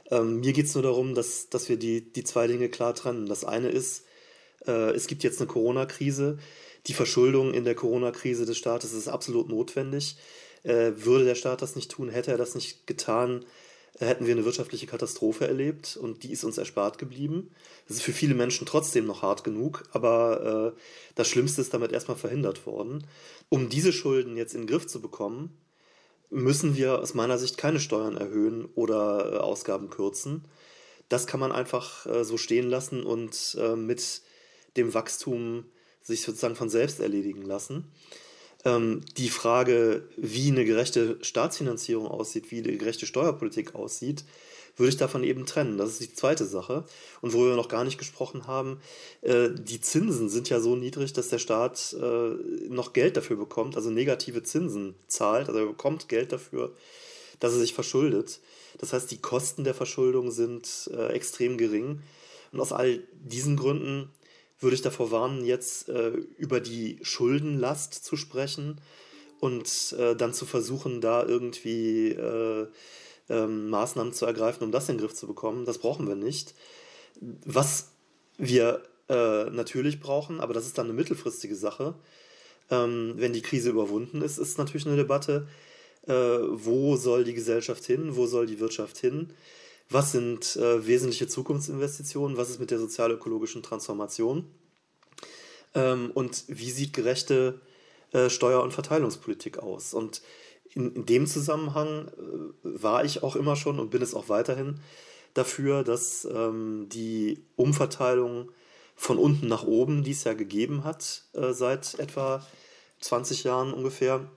Ähm, 0.10 0.40
mir 0.40 0.52
geht 0.54 0.66
es 0.66 0.74
nur 0.74 0.84
darum, 0.84 1.14
dass, 1.14 1.50
dass 1.50 1.70
wir 1.70 1.78
die, 1.78 2.02
die 2.12 2.24
zwei 2.24 2.48
Dinge 2.48 2.70
klar 2.70 2.96
trennen. 2.96 3.28
Das 3.28 3.46
eine 3.46 3.70
ist, 3.70 4.04
äh, 4.66 4.92
es 4.92 5.06
gibt 5.06 5.24
jetzt 5.24 5.40
eine 5.40 5.48
Corona-Krise. 5.48 6.40
Die 6.88 6.94
Verschuldung 6.94 7.54
in 7.54 7.66
der 7.66 7.76
Corona-Krise 7.76 8.46
des 8.48 8.58
Staates 8.58 8.94
ist 8.94 9.08
absolut 9.08 9.50
notwendig. 9.50 10.18
Äh, 10.64 10.94
würde 10.96 11.26
der 11.26 11.36
Staat 11.36 11.62
das 11.62 11.76
nicht 11.76 11.92
tun, 11.92 12.10
hätte 12.10 12.32
er 12.32 12.38
das 12.38 12.56
nicht 12.56 12.88
getan, 12.88 13.46
hätten 14.00 14.26
wir 14.26 14.34
eine 14.34 14.46
wirtschaftliche 14.46 14.88
Katastrophe 14.88 15.48
erlebt 15.48 15.98
und 15.98 16.24
die 16.24 16.32
ist 16.32 16.44
uns 16.44 16.58
erspart 16.58 16.98
geblieben. 16.98 17.52
Das 17.88 17.98
ist 17.98 18.04
für 18.04 18.14
viele 18.14 18.34
Menschen 18.34 18.66
trotzdem 18.66 19.06
noch 19.06 19.22
hart 19.22 19.44
genug, 19.44 19.84
aber 19.92 20.74
äh, 20.76 20.80
das 21.16 21.28
Schlimmste 21.28 21.62
ist 21.62 21.74
damit 21.74 21.92
erstmal 21.92 22.18
verhindert 22.18 22.66
worden. 22.66 23.06
Um 23.50 23.70
diese 23.70 23.94
Schulden 23.94 24.36
jetzt 24.36 24.56
in 24.56 24.62
den 24.62 24.68
Griff 24.68 24.88
zu 24.88 25.02
bekommen, 25.02 25.58
müssen 26.30 26.76
wir 26.76 27.00
aus 27.00 27.14
meiner 27.14 27.38
Sicht 27.38 27.58
keine 27.58 27.80
Steuern 27.80 28.18
erhöhen 28.18 28.66
oder 28.74 29.34
äh, 29.34 29.38
Ausgaben 29.38 29.90
kürzen. 29.90 30.46
Das 31.08 31.28
kann 31.28 31.40
man 31.40 31.52
einfach 31.52 32.08
äh, 32.08 32.24
so 32.26 32.38
stehen 32.38 32.68
lassen 32.68 33.04
und 33.04 33.56
äh, 33.60 33.76
mit 33.76 34.22
dem 34.76 34.94
Wachstum 34.96 35.66
sich 36.02 36.24
sozusagen 36.24 36.56
von 36.56 36.70
selbst 36.70 37.00
erledigen 37.00 37.44
lassen. 37.44 37.92
Ähm, 38.66 39.02
die 39.18 39.30
Frage, 39.30 40.04
wie 40.18 40.50
eine 40.50 40.66
gerechte 40.66 41.18
Staatsfinanzierung 41.22 42.08
aussieht, 42.08 42.52
wie 42.52 42.60
eine 42.60 42.78
gerechte 42.78 43.06
Steuerpolitik 43.06 43.76
aussieht, 43.76 44.24
würde 44.76 44.90
ich 44.90 44.98
davon 44.98 45.24
eben 45.24 45.46
trennen. 45.46 45.78
Das 45.78 45.92
ist 45.92 46.02
die 46.02 46.14
zweite 46.14 46.46
Sache. 46.46 46.84
Und 47.22 47.34
worüber 47.34 47.52
wir 47.52 47.56
noch 47.56 47.68
gar 47.68 47.84
nicht 47.84 47.98
gesprochen 47.98 48.48
haben, 48.48 48.80
äh, 49.22 49.50
die 49.54 49.82
Zinsen 49.82 50.30
sind 50.30 50.50
ja 50.50 50.60
so 50.60 50.76
niedrig, 50.76 51.14
dass 51.14 51.30
der 51.30 51.40
Staat 51.40 51.96
äh, 52.00 52.30
noch 52.70 52.94
Geld 52.94 53.18
dafür 53.18 53.38
bekommt, 53.38 53.76
also 53.76 53.90
negative 53.90 54.44
Zinsen 54.44 54.96
zahlt, 55.08 55.48
also 55.48 55.60
er 55.60 55.68
bekommt 55.68 56.10
Geld 56.10 56.32
dafür, 56.32 56.72
dass 57.40 57.54
er 57.54 57.60
sich 57.60 57.74
verschuldet. 57.74 58.40
Das 58.80 58.94
heißt, 58.94 59.12
die 59.12 59.18
Kosten 59.18 59.64
der 59.64 59.76
Verschuldung 59.76 60.32
sind 60.32 60.90
äh, 60.94 61.08
extrem 61.14 61.58
gering. 61.58 62.02
Und 62.52 62.60
aus 62.60 62.72
all 62.72 63.02
diesen 63.24 63.58
Gründen 63.58 64.10
würde 64.64 64.76
ich 64.76 64.82
davor 64.82 65.12
warnen, 65.12 65.46
jetzt 65.46 65.90
äh, 65.90 66.10
über 66.38 66.60
die 66.60 67.00
Schuldenlast 67.02 67.94
zu 67.94 68.16
sprechen 68.16 68.82
und 69.40 69.96
äh, 69.98 70.16
dann 70.16 70.34
zu 70.34 70.46
versuchen, 70.46 71.02
da 71.02 71.26
irgendwie 71.26 72.10
äh, 72.10 72.68
ähm, 73.30 73.70
Maßnahmen 73.70 74.14
zu 74.14 74.26
ergreifen, 74.26 74.64
um 74.64 74.72
das 74.72 74.90
in 74.90 74.96
den 74.96 75.02
Griff 75.02 75.14
zu 75.14 75.28
bekommen. 75.28 75.66
Das 75.66 75.78
brauchen 75.78 76.08
wir 76.08 76.16
nicht. 76.16 76.54
Was 77.46 77.92
wir 78.38 78.84
äh, 79.10 79.50
natürlich 79.50 80.00
brauchen, 80.00 80.40
aber 80.40 80.54
das 80.54 80.66
ist 80.66 80.78
dann 80.78 80.88
eine 80.88 80.94
mittelfristige 80.94 81.56
Sache, 81.56 81.96
ähm, 82.70 83.14
wenn 83.18 83.34
die 83.34 83.42
Krise 83.42 83.70
überwunden 83.70 84.22
ist, 84.22 84.38
ist 84.38 84.58
natürlich 84.58 84.88
eine 84.88 84.96
Debatte, 84.96 85.48
äh, 86.08 86.14
wo 86.14 86.96
soll 86.96 87.24
die 87.24 87.34
Gesellschaft 87.34 87.84
hin, 87.86 88.16
wo 88.16 88.26
soll 88.26 88.46
die 88.46 88.60
Wirtschaft 88.60 88.98
hin 88.98 89.34
was 89.90 90.12
sind 90.12 90.56
äh, 90.56 90.86
wesentliche 90.86 91.28
Zukunftsinvestitionen, 91.28 92.38
was 92.38 92.50
ist 92.50 92.60
mit 92.60 92.72
der 92.72 92.80
sozial-ökologischen 92.80 93.64
Transformation? 93.64 94.50
Ähm, 95.76 96.12
und 96.14 96.46
wie 96.48 96.72
sieht 96.72 96.94
gerechte 96.94 97.62
äh, 98.12 98.30
Steuer- 98.30 98.64
und 98.64 98.74
Verteilungspolitik 98.74 99.60
aus. 99.60 99.94
Und 99.94 100.22
in, 100.74 100.94
in 100.96 101.06
dem 101.06 101.28
Zusammenhang 101.28 102.08
äh, 102.08 102.12
war 102.64 103.04
ich 103.06 103.24
auch 103.24 103.36
immer 103.36 103.56
schon 103.56 103.80
und 103.80 103.90
bin 103.90 104.02
es 104.02 104.14
auch 104.14 104.30
weiterhin 104.30 104.80
dafür, 105.34 105.84
dass 105.84 106.26
ähm, 106.26 106.88
die 106.90 107.44
Umverteilung 107.56 108.52
von 108.96 109.18
unten 109.18 109.48
nach 109.48 109.64
oben, 109.64 110.04
die 110.04 110.12
es 110.12 110.24
ja 110.24 110.34
gegeben 110.34 110.84
hat 110.84 111.24
äh, 111.34 111.54
seit 111.54 112.00
etwa 112.00 112.46
20 113.00 113.44
Jahren 113.44 113.74
ungefähr, 113.74 114.30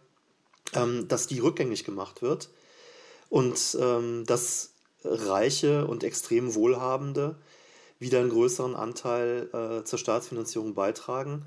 ähm, 0.73 1.07
dass 1.09 1.27
die 1.27 1.41
rückgängig 1.41 1.85
gemacht 1.85 2.23
wird. 2.23 2.49
Und 3.29 3.77
ähm, 3.81 4.25
dass 4.25 4.73
Reiche 5.09 5.87
und 5.87 6.05
extrem 6.05 6.55
Wohlhabende 6.55 7.37
wieder 7.99 8.21
einen 8.21 8.31
größeren 8.31 8.75
Anteil 8.75 9.49
äh, 9.53 9.85
zur 9.85 9.99
Staatsfinanzierung 9.99 10.75
beitragen 10.75 11.47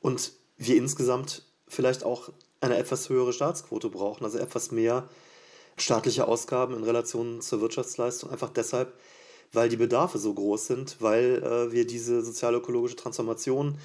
und 0.00 0.32
wir 0.56 0.76
insgesamt 0.76 1.44
vielleicht 1.68 2.04
auch 2.04 2.30
eine 2.60 2.76
etwas 2.76 3.08
höhere 3.08 3.32
Staatsquote 3.32 3.88
brauchen, 3.88 4.24
also 4.24 4.38
etwas 4.38 4.70
mehr 4.70 5.08
staatliche 5.76 6.28
Ausgaben 6.28 6.76
in 6.76 6.84
Relation 6.84 7.40
zur 7.40 7.60
Wirtschaftsleistung, 7.60 8.30
einfach 8.30 8.50
deshalb, 8.50 8.92
weil 9.52 9.68
die 9.68 9.76
Bedarfe 9.76 10.18
so 10.18 10.32
groß 10.32 10.66
sind, 10.66 10.96
weil 11.00 11.42
äh, 11.42 11.72
wir 11.72 11.86
diese 11.86 12.22
sozial-ökologische 12.22 12.96
Transformation 12.96 13.78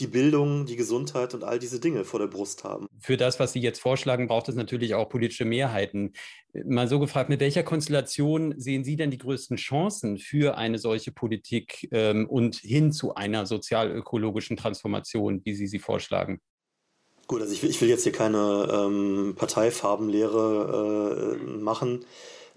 die 0.00 0.06
Bildung, 0.06 0.66
die 0.66 0.76
Gesundheit 0.76 1.34
und 1.34 1.44
all 1.44 1.58
diese 1.58 1.80
Dinge 1.80 2.04
vor 2.04 2.20
der 2.20 2.28
Brust 2.28 2.64
haben. 2.64 2.86
Für 3.00 3.16
das, 3.16 3.40
was 3.40 3.52
Sie 3.52 3.60
jetzt 3.60 3.80
vorschlagen, 3.80 4.28
braucht 4.28 4.48
es 4.48 4.54
natürlich 4.54 4.94
auch 4.94 5.08
politische 5.08 5.44
Mehrheiten. 5.44 6.12
Mal 6.64 6.88
so 6.88 7.00
gefragt, 7.00 7.28
mit 7.28 7.40
welcher 7.40 7.62
Konstellation 7.62 8.54
sehen 8.58 8.84
Sie 8.84 8.96
denn 8.96 9.10
die 9.10 9.18
größten 9.18 9.56
Chancen 9.56 10.18
für 10.18 10.56
eine 10.56 10.78
solche 10.78 11.12
Politik 11.12 11.88
ähm, 11.90 12.28
und 12.28 12.56
hin 12.56 12.92
zu 12.92 13.14
einer 13.14 13.46
sozial-ökologischen 13.46 14.56
Transformation, 14.56 15.40
wie 15.44 15.54
Sie 15.54 15.66
sie 15.66 15.80
vorschlagen? 15.80 16.40
Gut, 17.26 17.42
also 17.42 17.52
ich 17.52 17.62
will, 17.62 17.70
ich 17.70 17.80
will 17.80 17.88
jetzt 17.88 18.04
hier 18.04 18.12
keine 18.12 18.68
ähm, 18.72 19.34
Parteifarbenlehre 19.36 21.38
äh, 21.38 21.46
machen 21.46 22.04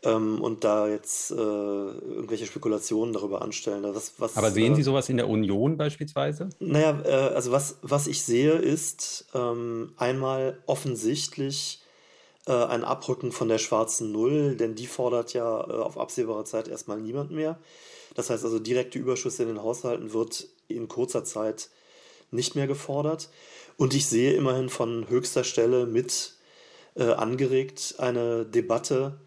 ähm, 0.04 0.42
und 0.42 0.64
da 0.64 0.88
jetzt 0.88 1.32
äh, 1.32 1.36
irgendwelche 1.36 2.46
Spekulationen 2.46 3.14
darüber 3.14 3.42
anstellen. 3.42 3.84
Was, 3.84 4.14
was, 4.18 4.36
Aber 4.36 4.52
sehen 4.52 4.76
Sie 4.76 4.82
äh, 4.82 4.86
sowas 4.86 5.10
in 5.10 5.18
der 5.18 5.30
Union 5.30 5.78
beispielsweise? 5.78 6.50
Naja, 6.60 7.02
äh, 7.04 7.34
also 7.34 7.52
was, 7.52 7.78
was 7.82 8.08
ich 8.08 8.24
sehe, 8.24 8.54
ist 8.54 9.26
ähm, 9.34 9.94
einmal 9.98 10.58
offensichtlich 10.66 11.82
äh, 12.48 12.54
ein 12.54 12.84
Abrücken 12.84 13.32
von 13.32 13.48
der 13.48 13.60
schwarzen 13.60 14.12
Null, 14.12 14.56
denn 14.56 14.76
die 14.76 14.88
fordert 14.88 15.34
ja 15.34 15.62
äh, 15.62 15.74
auf 15.74 15.98
absehbare 15.98 16.44
Zeit 16.46 16.68
erstmal 16.68 17.00
niemand 17.00 17.32
mehr. 17.32 17.60
Das 18.16 18.30
heißt 18.30 18.44
also, 18.44 18.60
direkte 18.60 19.00
Überschüsse 19.00 19.44
in 19.44 19.50
den 19.50 19.64
Haushalten 19.64 20.14
wird 20.14 20.48
in 20.68 20.88
kurzer 20.88 21.24
Zeit 21.24 21.70
nicht 22.32 22.56
mehr 22.56 22.68
gefordert. 22.68 23.30
Und 23.78 23.94
ich 23.94 24.08
sehe 24.08 24.34
immerhin 24.34 24.70
von 24.70 25.08
höchster 25.10 25.44
Stelle 25.44 25.86
mit 25.86 26.34
äh, 26.96 27.04
angeregt 27.04 27.96
eine 28.00 28.46
Debatte 28.46 29.20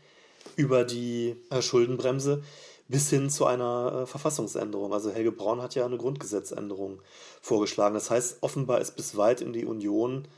über 0.56 0.84
die 0.84 1.36
äh, 1.50 1.62
Schuldenbremse 1.62 2.42
bis 2.88 3.10
hin 3.10 3.30
zu 3.30 3.46
einer 3.46 4.02
äh, 4.02 4.06
Verfassungsänderung. 4.06 4.92
Also 4.92 5.10
Helge 5.10 5.32
Braun 5.32 5.62
hat 5.62 5.74
ja 5.74 5.84
eine 5.84 5.96
Grundgesetzänderung 5.96 7.00
vorgeschlagen. 7.40 7.94
Das 7.94 8.10
heißt, 8.10 8.38
offenbar 8.40 8.80
ist 8.80 8.96
bis 8.96 9.16
weit 9.16 9.40
in 9.40 9.52
die 9.52 9.64
Union 9.64 10.28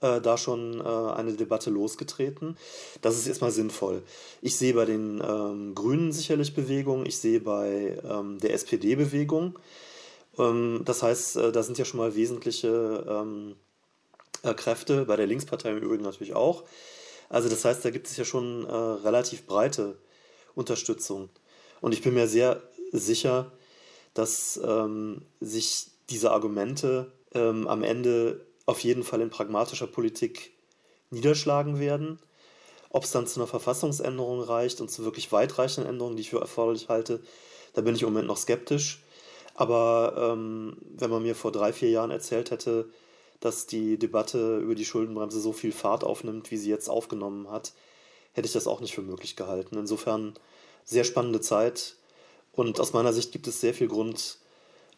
äh, 0.00 0.20
da 0.20 0.36
schon 0.36 0.80
äh, 0.80 0.84
eine 0.84 1.34
Debatte 1.34 1.70
losgetreten. 1.70 2.56
Das 3.00 3.16
ist 3.16 3.26
erstmal 3.26 3.50
sinnvoll. 3.50 4.02
Ich 4.40 4.56
sehe 4.56 4.74
bei 4.74 4.84
den 4.84 5.22
ähm, 5.26 5.74
Grünen 5.74 6.12
sicherlich 6.12 6.54
Bewegung, 6.54 7.06
ich 7.06 7.18
sehe 7.18 7.40
bei 7.40 7.98
ähm, 8.04 8.38
der 8.40 8.54
SPD 8.54 8.96
Bewegung. 8.96 9.58
Ähm, 10.38 10.82
das 10.84 11.02
heißt, 11.02 11.36
äh, 11.36 11.52
da 11.52 11.62
sind 11.62 11.78
ja 11.78 11.84
schon 11.84 11.98
mal 11.98 12.14
wesentliche 12.14 13.04
ähm, 13.08 13.54
äh, 14.42 14.54
Kräfte, 14.54 15.04
bei 15.04 15.16
der 15.16 15.26
Linkspartei 15.26 15.70
im 15.70 15.78
Übrigen 15.78 16.04
natürlich 16.04 16.34
auch. 16.34 16.64
Also 17.32 17.48
das 17.48 17.64
heißt, 17.64 17.82
da 17.82 17.88
gibt 17.88 18.08
es 18.08 18.16
ja 18.18 18.26
schon 18.26 18.66
äh, 18.66 18.74
relativ 18.74 19.46
breite 19.46 19.96
Unterstützung. 20.54 21.30
Und 21.80 21.94
ich 21.94 22.02
bin 22.02 22.12
mir 22.12 22.28
sehr 22.28 22.62
sicher, 22.92 23.50
dass 24.12 24.60
ähm, 24.62 25.22
sich 25.40 25.86
diese 26.10 26.30
Argumente 26.30 27.10
ähm, 27.32 27.66
am 27.68 27.84
Ende 27.84 28.44
auf 28.66 28.80
jeden 28.80 29.02
Fall 29.02 29.22
in 29.22 29.30
pragmatischer 29.30 29.86
Politik 29.86 30.52
niederschlagen 31.08 31.80
werden. 31.80 32.18
Ob 32.90 33.04
es 33.04 33.12
dann 33.12 33.26
zu 33.26 33.40
einer 33.40 33.46
Verfassungsänderung 33.46 34.42
reicht 34.42 34.82
und 34.82 34.90
zu 34.90 35.06
wirklich 35.06 35.32
weitreichenden 35.32 35.90
Änderungen, 35.90 36.16
die 36.16 36.22
ich 36.22 36.30
für 36.30 36.40
erforderlich 36.40 36.90
halte, 36.90 37.22
da 37.72 37.80
bin 37.80 37.94
ich 37.94 38.02
im 38.02 38.08
Moment 38.08 38.28
noch 38.28 38.36
skeptisch. 38.36 39.02
Aber 39.54 40.34
ähm, 40.34 40.76
wenn 40.98 41.08
man 41.08 41.22
mir 41.22 41.34
vor 41.34 41.50
drei, 41.50 41.72
vier 41.72 41.88
Jahren 41.88 42.10
erzählt 42.10 42.50
hätte, 42.50 42.90
dass 43.44 43.66
die 43.66 43.98
Debatte 43.98 44.58
über 44.58 44.74
die 44.74 44.84
Schuldenbremse 44.84 45.40
so 45.40 45.52
viel 45.52 45.72
Fahrt 45.72 46.04
aufnimmt, 46.04 46.50
wie 46.50 46.56
sie 46.56 46.70
jetzt 46.70 46.88
aufgenommen 46.88 47.50
hat, 47.50 47.72
hätte 48.32 48.46
ich 48.46 48.52
das 48.52 48.66
auch 48.66 48.80
nicht 48.80 48.94
für 48.94 49.02
möglich 49.02 49.36
gehalten. 49.36 49.76
Insofern 49.76 50.34
sehr 50.84 51.04
spannende 51.04 51.40
Zeit 51.40 51.96
und 52.52 52.80
aus 52.80 52.92
meiner 52.92 53.12
Sicht 53.12 53.32
gibt 53.32 53.46
es 53.46 53.60
sehr 53.60 53.74
viel 53.74 53.88
Grund 53.88 54.38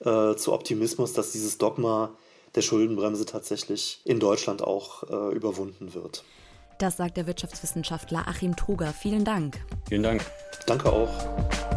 äh, 0.01 0.35
zu 0.35 0.53
Optimismus, 0.53 1.13
dass 1.13 1.33
dieses 1.33 1.59
Dogma, 1.59 2.13
der 2.55 2.63
Schuldenbremse 2.63 3.27
tatsächlich 3.27 4.01
in 4.05 4.21
Deutschland 4.21 4.63
auch 4.63 5.03
äh, 5.05 5.35
überwunden 5.35 5.95
wird. 5.95 6.23
Das 6.79 6.97
sagt 6.97 7.17
der 7.17 7.27
Wirtschaftswissenschaftler 7.27 8.29
Achim 8.29 8.55
Truger. 8.57 8.93
Vielen 8.93 9.25
Dank. 9.25 9.65
Vielen 9.89 10.03
Dank. 10.03 10.25
Danke 10.67 10.93
auch. 10.93 11.74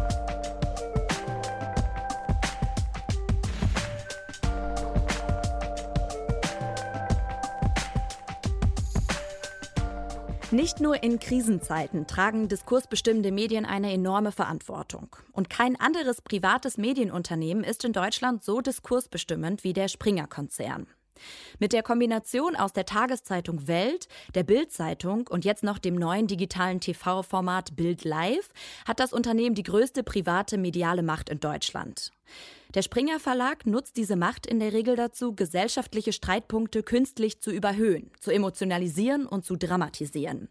Nicht 10.58 10.80
nur 10.80 11.04
in 11.04 11.20
Krisenzeiten 11.20 12.08
tragen 12.08 12.48
diskursbestimmende 12.48 13.30
Medien 13.30 13.64
eine 13.64 13.92
enorme 13.92 14.32
Verantwortung. 14.32 15.14
Und 15.30 15.48
kein 15.48 15.78
anderes 15.78 16.20
privates 16.20 16.78
Medienunternehmen 16.78 17.62
ist 17.62 17.84
in 17.84 17.92
Deutschland 17.92 18.42
so 18.42 18.60
diskursbestimmend 18.60 19.62
wie 19.62 19.72
der 19.72 19.86
Springer-Konzern. 19.86 20.88
Mit 21.60 21.72
der 21.72 21.84
Kombination 21.84 22.56
aus 22.56 22.72
der 22.72 22.86
Tageszeitung 22.86 23.68
Welt, 23.68 24.08
der 24.34 24.42
Bild-Zeitung 24.42 25.28
und 25.28 25.44
jetzt 25.44 25.62
noch 25.62 25.78
dem 25.78 25.94
neuen 25.94 26.26
digitalen 26.26 26.80
TV-Format 26.80 27.76
Bild 27.76 28.04
Live 28.04 28.50
hat 28.84 28.98
das 28.98 29.12
Unternehmen 29.12 29.54
die 29.54 29.62
größte 29.62 30.02
private 30.02 30.58
mediale 30.58 31.04
Macht 31.04 31.30
in 31.30 31.38
Deutschland. 31.38 32.10
Der 32.74 32.82
Springer 32.82 33.18
Verlag 33.18 33.64
nutzt 33.64 33.96
diese 33.96 34.14
Macht 34.14 34.46
in 34.46 34.60
der 34.60 34.74
Regel 34.74 34.94
dazu, 34.94 35.34
gesellschaftliche 35.34 36.12
Streitpunkte 36.12 36.82
künstlich 36.82 37.40
zu 37.40 37.50
überhöhen, 37.50 38.10
zu 38.20 38.30
emotionalisieren 38.30 39.26
und 39.26 39.46
zu 39.46 39.56
dramatisieren. 39.56 40.50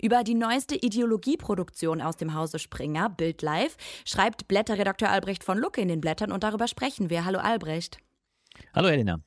Über 0.00 0.24
die 0.24 0.34
neueste 0.34 0.76
Ideologieproduktion 0.76 2.00
aus 2.00 2.16
dem 2.16 2.32
Hause 2.32 2.58
Springer, 2.58 3.10
Bild 3.10 3.42
Live, 3.42 3.76
schreibt 4.06 4.48
Blätterredakteur 4.48 5.10
Albrecht 5.10 5.44
von 5.44 5.58
Lucke 5.58 5.82
in 5.82 5.88
den 5.88 6.00
Blättern 6.00 6.32
und 6.32 6.42
darüber 6.42 6.68
sprechen 6.68 7.10
wir. 7.10 7.26
Hallo 7.26 7.38
Albrecht. 7.38 7.98
Hallo 8.74 8.88
Elena. 8.88 9.20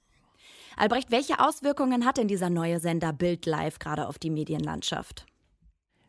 Albrecht, 0.78 1.12
welche 1.12 1.40
Auswirkungen 1.40 2.06
hat 2.06 2.18
denn 2.18 2.28
dieser 2.28 2.50
neue 2.50 2.80
Sender 2.80 3.14
Bild 3.14 3.46
Live 3.46 3.78
gerade 3.78 4.08
auf 4.08 4.18
die 4.18 4.32
Medienlandschaft? 4.32 5.28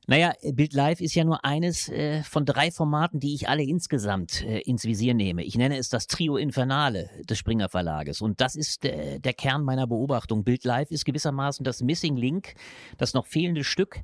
Naja, 0.09 0.33
Bild 0.55 0.73
Live 0.73 1.01
ist 1.01 1.15
ja 1.15 1.23
nur 1.23 1.45
eines 1.45 1.89
äh, 1.89 2.25
von 2.25 2.45
drei 2.45 2.73
Formaten, 2.73 3.21
die 3.21 3.35
ich 3.35 3.49
alle 3.49 3.63
insgesamt 3.63 4.43
äh, 4.43 4.59
ins 4.63 4.85
Visier 4.85 5.15
nehme. 5.15 5.45
Ich 5.45 5.57
nenne 5.57 5.77
es 5.79 5.91
das 5.91 6.09
Trio 6.09 6.37
Infernale 6.37 7.09
des 7.31 7.39
Springer 7.39 7.69
Verlages. 7.69 8.21
Und 8.21 8.41
das 8.41 8.57
ist 8.57 8.85
äh, 8.85 9.21
der 9.21 9.33
Kern 9.33 9.63
meiner 9.63 9.87
Beobachtung. 9.87 10.43
Bild 10.43 10.65
Live 10.65 10.91
ist 10.91 11.05
gewissermaßen 11.05 11.63
das 11.63 11.83
Missing 11.83 12.17
Link, 12.17 12.55
das 12.99 13.15
noch 13.15 13.27
fehlende 13.27 13.63
Stück, 13.63 14.01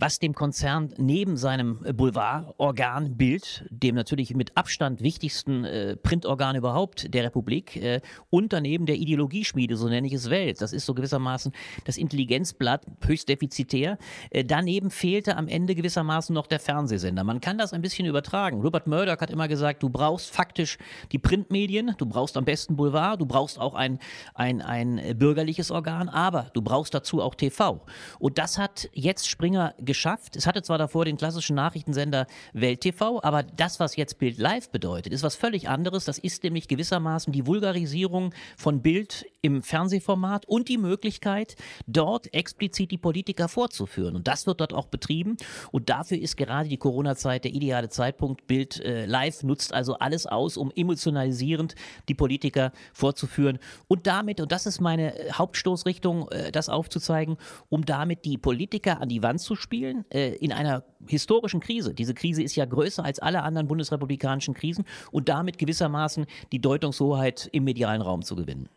was 0.00 0.18
dem 0.18 0.34
Konzern 0.34 0.92
neben 0.96 1.36
seinem 1.36 1.80
Boulevardorgan 1.94 3.16
Bild, 3.16 3.64
dem 3.70 3.94
natürlich 3.94 4.34
mit 4.34 4.56
Abstand 4.56 5.02
wichtigsten 5.02 5.64
äh, 5.64 5.96
Printorgan 5.96 6.56
überhaupt 6.56 7.12
der 7.12 7.24
Republik, 7.24 7.76
äh, 7.76 8.00
und 8.30 8.52
daneben 8.52 8.86
der 8.86 8.96
Ideologieschmiede, 8.96 9.76
so 9.76 9.88
nenne 9.88 10.06
ich 10.06 10.12
es 10.12 10.30
Welt. 10.30 10.60
Das 10.60 10.72
ist 10.72 10.86
so 10.86 10.94
gewissermaßen 10.94 11.52
das 11.84 11.96
Intelligenzblatt, 11.96 12.86
höchst 13.04 13.28
defizitär. 13.28 13.98
Äh, 14.30 14.44
daneben 14.44 14.90
fehlte 14.90 15.36
am 15.36 15.48
Ende 15.48 15.74
gewissermaßen 15.74 16.34
noch 16.34 16.46
der 16.46 16.60
Fernsehsender. 16.60 17.24
Man 17.24 17.40
kann 17.40 17.58
das 17.58 17.72
ein 17.72 17.82
bisschen 17.82 18.06
übertragen. 18.06 18.60
Robert 18.60 18.86
Murdoch 18.86 19.20
hat 19.20 19.30
immer 19.30 19.48
gesagt, 19.48 19.82
du 19.82 19.88
brauchst 19.88 20.30
faktisch 20.30 20.78
die 21.12 21.18
Printmedien, 21.18 21.94
du 21.98 22.06
brauchst 22.06 22.36
am 22.36 22.44
besten 22.44 22.76
Boulevard, 22.76 23.20
du 23.20 23.26
brauchst 23.26 23.58
auch 23.58 23.74
ein, 23.74 23.98
ein, 24.34 24.62
ein 24.62 25.18
bürgerliches 25.18 25.70
Organ, 25.70 26.08
aber 26.08 26.50
du 26.54 26.62
brauchst 26.62 26.94
dazu 26.94 27.20
auch 27.20 27.34
TV. 27.34 27.84
Und 28.18 28.38
das 28.38 28.58
hat 28.58 28.88
jetzt 28.92 29.28
Springer 29.28 29.74
geschafft. 29.88 30.36
Es 30.36 30.46
hatte 30.46 30.62
zwar 30.62 30.78
davor 30.78 31.06
den 31.06 31.16
klassischen 31.16 31.56
Nachrichtensender 31.56 32.26
Welt 32.52 32.82
TV, 32.82 33.20
aber 33.24 33.42
das, 33.42 33.80
was 33.80 33.96
jetzt 33.96 34.18
Bild 34.18 34.38
Live 34.38 34.70
bedeutet, 34.70 35.12
ist 35.12 35.24
was 35.24 35.34
völlig 35.34 35.68
anderes. 35.68 36.04
Das 36.04 36.18
ist 36.18 36.44
nämlich 36.44 36.68
gewissermaßen 36.68 37.32
die 37.32 37.46
Vulgarisierung 37.46 38.34
von 38.56 38.82
Bild 38.82 39.26
im 39.40 39.62
Fernsehformat 39.62 40.46
und 40.46 40.68
die 40.68 40.78
Möglichkeit, 40.78 41.56
dort 41.86 42.32
explizit 42.34 42.90
die 42.90 42.98
Politiker 42.98 43.48
vorzuführen. 43.48 44.14
Und 44.14 44.28
das 44.28 44.46
wird 44.46 44.60
dort 44.60 44.74
auch 44.74 44.86
betrieben. 44.86 45.36
Und 45.72 45.88
dafür 45.88 46.18
ist 46.18 46.36
gerade 46.36 46.68
die 46.68 46.76
Corona-Zeit 46.76 47.44
der 47.44 47.54
ideale 47.54 47.88
Zeitpunkt. 47.88 48.46
Bild 48.46 48.80
äh, 48.80 49.06
Live 49.06 49.42
nutzt 49.42 49.72
also 49.72 49.94
alles 49.94 50.26
aus, 50.26 50.58
um 50.58 50.70
emotionalisierend 50.76 51.76
die 52.08 52.14
Politiker 52.14 52.72
vorzuführen. 52.92 53.58
Und 53.86 54.06
damit, 54.06 54.40
und 54.40 54.52
das 54.52 54.66
ist 54.66 54.80
meine 54.80 55.14
Hauptstoßrichtung, 55.32 56.28
äh, 56.28 56.52
das 56.52 56.68
aufzuzeigen, 56.68 57.38
um 57.70 57.86
damit 57.86 58.26
die 58.26 58.36
Politiker 58.36 59.00
an 59.00 59.08
die 59.08 59.22
Wand 59.22 59.40
zu 59.40 59.56
spielen, 59.56 59.77
äh, 59.84 60.34
in 60.36 60.52
einer 60.52 60.84
historischen 61.06 61.60
Krise. 61.60 61.94
Diese 61.94 62.14
Krise 62.14 62.42
ist 62.42 62.56
ja 62.56 62.64
größer 62.64 63.04
als 63.04 63.18
alle 63.18 63.42
anderen 63.42 63.68
bundesrepublikanischen 63.68 64.54
Krisen 64.54 64.84
und 65.10 65.28
damit 65.28 65.58
gewissermaßen 65.58 66.26
die 66.52 66.60
Deutungshoheit 66.60 67.48
im 67.52 67.64
medialen 67.64 68.02
Raum 68.02 68.22
zu 68.22 68.36
gewinnen. 68.36 68.68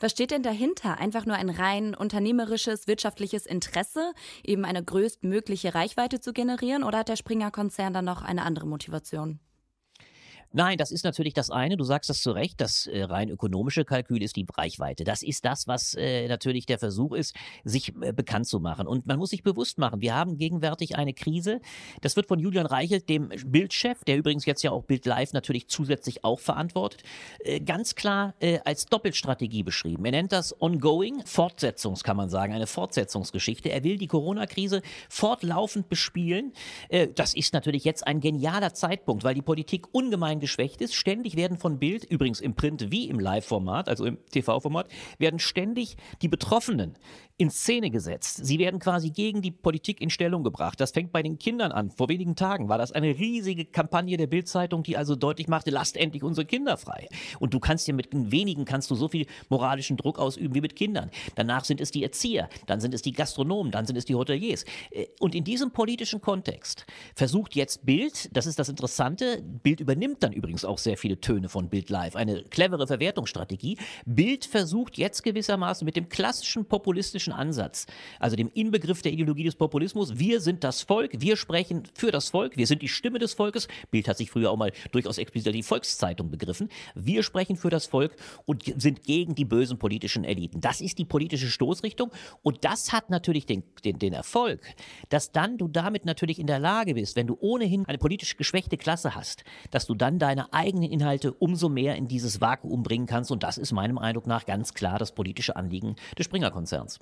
Was 0.00 0.12
steht 0.12 0.30
denn 0.30 0.42
dahinter? 0.42 0.98
Einfach 0.98 1.26
nur 1.26 1.36
ein 1.36 1.50
rein 1.50 1.94
unternehmerisches, 1.94 2.86
wirtschaftliches 2.86 3.46
Interesse, 3.46 4.12
eben 4.44 4.64
eine 4.64 4.82
größtmögliche 4.82 5.74
Reichweite 5.74 6.20
zu 6.20 6.32
generieren? 6.32 6.84
Oder 6.84 6.98
hat 6.98 7.08
der 7.08 7.16
Springer-Konzern 7.16 7.92
dann 7.92 8.04
noch 8.04 8.22
eine 8.22 8.42
andere 8.42 8.66
Motivation? 8.66 9.40
Nein, 10.58 10.76
das 10.76 10.90
ist 10.90 11.04
natürlich 11.04 11.34
das 11.34 11.50
eine. 11.50 11.76
Du 11.76 11.84
sagst 11.84 12.10
das 12.10 12.20
zu 12.20 12.32
Recht. 12.32 12.60
Das 12.60 12.88
äh, 12.88 13.04
rein 13.04 13.30
ökonomische 13.30 13.84
Kalkül 13.84 14.24
ist 14.24 14.34
die 14.34 14.44
Reichweite. 14.56 15.04
Das 15.04 15.22
ist 15.22 15.44
das, 15.44 15.68
was 15.68 15.94
äh, 15.94 16.26
natürlich 16.26 16.66
der 16.66 16.80
Versuch 16.80 17.12
ist, 17.12 17.36
sich 17.62 17.94
äh, 18.00 18.12
bekannt 18.12 18.48
zu 18.48 18.58
machen. 18.58 18.88
Und 18.88 19.06
man 19.06 19.18
muss 19.20 19.30
sich 19.30 19.44
bewusst 19.44 19.78
machen, 19.78 20.00
wir 20.00 20.16
haben 20.16 20.36
gegenwärtig 20.36 20.96
eine 20.96 21.14
Krise. 21.14 21.60
Das 22.00 22.16
wird 22.16 22.26
von 22.26 22.40
Julian 22.40 22.66
Reichelt, 22.66 23.08
dem 23.08 23.28
Bildchef, 23.46 24.02
der 24.02 24.16
übrigens 24.16 24.46
jetzt 24.46 24.64
ja 24.64 24.72
auch 24.72 24.82
Bild 24.82 25.06
Live 25.06 25.32
natürlich 25.32 25.68
zusätzlich 25.68 26.24
auch 26.24 26.40
verantwortet, 26.40 27.04
äh, 27.44 27.60
ganz 27.60 27.94
klar 27.94 28.34
äh, 28.40 28.58
als 28.64 28.86
Doppelstrategie 28.86 29.62
beschrieben. 29.62 30.06
Er 30.06 30.10
nennt 30.10 30.32
das 30.32 30.60
Ongoing, 30.60 31.22
Fortsetzungs, 31.24 32.02
kann 32.02 32.16
man 32.16 32.30
sagen, 32.30 32.52
eine 32.52 32.66
Fortsetzungsgeschichte. 32.66 33.70
Er 33.70 33.84
will 33.84 33.96
die 33.96 34.08
Corona-Krise 34.08 34.82
fortlaufend 35.08 35.88
bespielen. 35.88 36.52
Äh, 36.88 37.06
das 37.14 37.34
ist 37.34 37.54
natürlich 37.54 37.84
jetzt 37.84 38.04
ein 38.08 38.18
genialer 38.18 38.74
Zeitpunkt, 38.74 39.22
weil 39.22 39.36
die 39.36 39.42
Politik 39.42 39.86
ungemein 39.92 40.40
geschwächt 40.48 40.80
ist. 40.80 40.94
Ständig 40.94 41.36
werden 41.36 41.58
von 41.58 41.78
Bild, 41.78 42.04
übrigens 42.04 42.40
im 42.40 42.54
Print 42.54 42.90
wie 42.90 43.08
im 43.08 43.20
Live-Format, 43.20 43.88
also 43.88 44.06
im 44.06 44.18
TV-Format, 44.30 44.88
werden 45.18 45.38
ständig 45.38 45.96
die 46.22 46.28
Betroffenen 46.28 46.94
in 47.38 47.50
Szene 47.50 47.90
gesetzt. 47.90 48.44
Sie 48.44 48.58
werden 48.58 48.80
quasi 48.80 49.10
gegen 49.10 49.42
die 49.42 49.52
Politik 49.52 50.00
in 50.00 50.10
Stellung 50.10 50.42
gebracht. 50.42 50.80
Das 50.80 50.90
fängt 50.90 51.12
bei 51.12 51.22
den 51.22 51.38
Kindern 51.38 51.70
an. 51.70 51.92
Vor 51.92 52.08
wenigen 52.08 52.34
Tagen 52.34 52.68
war 52.68 52.78
das 52.78 52.90
eine 52.90 53.16
riesige 53.16 53.64
Kampagne 53.64 54.16
der 54.16 54.26
Bildzeitung, 54.26 54.82
die 54.82 54.96
also 54.96 55.14
deutlich 55.14 55.46
machte, 55.46 55.70
lasst 55.70 55.96
endlich 55.96 56.24
unsere 56.24 56.44
Kinder 56.44 56.76
frei. 56.76 57.08
Und 57.38 57.54
du 57.54 57.60
kannst 57.60 57.86
ja 57.86 57.94
mit 57.94 58.08
wenigen 58.12 58.64
kannst 58.64 58.90
du 58.90 58.96
so 58.96 59.06
viel 59.06 59.26
moralischen 59.48 59.96
Druck 59.96 60.18
ausüben 60.18 60.52
wie 60.56 60.60
mit 60.60 60.74
Kindern. 60.74 61.12
Danach 61.36 61.64
sind 61.64 61.80
es 61.80 61.92
die 61.92 62.02
Erzieher, 62.02 62.48
dann 62.66 62.80
sind 62.80 62.92
es 62.92 63.02
die 63.02 63.12
Gastronomen, 63.12 63.70
dann 63.70 63.86
sind 63.86 63.96
es 63.96 64.04
die 64.04 64.16
Hoteliers. 64.16 64.64
Äh, 64.90 65.06
und 65.20 65.36
in 65.36 65.44
diesem 65.44 65.70
politischen 65.70 66.20
Kontext 66.20 66.86
versucht 67.14 67.54
jetzt 67.54 67.86
Bild, 67.86 68.36
das 68.36 68.46
ist 68.46 68.58
das 68.58 68.68
Interessante, 68.68 69.44
Bild 69.62 69.78
übernimmt 69.78 70.24
dann 70.24 70.32
übrigens 70.32 70.64
auch 70.64 70.78
sehr 70.78 70.96
viele 70.96 71.20
Töne 71.20 71.48
von 71.48 71.68
Bild 71.68 71.88
Live, 71.88 72.16
eine 72.16 72.42
clevere 72.42 72.88
Verwertungsstrategie. 72.88 73.78
Bild 74.06 74.44
versucht 74.44 74.98
jetzt 74.98 75.22
gewissermaßen 75.22 75.84
mit 75.84 75.94
dem 75.94 76.08
klassischen 76.08 76.64
populistischen 76.64 77.27
politischen 77.28 77.32
Ansatz, 77.32 77.86
also 78.18 78.36
dem 78.36 78.50
Inbegriff 78.54 79.02
der 79.02 79.12
Ideologie 79.12 79.44
des 79.44 79.56
Populismus. 79.56 80.18
Wir 80.18 80.40
sind 80.40 80.64
das 80.64 80.82
Volk, 80.82 81.20
wir 81.20 81.36
sprechen 81.36 81.84
für 81.94 82.10
das 82.10 82.30
Volk, 82.30 82.56
wir 82.56 82.66
sind 82.66 82.82
die 82.82 82.88
Stimme 82.88 83.18
des 83.18 83.34
Volkes. 83.34 83.68
Bild 83.90 84.08
hat 84.08 84.16
sich 84.16 84.30
früher 84.30 84.50
auch 84.50 84.56
mal 84.56 84.72
durchaus 84.92 85.18
explizit 85.18 85.54
die 85.54 85.62
Volkszeitung 85.62 86.30
begriffen. 86.30 86.68
Wir 86.94 87.22
sprechen 87.22 87.56
für 87.56 87.70
das 87.70 87.86
Volk 87.86 88.16
und 88.44 88.64
sind 88.80 89.02
gegen 89.04 89.34
die 89.34 89.44
bösen 89.44 89.78
politischen 89.78 90.24
Eliten. 90.24 90.60
Das 90.60 90.80
ist 90.80 90.98
die 90.98 91.04
politische 91.04 91.48
Stoßrichtung 91.48 92.10
und 92.42 92.64
das 92.64 92.92
hat 92.92 93.10
natürlich 93.10 93.46
den, 93.46 93.62
den, 93.84 93.98
den 93.98 94.12
Erfolg, 94.12 94.60
dass 95.08 95.32
dann 95.32 95.58
du 95.58 95.68
damit 95.68 96.04
natürlich 96.04 96.38
in 96.38 96.46
der 96.46 96.58
Lage 96.58 96.94
bist, 96.94 97.16
wenn 97.16 97.26
du 97.26 97.36
ohnehin 97.40 97.86
eine 97.86 97.98
politisch 97.98 98.36
geschwächte 98.36 98.76
Klasse 98.76 99.14
hast, 99.14 99.44
dass 99.70 99.86
du 99.86 99.94
dann 99.94 100.18
deine 100.18 100.52
eigenen 100.52 100.90
Inhalte 100.90 101.32
umso 101.32 101.68
mehr 101.68 101.96
in 101.96 102.08
dieses 102.08 102.40
Vakuum 102.40 102.82
bringen 102.82 103.06
kannst 103.06 103.30
und 103.30 103.42
das 103.42 103.58
ist 103.58 103.72
meinem 103.72 103.98
Eindruck 103.98 104.26
nach 104.26 104.46
ganz 104.46 104.74
klar 104.74 104.98
das 104.98 105.12
politische 105.12 105.56
Anliegen 105.56 105.96
des 106.16 106.26
Springer-Konzerns. 106.26 107.00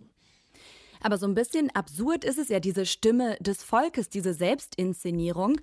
Aber 1.07 1.19
so 1.19 1.27
ein 1.29 1.37
bisschen 1.37 1.71
absurd 1.71 2.25
ist 2.25 2.37
es 2.37 2.49
ja, 2.49 2.59
diese 2.59 2.85
Stimme 2.85 3.37
des 3.39 3.63
Volkes, 3.63 4.09
diese 4.09 4.35
Selbstinszenierung, 4.35 5.61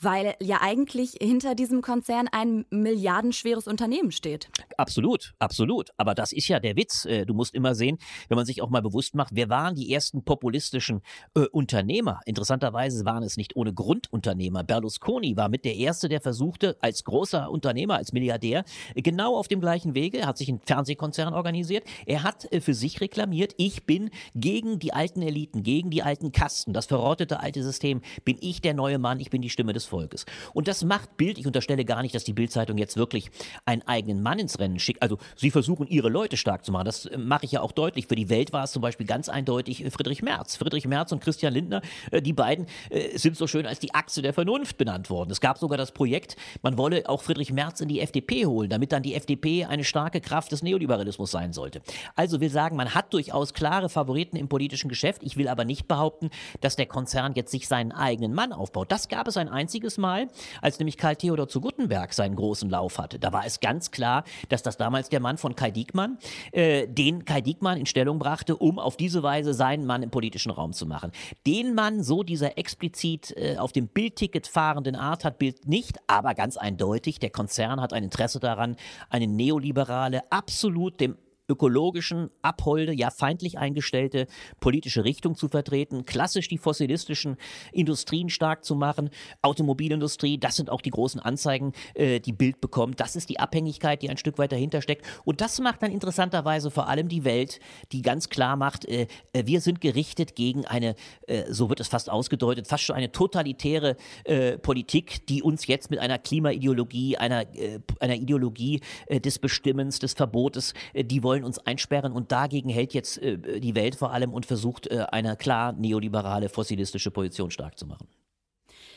weil 0.00 0.34
ja 0.40 0.62
eigentlich 0.62 1.16
hinter 1.20 1.54
diesem 1.54 1.82
Konzern 1.82 2.28
ein 2.32 2.64
milliardenschweres 2.70 3.66
Unternehmen 3.66 4.10
steht. 4.10 4.48
Absolut, 4.78 5.34
absolut. 5.38 5.90
Aber 5.98 6.14
das 6.14 6.32
ist 6.32 6.48
ja 6.48 6.60
der 6.60 6.76
Witz. 6.76 7.04
Äh, 7.04 7.26
du 7.26 7.34
musst 7.34 7.54
immer 7.54 7.74
sehen, 7.74 7.98
wenn 8.28 8.36
man 8.36 8.46
sich 8.46 8.62
auch 8.62 8.70
mal 8.70 8.80
bewusst 8.80 9.14
macht, 9.14 9.32
wer 9.34 9.50
waren 9.50 9.74
die 9.74 9.92
ersten 9.92 10.24
populistischen 10.24 11.02
äh, 11.34 11.40
Unternehmer? 11.52 12.20
Interessanterweise 12.24 13.04
waren 13.04 13.22
es 13.22 13.36
nicht 13.36 13.54
ohne 13.54 13.74
Grundunternehmer. 13.74 14.64
Berlusconi 14.64 15.36
war 15.36 15.50
mit 15.50 15.66
der 15.66 15.76
Erste, 15.76 16.08
der 16.08 16.22
versuchte, 16.22 16.78
als 16.80 17.04
großer 17.04 17.50
Unternehmer, 17.50 17.96
als 17.96 18.14
Milliardär, 18.14 18.64
genau 18.94 19.36
auf 19.36 19.48
dem 19.48 19.60
gleichen 19.60 19.94
Wege, 19.94 20.20
er 20.20 20.26
hat 20.26 20.38
sich 20.38 20.48
einen 20.48 20.60
Fernsehkonzern 20.64 21.34
organisiert. 21.34 21.84
Er 22.06 22.22
hat 22.22 22.50
äh, 22.50 22.62
für 22.62 22.72
sich 22.72 23.02
reklamiert, 23.02 23.52
ich 23.58 23.84
bin 23.84 24.08
gegen 24.34 24.78
die 24.78 24.85
die 24.86 24.92
alten 24.92 25.20
Eliten, 25.20 25.64
gegen 25.64 25.90
die 25.90 26.04
alten 26.04 26.30
Kasten, 26.30 26.72
das 26.72 26.86
verrottete 26.86 27.40
alte 27.40 27.64
System, 27.64 28.02
bin 28.24 28.38
ich 28.40 28.60
der 28.60 28.72
neue 28.72 28.98
Mann, 28.98 29.18
ich 29.18 29.30
bin 29.30 29.42
die 29.42 29.50
Stimme 29.50 29.72
des 29.72 29.84
Volkes. 29.84 30.26
Und 30.52 30.68
das 30.68 30.84
macht 30.84 31.16
Bild, 31.16 31.38
ich 31.38 31.46
unterstelle 31.46 31.84
gar 31.84 32.02
nicht, 32.02 32.14
dass 32.14 32.22
die 32.22 32.32
Bildzeitung 32.32 32.78
jetzt 32.78 32.96
wirklich 32.96 33.32
einen 33.64 33.82
eigenen 33.82 34.22
Mann 34.22 34.38
ins 34.38 34.60
Rennen 34.60 34.78
schickt. 34.78 35.02
Also 35.02 35.18
sie 35.34 35.50
versuchen 35.50 35.88
ihre 35.88 36.08
Leute 36.08 36.36
stark 36.36 36.64
zu 36.64 36.70
machen. 36.70 36.84
Das 36.84 37.06
äh, 37.06 37.18
mache 37.18 37.46
ich 37.46 37.52
ja 37.52 37.62
auch 37.62 37.72
deutlich. 37.72 38.06
Für 38.06 38.14
die 38.14 38.28
Welt 38.28 38.52
war 38.52 38.62
es 38.62 38.70
zum 38.70 38.80
Beispiel 38.80 39.06
ganz 39.06 39.28
eindeutig 39.28 39.84
äh, 39.84 39.90
Friedrich 39.90 40.22
Merz. 40.22 40.54
Friedrich 40.54 40.86
Merz 40.86 41.10
und 41.10 41.20
Christian 41.20 41.52
Lindner, 41.52 41.82
äh, 42.12 42.22
die 42.22 42.32
beiden 42.32 42.66
sind 43.14 43.36
so 43.36 43.46
schön 43.46 43.66
als 43.66 43.80
die 43.80 43.92
Achse 43.94 44.22
der 44.22 44.32
Vernunft 44.32 44.78
benannt 44.78 45.10
worden. 45.10 45.30
Es 45.32 45.40
gab 45.40 45.58
sogar 45.58 45.78
das 45.78 45.90
Projekt, 45.90 46.36
man 46.62 46.78
wolle 46.78 47.08
auch 47.08 47.22
Friedrich 47.22 47.52
Merz 47.52 47.80
in 47.80 47.88
die 47.88 48.00
FDP 48.00 48.46
holen, 48.46 48.70
damit 48.70 48.92
dann 48.92 49.02
die 49.02 49.14
FDP 49.14 49.64
eine 49.64 49.82
starke 49.82 50.20
Kraft 50.20 50.52
des 50.52 50.62
Neoliberalismus 50.62 51.30
sein 51.30 51.52
sollte. 51.52 51.82
Also 52.14 52.40
will 52.40 52.50
sagen, 52.50 52.76
man 52.76 52.94
hat 52.94 53.12
durchaus 53.12 53.52
klare 53.52 53.88
Favoriten 53.88 54.36
im 54.36 54.48
politischen 54.48 54.65
Geschäft. 54.88 55.22
Ich 55.22 55.36
will 55.36 55.48
aber 55.48 55.64
nicht 55.64 55.88
behaupten, 55.88 56.30
dass 56.60 56.76
der 56.76 56.86
Konzern 56.86 57.34
jetzt 57.34 57.50
sich 57.50 57.68
seinen 57.68 57.92
eigenen 57.92 58.34
Mann 58.34 58.52
aufbaut. 58.52 58.90
Das 58.90 59.08
gab 59.08 59.28
es 59.28 59.36
ein 59.36 59.48
einziges 59.48 59.98
Mal, 59.98 60.28
als 60.60 60.78
nämlich 60.78 60.96
Karl 60.96 61.16
Theodor 61.16 61.48
zu 61.48 61.60
Guttenberg 61.60 62.12
seinen 62.12 62.36
großen 62.36 62.68
Lauf 62.68 62.98
hatte. 62.98 63.18
Da 63.18 63.32
war 63.32 63.46
es 63.46 63.60
ganz 63.60 63.90
klar, 63.90 64.24
dass 64.48 64.62
das 64.62 64.76
damals 64.76 65.08
der 65.08 65.20
Mann 65.20 65.38
von 65.38 65.54
Kai 65.54 65.70
Diekmann, 65.70 66.18
äh, 66.52 66.86
den 66.86 67.24
Kai 67.24 67.40
Diekmann 67.40 67.78
in 67.78 67.86
Stellung 67.86 68.18
brachte, 68.18 68.56
um 68.56 68.78
auf 68.78 68.96
diese 68.96 69.22
Weise 69.22 69.54
seinen 69.54 69.86
Mann 69.86 70.02
im 70.02 70.10
politischen 70.10 70.50
Raum 70.50 70.72
zu 70.72 70.86
machen. 70.86 71.12
Den 71.46 71.74
Mann, 71.74 72.02
so 72.02 72.22
dieser 72.22 72.58
explizit 72.58 73.34
äh, 73.36 73.56
auf 73.58 73.72
dem 73.72 73.88
Bildticket 73.88 74.46
fahrenden 74.46 74.96
Art, 74.96 75.24
hat 75.24 75.38
Bild 75.38 75.66
nicht, 75.66 75.98
aber 76.06 76.34
ganz 76.34 76.56
eindeutig, 76.56 77.18
der 77.18 77.30
Konzern 77.30 77.80
hat 77.80 77.92
ein 77.92 78.04
Interesse 78.04 78.40
daran, 78.40 78.76
eine 79.10 79.26
neoliberale, 79.26 80.22
absolut 80.30 81.00
dem 81.00 81.16
ökologischen, 81.48 82.30
abholde, 82.42 82.92
ja 82.92 83.10
feindlich 83.10 83.58
eingestellte 83.58 84.26
politische 84.60 85.04
Richtung 85.04 85.36
zu 85.36 85.48
vertreten, 85.48 86.04
klassisch 86.04 86.48
die 86.48 86.58
fossilistischen 86.58 87.36
Industrien 87.72 88.28
stark 88.28 88.64
zu 88.64 88.74
machen, 88.74 89.10
Automobilindustrie, 89.42 90.38
das 90.38 90.56
sind 90.56 90.70
auch 90.70 90.80
die 90.80 90.90
großen 90.90 91.20
Anzeigen, 91.20 91.72
äh, 91.94 92.20
die 92.20 92.32
Bild 92.32 92.60
bekommt. 92.60 93.00
Das 93.00 93.16
ist 93.16 93.28
die 93.28 93.38
Abhängigkeit, 93.38 94.02
die 94.02 94.10
ein 94.10 94.16
Stück 94.16 94.38
weit 94.38 94.52
dahinter 94.52 94.82
steckt. 94.82 95.06
Und 95.24 95.40
das 95.40 95.60
macht 95.60 95.82
dann 95.82 95.92
interessanterweise 95.92 96.70
vor 96.70 96.88
allem 96.88 97.08
die 97.08 97.24
Welt, 97.24 97.60
die 97.92 98.02
ganz 98.02 98.28
klar 98.28 98.56
macht, 98.56 98.84
äh, 98.86 99.06
äh 99.32 99.46
wir 99.46 99.60
sind 99.60 99.80
gerichtet 99.80 100.34
gegen 100.34 100.66
eine, 100.66 100.94
äh, 101.26 101.44
so 101.52 101.68
wird 101.68 101.80
es 101.80 101.88
fast 101.88 102.10
ausgedeutet, 102.10 102.66
fast 102.66 102.84
schon 102.84 102.96
eine 102.96 103.12
totalitäre 103.12 103.96
äh, 104.24 104.58
Politik, 104.58 105.26
die 105.26 105.42
uns 105.42 105.66
jetzt 105.66 105.90
mit 105.90 106.00
einer 106.00 106.18
Klimaideologie, 106.18 107.16
einer, 107.16 107.42
äh, 107.54 107.80
einer 108.00 108.16
Ideologie 108.16 108.80
des 109.08 109.38
Bestimmens, 109.38 109.98
des 109.98 110.14
Verbotes, 110.14 110.74
die 110.94 111.22
wollen 111.22 111.35
wollen 111.36 111.44
uns 111.44 111.58
einsperren 111.58 112.12
und 112.12 112.32
dagegen 112.32 112.70
hält 112.70 112.94
jetzt 112.94 113.18
äh, 113.18 113.60
die 113.60 113.74
Welt 113.74 113.94
vor 113.94 114.10
allem 114.10 114.32
und 114.32 114.46
versucht, 114.46 114.86
äh, 114.86 115.04
eine 115.12 115.36
klar 115.36 115.72
neoliberale, 115.72 116.48
fossilistische 116.48 117.10
Position 117.10 117.50
stark 117.50 117.78
zu 117.78 117.86
machen. 117.86 118.08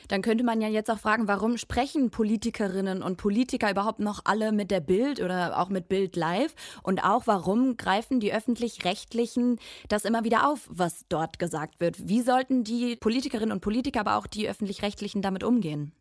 Dann 0.07 0.21
könnte 0.21 0.45
man 0.45 0.61
ja 0.61 0.69
jetzt 0.69 0.89
auch 0.89 0.97
fragen, 0.97 1.27
warum 1.27 1.57
sprechen 1.57 2.09
Politikerinnen 2.09 3.03
und 3.03 3.17
Politiker 3.17 3.69
überhaupt 3.69 3.99
noch 3.99 4.21
alle 4.23 4.53
mit 4.53 4.71
der 4.71 4.79
Bild 4.79 5.19
oder 5.19 5.59
auch 5.59 5.69
mit 5.69 5.89
Bild 5.89 6.15
Live? 6.15 6.55
Und 6.81 7.03
auch 7.03 7.27
warum 7.27 7.75
greifen 7.75 8.21
die 8.21 8.33
öffentlich-rechtlichen 8.33 9.59
das 9.89 10.05
immer 10.05 10.23
wieder 10.23 10.49
auf, 10.49 10.67
was 10.71 11.05
dort 11.09 11.39
gesagt 11.39 11.81
wird? 11.81 12.07
Wie 12.07 12.21
sollten 12.21 12.63
die 12.63 12.95
Politikerinnen 12.95 13.51
und 13.51 13.61
Politiker, 13.61 13.99
aber 13.99 14.15
auch 14.15 14.25
die 14.25 14.49
öffentlich-rechtlichen 14.49 15.21
damit 15.21 15.43
umgehen? 15.43 15.91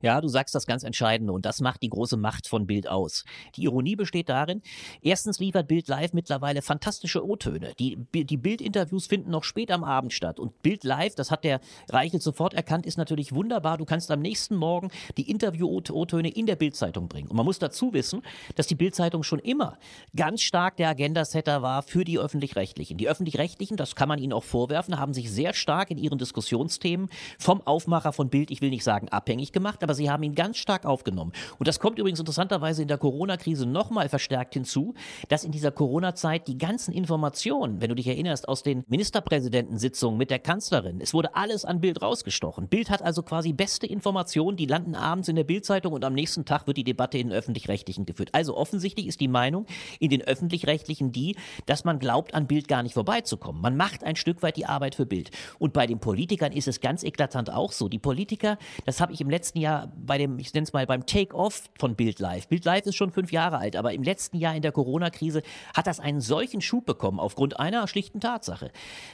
Ja, 0.00 0.20
du 0.20 0.28
sagst 0.28 0.54
das 0.54 0.66
ganz 0.66 0.82
Entscheidende 0.82 1.32
und 1.32 1.44
das 1.44 1.60
macht 1.60 1.82
die 1.82 1.88
große 1.88 2.16
Macht 2.16 2.48
von 2.48 2.66
Bild 2.66 2.88
aus. 2.88 3.24
Die 3.56 3.64
Ironie 3.64 3.96
besteht 3.96 4.28
darin, 4.28 4.62
erstens 5.02 5.38
liefert 5.38 5.68
Bild 5.68 5.88
Live 5.88 6.12
mittlerweile 6.12 6.62
fantastische 6.62 7.26
O-Töne. 7.26 7.72
Die, 7.78 7.96
die 8.12 8.36
Bild-Interviews 8.36 9.06
finden 9.06 9.30
noch 9.30 9.44
spät 9.44 9.70
am 9.70 9.84
Abend 9.84 10.12
statt 10.12 10.38
und 10.38 10.62
Bild 10.62 10.84
Live, 10.84 11.14
das 11.14 11.30
hat 11.30 11.44
der 11.44 11.60
Reichel 11.88 12.20
sofort 12.20 12.54
erkannt, 12.54 12.86
ist 12.86 12.98
natürlich 12.98 13.34
wunderbar. 13.34 13.78
Du 13.78 13.84
kannst 13.84 14.10
am 14.10 14.20
nächsten 14.20 14.56
Morgen 14.56 14.90
die 15.16 15.30
Interview-O-Töne 15.30 16.30
in 16.30 16.46
der 16.46 16.56
Bild-Zeitung 16.56 17.08
bringen. 17.08 17.28
Und 17.28 17.36
man 17.36 17.46
muss 17.46 17.58
dazu 17.58 17.92
wissen, 17.92 18.22
dass 18.56 18.66
die 18.66 18.74
Bild-Zeitung 18.74 19.22
schon 19.22 19.38
immer 19.38 19.78
ganz 20.16 20.42
stark 20.42 20.76
der 20.76 20.88
Agenda-Setter 20.88 21.62
war 21.62 21.82
für 21.82 22.04
die 22.04 22.18
Öffentlich-Rechtlichen. 22.18 22.98
Die 22.98 23.08
Öffentlich-Rechtlichen, 23.08 23.76
das 23.76 23.94
kann 23.94 24.08
man 24.08 24.18
ihnen 24.18 24.32
auch 24.32 24.44
vorwerfen, 24.44 24.98
haben 24.98 25.14
sich 25.14 25.30
sehr 25.30 25.54
stark 25.54 25.90
in 25.90 25.98
ihren 25.98 26.18
Diskussionsthemen 26.18 27.08
vom 27.38 27.60
Aufmacher 27.66 28.12
von 28.12 28.30
Bild, 28.30 28.50
ich 28.50 28.60
will 28.60 28.70
nicht 28.70 28.84
sagen 28.84 29.08
abhängig 29.08 29.52
gemacht, 29.52 29.77
gemacht, 29.78 29.82
aber 29.82 29.94
sie 29.94 30.10
haben 30.10 30.22
ihn 30.22 30.34
ganz 30.34 30.56
stark 30.56 30.84
aufgenommen. 30.84 31.32
Und 31.58 31.68
das 31.68 31.80
kommt 31.80 31.98
übrigens 31.98 32.18
interessanterweise 32.18 32.82
in 32.82 32.88
der 32.88 32.98
Corona-Krise 32.98 33.66
nochmal 33.66 34.08
verstärkt 34.08 34.54
hinzu, 34.54 34.94
dass 35.28 35.44
in 35.44 35.52
dieser 35.52 35.70
Corona-Zeit 35.70 36.48
die 36.48 36.58
ganzen 36.58 36.92
Informationen, 36.92 37.80
wenn 37.80 37.88
du 37.88 37.94
dich 37.94 38.06
erinnerst, 38.06 38.48
aus 38.48 38.62
den 38.62 38.84
Ministerpräsidentensitzungen 38.88 40.18
mit 40.18 40.30
der 40.30 40.38
Kanzlerin, 40.38 41.00
es 41.00 41.14
wurde 41.14 41.34
alles 41.34 41.64
an 41.64 41.80
Bild 41.80 42.02
rausgestochen. 42.02 42.68
Bild 42.68 42.90
hat 42.90 43.02
also 43.02 43.22
quasi 43.22 43.52
beste 43.52 43.86
Informationen, 43.86 44.56
die 44.56 44.66
landen 44.66 44.94
abends 44.94 45.28
in 45.28 45.36
der 45.36 45.44
Bildzeitung 45.44 45.92
und 45.92 46.04
am 46.04 46.14
nächsten 46.14 46.44
Tag 46.44 46.66
wird 46.66 46.76
die 46.76 46.84
Debatte 46.84 47.18
in 47.18 47.28
den 47.28 47.36
öffentlich-rechtlichen 47.36 48.06
geführt. 48.06 48.30
Also 48.32 48.56
offensichtlich 48.56 49.06
ist 49.06 49.20
die 49.20 49.28
Meinung 49.28 49.66
in 50.00 50.10
den 50.10 50.22
öffentlich-rechtlichen 50.22 51.12
die, 51.12 51.36
dass 51.66 51.84
man 51.84 51.98
glaubt, 51.98 52.34
an 52.34 52.46
Bild 52.46 52.68
gar 52.68 52.82
nicht 52.82 52.94
vorbeizukommen. 52.94 53.60
Man 53.60 53.76
macht 53.76 54.04
ein 54.04 54.16
Stück 54.16 54.42
weit 54.42 54.56
die 54.56 54.66
Arbeit 54.66 54.94
für 54.94 55.06
Bild. 55.06 55.30
Und 55.58 55.72
bei 55.72 55.86
den 55.86 55.98
Politikern 55.98 56.52
ist 56.52 56.68
es 56.68 56.80
ganz 56.80 57.02
eklatant 57.02 57.50
auch 57.50 57.72
so. 57.72 57.88
Die 57.88 57.98
Politiker, 57.98 58.58
das 58.84 59.00
habe 59.00 59.12
ich 59.12 59.20
im 59.20 59.30
letzten 59.30 59.58
Jahr 59.58 59.67
Jahr 59.68 59.92
bei 59.94 60.18
dem, 60.18 60.38
ich 60.38 60.52
nenne 60.54 60.64
es 60.64 60.72
mal, 60.72 60.86
beim 60.86 61.04
Take-Off 61.04 61.64
von 61.78 61.94
Bild 61.94 62.18
Live. 62.18 62.48
Bild 62.48 62.64
Live 62.64 62.86
ist 62.86 62.96
schon 62.96 63.10
fünf 63.10 63.32
Jahre 63.32 63.58
alt, 63.58 63.76
aber 63.76 63.92
im 63.92 64.02
letzten 64.02 64.38
Jahr 64.38 64.56
in 64.56 64.62
der 64.62 64.72
Corona-Krise 64.72 65.42
hat 65.74 65.86
das 65.86 66.00
einen 66.00 66.20
solchen 66.20 66.60
Schub 66.60 66.86
bekommen 66.86 67.20
aufgrund 67.20 67.60
einer 67.60 67.86
schlichten 67.86 68.20
Tatsache. 68.20 68.70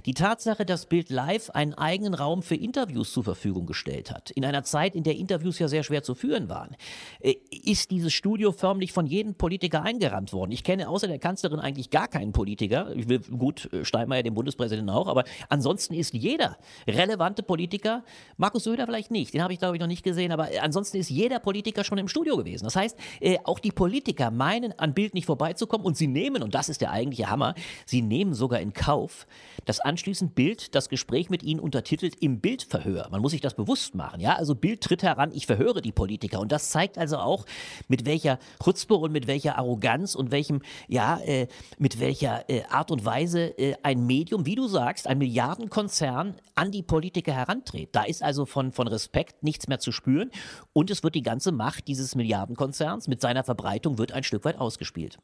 Die 0.07 0.15
Tatsache, 0.15 0.65
dass 0.65 0.87
Bild 0.87 1.11
Live 1.11 1.51
einen 1.51 1.75
eigenen 1.75 2.15
Raum 2.15 2.43
für 2.43 2.55
Interviews 2.55 3.13
zur 3.13 3.25
Verfügung 3.25 3.67
gestellt 3.67 4.11
hat. 4.11 4.31
In 4.31 4.45
einer 4.45 4.63
Zeit, 4.63 4.95
in 4.95 5.03
der 5.03 5.17
Interviews 5.17 5.59
ja 5.59 5.69
sehr 5.69 5.83
schwer 5.83 6.03
zu 6.03 6.15
führen 6.15 6.49
waren, 6.49 6.77
äh, 7.21 7.35
ist 7.51 7.91
dieses 7.91 8.13
Studio 8.13 8.53
förmlich 8.53 8.93
von 8.93 9.07
jedem 9.07 9.35
Politiker 9.35 9.83
eingerannt 9.83 10.33
worden. 10.33 10.53
Ich 10.53 10.63
kenne 10.63 10.89
außer 10.89 11.09
der 11.09 11.19
Kanzlerin 11.19 11.59
eigentlich 11.59 11.91
gar 11.91 12.09
keinen 12.09 12.33
Politiker. 12.33 12.95
Ich 12.95 13.09
will 13.09 13.21
gut 13.21 13.73
äh, 13.73 13.85
Steinmeier, 13.85 14.23
den 14.23 14.35
Bundespräsidenten 14.35 14.91
auch, 14.91 15.09
aber 15.09 15.25
ansonsten 15.49 15.95
ist 15.95 16.15
jeder 16.15 16.57
relevante 16.87 17.43
Politiker, 17.43 18.05
Markus 18.37 18.65
Söder 18.65 18.87
vielleicht 18.87 19.11
nicht, 19.11 19.35
den 19.35 19.43
habe 19.43 19.53
ich 19.53 19.59
glaube 19.59 19.77
ich 19.77 19.81
noch 19.81 19.89
nicht 19.89 20.05
gesehen, 20.05 20.31
aber 20.35 20.49
ansonsten 20.61 20.99
ist 20.99 21.11
jeder 21.11 21.39
Politiker 21.39 21.85
schon 21.85 21.99
im 21.99 22.09
Studio 22.09 22.37
gewesen. 22.37 22.65
Das 22.65 22.77
heißt, 22.77 22.99
äh, 23.21 23.39
auch 23.45 23.59
die 23.59 23.73
Politiker 23.73 24.31
meinen, 24.31 24.79
an 24.79 24.95
Bild 24.95 25.15
nicht 25.15 25.27
vorbeizukommen 25.27 25.87
und 25.87 25.97
sie 25.97 26.09
nehmen, 26.09 26.43
und 26.43 26.55
das 26.55 26.69
ist 26.69 26.81
der 26.81 26.91
eigentliche 26.91 27.31
Hammer, 27.31 27.55
sie 27.87 28.03
nehmen 28.03 28.35
sogar 28.35 28.61
in 28.61 28.73
Kauf, 28.73 29.27
dass 29.65 29.81
anschließend 29.81 30.35
Bild 30.35 30.75
das 30.75 30.89
Gespräch 30.89 31.31
mit 31.31 31.43
ihnen 31.43 31.61
untertitelt 31.61 32.17
im 32.21 32.41
Bildverhör. 32.41 33.09
Man 33.11 33.21
muss 33.21 33.33
sich 33.33 33.41
das 33.41 33.55
bewusst 33.55 33.95
machen. 33.95 34.21
Ja, 34.21 34.35
also 34.35 34.55
Bild 34.55 34.81
tritt 34.81 35.03
heran, 35.03 35.31
ich 35.33 35.47
verhöre 35.47 35.81
die 35.81 35.93
Politiker. 35.93 36.41
Und 36.41 36.53
das 36.53 36.71
zeigt 36.71 36.99
also 36.99 37.19
auch, 37.19 37.47
mit 37.89 38.05
welcher 38.07 38.39
Chutzpe 38.63 38.95
und 38.95 39.13
mit 39.13 39.27
welcher 39.27 39.57
Arroganz 39.57 40.15
und 40.15 40.31
welchem, 40.31 40.63
ja, 40.89 41.19
äh, 41.21 41.47
mit 41.79 42.01
welcher 42.01 42.49
äh, 42.51 42.65
Art 42.65 42.91
und 42.91 43.05
Weise 43.05 43.57
äh, 43.59 43.77
ein 43.83 44.07
Medium, 44.07 44.47
wie 44.47 44.57
du 44.57 44.67
sagst, 44.67 45.07
ein 45.07 45.19
Milliardenkonzern 45.19 46.35
an 46.55 46.71
die 46.71 46.83
Politiker 46.83 47.33
herantritt. 47.33 47.91
Da 47.93 48.05
ist 48.05 48.23
also 48.23 48.47
von, 48.47 48.73
von 48.73 48.89
Respekt 48.89 49.43
nichts 49.43 49.69
mehr 49.69 49.79
zu 49.79 49.93
spüren. 49.93 50.24
Und 50.73 50.91
es 50.91 51.03
wird 51.03 51.15
die 51.15 51.23
ganze 51.23 51.53
Macht 51.53 51.89
dieses 51.89 52.15
Milliardenkonzerns 52.15 53.09
mit 53.09 53.21
seiner 53.21 53.45
Verbreitung 53.45 53.99
wird 53.99 54.13
ein 54.13 54.25
Stück 54.25 54.45
weit 54.45 54.59
ausgespielt. 54.59 55.19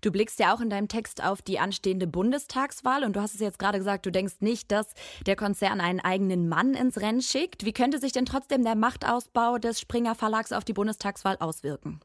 Du 0.00 0.10
blickst 0.10 0.38
ja 0.38 0.54
auch 0.54 0.60
in 0.60 0.70
deinem 0.70 0.88
Text 0.88 1.22
auf 1.22 1.42
die 1.42 1.58
anstehende 1.58 2.06
Bundestagswahl 2.06 3.04
und 3.04 3.16
du 3.16 3.20
hast 3.20 3.34
es 3.34 3.40
jetzt 3.40 3.58
gerade 3.58 3.78
gesagt, 3.78 4.06
du 4.06 4.10
denkst 4.10 4.36
nicht, 4.40 4.72
dass 4.72 4.94
der 5.26 5.36
Konzern 5.36 5.80
einen 5.80 6.00
eigenen 6.00 6.48
Mann 6.48 6.72
ins 6.72 7.00
Rennen 7.00 7.20
schickt. 7.20 7.66
Wie 7.66 7.72
könnte 7.72 7.98
sich 7.98 8.12
denn 8.12 8.24
trotzdem 8.24 8.64
der 8.64 8.76
Machtausbau 8.76 9.58
des 9.58 9.78
Springer 9.78 10.14
Verlags 10.14 10.52
auf 10.52 10.64
die 10.64 10.72
Bundestagswahl 10.72 11.36
auswirken? 11.38 12.00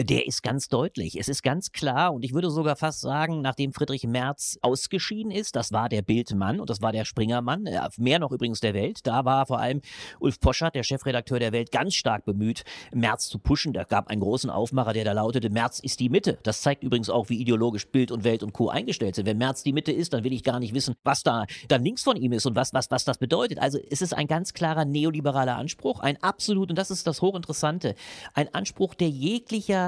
Der 0.00 0.28
ist 0.28 0.44
ganz 0.44 0.68
deutlich. 0.68 1.18
Es 1.18 1.28
ist 1.28 1.42
ganz 1.42 1.72
klar 1.72 2.14
und 2.14 2.24
ich 2.24 2.32
würde 2.32 2.50
sogar 2.50 2.76
fast 2.76 3.00
sagen, 3.00 3.40
nachdem 3.40 3.72
Friedrich 3.72 4.06
Merz 4.06 4.56
ausgeschieden 4.62 5.32
ist, 5.32 5.56
das 5.56 5.72
war 5.72 5.88
der 5.88 6.02
Bildmann 6.02 6.60
und 6.60 6.70
das 6.70 6.80
war 6.80 6.92
der 6.92 7.04
Springermann, 7.04 7.66
äh, 7.66 7.80
mehr 7.96 8.20
noch 8.20 8.30
übrigens 8.30 8.60
der 8.60 8.74
Welt, 8.74 9.00
da 9.08 9.24
war 9.24 9.46
vor 9.46 9.58
allem 9.58 9.80
Ulf 10.20 10.38
Poschert, 10.38 10.76
der 10.76 10.84
Chefredakteur 10.84 11.40
der 11.40 11.50
Welt, 11.50 11.72
ganz 11.72 11.96
stark 11.96 12.24
bemüht, 12.24 12.62
Merz 12.94 13.28
zu 13.28 13.40
pushen. 13.40 13.72
Da 13.72 13.82
gab 13.82 14.06
einen 14.06 14.20
großen 14.20 14.50
Aufmacher, 14.50 14.92
der 14.92 15.04
da 15.04 15.10
lautete, 15.10 15.50
Merz 15.50 15.80
ist 15.80 15.98
die 15.98 16.10
Mitte. 16.10 16.38
Das 16.44 16.62
zeigt 16.62 16.84
übrigens 16.84 17.10
auch, 17.10 17.28
wie 17.28 17.40
ideologisch 17.40 17.88
Bild 17.88 18.12
und 18.12 18.22
Welt 18.22 18.44
und 18.44 18.52
Co. 18.52 18.68
eingestellt 18.68 19.16
sind. 19.16 19.26
Wenn 19.26 19.38
Merz 19.38 19.64
die 19.64 19.72
Mitte 19.72 19.90
ist, 19.90 20.12
dann 20.12 20.22
will 20.22 20.32
ich 20.32 20.44
gar 20.44 20.60
nicht 20.60 20.74
wissen, 20.74 20.94
was 21.02 21.24
da 21.24 21.44
dann 21.66 21.82
links 21.82 22.04
von 22.04 22.16
ihm 22.16 22.30
ist 22.30 22.46
und 22.46 22.54
was, 22.54 22.72
was, 22.72 22.88
was 22.92 23.04
das 23.04 23.18
bedeutet. 23.18 23.58
Also 23.58 23.80
es 23.90 24.00
ist 24.00 24.14
ein 24.14 24.28
ganz 24.28 24.52
klarer 24.52 24.84
neoliberaler 24.84 25.56
Anspruch, 25.56 25.98
ein 25.98 26.22
absolut, 26.22 26.70
und 26.70 26.78
das 26.78 26.92
ist 26.92 27.08
das 27.08 27.20
Hochinteressante, 27.20 27.96
ein 28.34 28.54
Anspruch, 28.54 28.94
der 28.94 29.08
jeglicher 29.08 29.87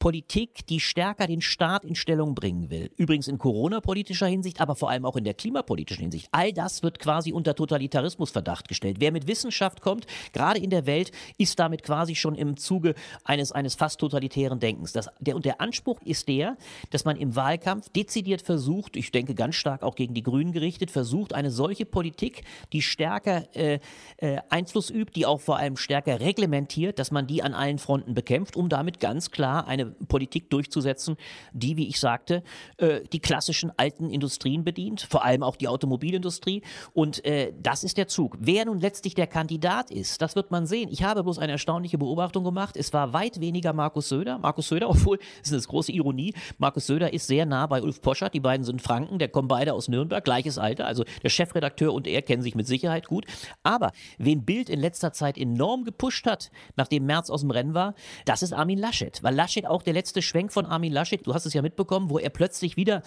Politik, 0.00 0.66
die 0.66 0.80
stärker 0.80 1.26
den 1.26 1.42
Staat 1.42 1.84
in 1.84 1.94
Stellung 1.94 2.34
bringen 2.34 2.70
will. 2.70 2.90
Übrigens 2.96 3.28
in 3.28 3.36
Corona-politischer 3.36 4.26
Hinsicht, 4.26 4.58
aber 4.58 4.74
vor 4.74 4.88
allem 4.88 5.04
auch 5.04 5.14
in 5.14 5.24
der 5.24 5.34
klimapolitischen 5.34 6.00
Hinsicht. 6.00 6.28
All 6.32 6.54
das 6.54 6.82
wird 6.82 6.98
quasi 6.98 7.32
unter 7.32 7.54
Totalitarismusverdacht 7.54 8.66
gestellt. 8.66 8.96
Wer 8.98 9.12
mit 9.12 9.28
Wissenschaft 9.28 9.82
kommt, 9.82 10.06
gerade 10.32 10.58
in 10.58 10.70
der 10.70 10.86
Welt, 10.86 11.12
ist 11.36 11.58
damit 11.58 11.82
quasi 11.82 12.14
schon 12.14 12.34
im 12.34 12.56
Zuge 12.56 12.94
eines, 13.24 13.52
eines 13.52 13.74
fast 13.74 14.00
totalitären 14.00 14.58
Denkens. 14.58 14.92
Das, 14.92 15.10
der, 15.20 15.36
und 15.36 15.44
der 15.44 15.60
Anspruch 15.60 16.00
ist 16.02 16.28
der, 16.28 16.56
dass 16.88 17.04
man 17.04 17.18
im 17.18 17.36
Wahlkampf 17.36 17.90
dezidiert 17.90 18.40
versucht, 18.40 18.96
ich 18.96 19.12
denke 19.12 19.34
ganz 19.34 19.56
stark 19.56 19.82
auch 19.82 19.96
gegen 19.96 20.14
die 20.14 20.22
Grünen 20.22 20.52
gerichtet, 20.52 20.90
versucht, 20.90 21.34
eine 21.34 21.50
solche 21.50 21.84
Politik, 21.84 22.44
die 22.72 22.80
stärker 22.80 23.54
äh, 23.54 23.80
äh, 24.16 24.38
Einfluss 24.48 24.88
übt, 24.88 25.12
die 25.14 25.26
auch 25.26 25.42
vor 25.42 25.58
allem 25.58 25.76
stärker 25.76 26.20
reglementiert, 26.20 26.98
dass 26.98 27.10
man 27.10 27.26
die 27.26 27.42
an 27.42 27.52
allen 27.52 27.78
Fronten 27.78 28.14
bekämpft, 28.14 28.56
um 28.56 28.70
damit 28.70 28.98
ganz 28.98 29.30
klar 29.30 29.68
eine 29.68 29.89
Politik 30.08 30.50
durchzusetzen, 30.50 31.16
die, 31.52 31.76
wie 31.76 31.88
ich 31.88 32.00
sagte, 32.00 32.42
äh, 32.78 33.00
die 33.12 33.20
klassischen 33.20 33.72
alten 33.76 34.10
Industrien 34.10 34.64
bedient, 34.64 35.00
vor 35.02 35.24
allem 35.24 35.42
auch 35.42 35.56
die 35.56 35.68
Automobilindustrie. 35.68 36.62
Und 36.92 37.24
äh, 37.24 37.52
das 37.60 37.84
ist 37.84 37.96
der 37.96 38.08
Zug. 38.08 38.36
Wer 38.40 38.64
nun 38.66 38.78
letztlich 38.78 39.14
der 39.14 39.26
Kandidat 39.26 39.90
ist, 39.90 40.22
das 40.22 40.36
wird 40.36 40.50
man 40.50 40.66
sehen. 40.66 40.88
Ich 40.90 41.02
habe 41.02 41.22
bloß 41.22 41.38
eine 41.38 41.52
erstaunliche 41.52 41.98
Beobachtung 41.98 42.44
gemacht. 42.44 42.76
Es 42.76 42.92
war 42.92 43.12
weit 43.12 43.40
weniger 43.40 43.72
Markus 43.72 44.08
Söder. 44.08 44.38
Markus 44.38 44.68
Söder, 44.68 44.88
obwohl, 44.90 45.18
das 45.40 45.50
ist 45.50 45.52
eine 45.52 45.70
große 45.70 45.92
Ironie, 45.92 46.34
Markus 46.58 46.86
Söder 46.86 47.12
ist 47.12 47.26
sehr 47.26 47.46
nah 47.46 47.66
bei 47.66 47.82
Ulf 47.82 48.00
Poschert. 48.00 48.34
Die 48.34 48.40
beiden 48.40 48.64
sind 48.64 48.82
Franken, 48.82 49.18
der 49.18 49.28
kommen 49.28 49.48
beide 49.48 49.74
aus 49.74 49.88
Nürnberg, 49.88 50.24
gleiches 50.24 50.58
Alter. 50.58 50.86
Also 50.86 51.04
der 51.22 51.28
Chefredakteur 51.28 51.92
und 51.92 52.06
er 52.06 52.22
kennen 52.22 52.42
sich 52.42 52.54
mit 52.54 52.66
Sicherheit 52.66 53.06
gut. 53.06 53.26
Aber 53.62 53.92
wen 54.18 54.44
Bild 54.44 54.68
in 54.68 54.80
letzter 54.80 55.12
Zeit 55.12 55.38
enorm 55.38 55.84
gepusht 55.84 56.26
hat, 56.26 56.50
nachdem 56.76 57.06
Merz 57.06 57.30
aus 57.30 57.40
dem 57.40 57.50
Rennen 57.50 57.74
war, 57.74 57.94
das 58.24 58.42
ist 58.42 58.52
Armin 58.52 58.78
Laschet. 58.78 59.22
Weil 59.22 59.34
Laschet 59.34 59.66
auch 59.66 59.79
der 59.82 59.92
letzte 59.92 60.22
Schwenk 60.22 60.52
von 60.52 60.66
Armin 60.66 60.92
Laschet, 60.92 61.26
du 61.26 61.34
hast 61.34 61.46
es 61.46 61.54
ja 61.54 61.62
mitbekommen, 61.62 62.10
wo 62.10 62.18
er 62.18 62.30
plötzlich 62.30 62.76
wieder 62.76 63.02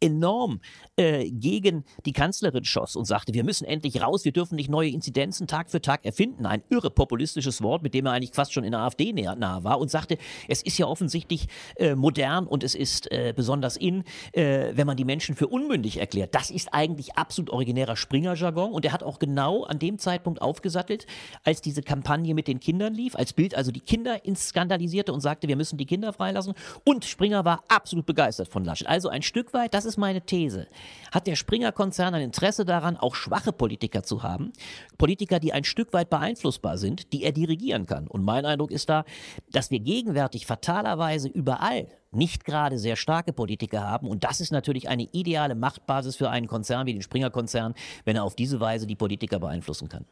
enorm 0.00 0.60
äh, 0.96 1.30
gegen 1.30 1.84
die 2.04 2.12
Kanzlerin 2.12 2.64
schoss 2.64 2.96
und 2.96 3.06
sagte, 3.06 3.34
wir 3.34 3.44
müssen 3.44 3.64
endlich 3.64 4.02
raus, 4.02 4.24
wir 4.24 4.32
dürfen 4.32 4.56
nicht 4.56 4.70
neue 4.70 4.90
Inzidenzen 4.90 5.46
Tag 5.46 5.70
für 5.70 5.80
Tag 5.80 6.04
erfinden. 6.04 6.46
Ein 6.46 6.62
irre 6.68 6.90
populistisches 6.90 7.62
Wort, 7.62 7.82
mit 7.82 7.94
dem 7.94 8.06
er 8.06 8.12
eigentlich 8.12 8.34
fast 8.34 8.52
schon 8.52 8.64
in 8.64 8.72
der 8.72 8.80
AfD 8.80 9.12
nah 9.12 9.64
war 9.64 9.80
und 9.80 9.90
sagte, 9.90 10.18
es 10.48 10.62
ist 10.62 10.78
ja 10.78 10.86
offensichtlich 10.86 11.48
äh, 11.76 11.94
modern 11.94 12.46
und 12.46 12.62
es 12.62 12.74
ist 12.74 13.10
äh, 13.10 13.32
besonders 13.34 13.76
in, 13.76 14.04
äh, 14.32 14.72
wenn 14.74 14.86
man 14.86 14.96
die 14.96 15.04
Menschen 15.04 15.34
für 15.34 15.46
unmündig 15.48 15.98
erklärt. 15.98 16.34
Das 16.34 16.50
ist 16.50 16.72
eigentlich 16.72 17.16
absolut 17.16 17.50
originärer 17.50 17.96
Springer-Jargon 17.96 18.72
und 18.72 18.84
er 18.84 18.92
hat 18.92 19.02
auch 19.02 19.18
genau 19.18 19.64
an 19.64 19.78
dem 19.78 19.98
Zeitpunkt 19.98 20.42
aufgesattelt, 20.42 21.06
als 21.44 21.62
diese 21.62 21.82
Kampagne 21.82 22.34
mit 22.34 22.48
den 22.48 22.60
Kindern 22.60 22.94
lief, 22.94 23.16
als 23.16 23.32
Bild 23.32 23.54
also 23.54 23.70
die 23.70 23.80
Kinder 23.80 24.24
ins 24.24 24.48
skandalisierte 24.48 25.12
und 25.12 25.20
sagte, 25.20 25.48
wir 25.48 25.56
müssen 25.56 25.78
die 25.78 25.86
Kinder 25.86 26.12
freilassen 26.12 26.54
und 26.84 27.04
Springer 27.04 27.44
war 27.44 27.64
absolut 27.68 28.06
begeistert 28.06 28.48
von 28.48 28.64
Laschet. 28.64 28.86
Also 28.86 29.08
ein 29.08 29.22
Stück 29.22 29.54
weit, 29.54 29.72
das 29.74 29.85
ist 29.86 29.96
meine 29.96 30.20
These, 30.20 30.66
hat 31.12 31.26
der 31.26 31.36
Springer-Konzern 31.36 32.14
ein 32.14 32.22
Interesse 32.22 32.64
daran, 32.64 32.96
auch 32.96 33.14
schwache 33.14 33.52
Politiker 33.52 34.02
zu 34.02 34.22
haben. 34.22 34.52
Politiker, 34.98 35.40
die 35.40 35.52
ein 35.52 35.64
Stück 35.64 35.92
weit 35.92 36.10
beeinflussbar 36.10 36.78
sind, 36.78 37.12
die 37.12 37.22
er 37.22 37.32
dirigieren 37.32 37.86
kann. 37.86 38.06
Und 38.06 38.24
mein 38.24 38.44
Eindruck 38.44 38.70
ist 38.70 38.88
da, 38.88 39.04
dass 39.50 39.70
wir 39.70 39.80
gegenwärtig 39.80 40.46
fatalerweise 40.46 41.28
überall 41.28 41.88
nicht 42.10 42.44
gerade 42.44 42.78
sehr 42.78 42.96
starke 42.96 43.32
Politiker 43.32 43.82
haben. 43.82 44.08
Und 44.08 44.24
das 44.24 44.40
ist 44.40 44.50
natürlich 44.50 44.88
eine 44.88 45.08
ideale 45.12 45.54
Machtbasis 45.54 46.16
für 46.16 46.30
einen 46.30 46.46
Konzern 46.46 46.86
wie 46.86 46.92
den 46.92 47.02
Springer-Konzern, 47.02 47.74
wenn 48.04 48.16
er 48.16 48.24
auf 48.24 48.34
diese 48.34 48.60
Weise 48.60 48.86
die 48.86 48.96
Politiker 48.96 49.38
beeinflussen 49.38 49.88
kann. 49.88 50.04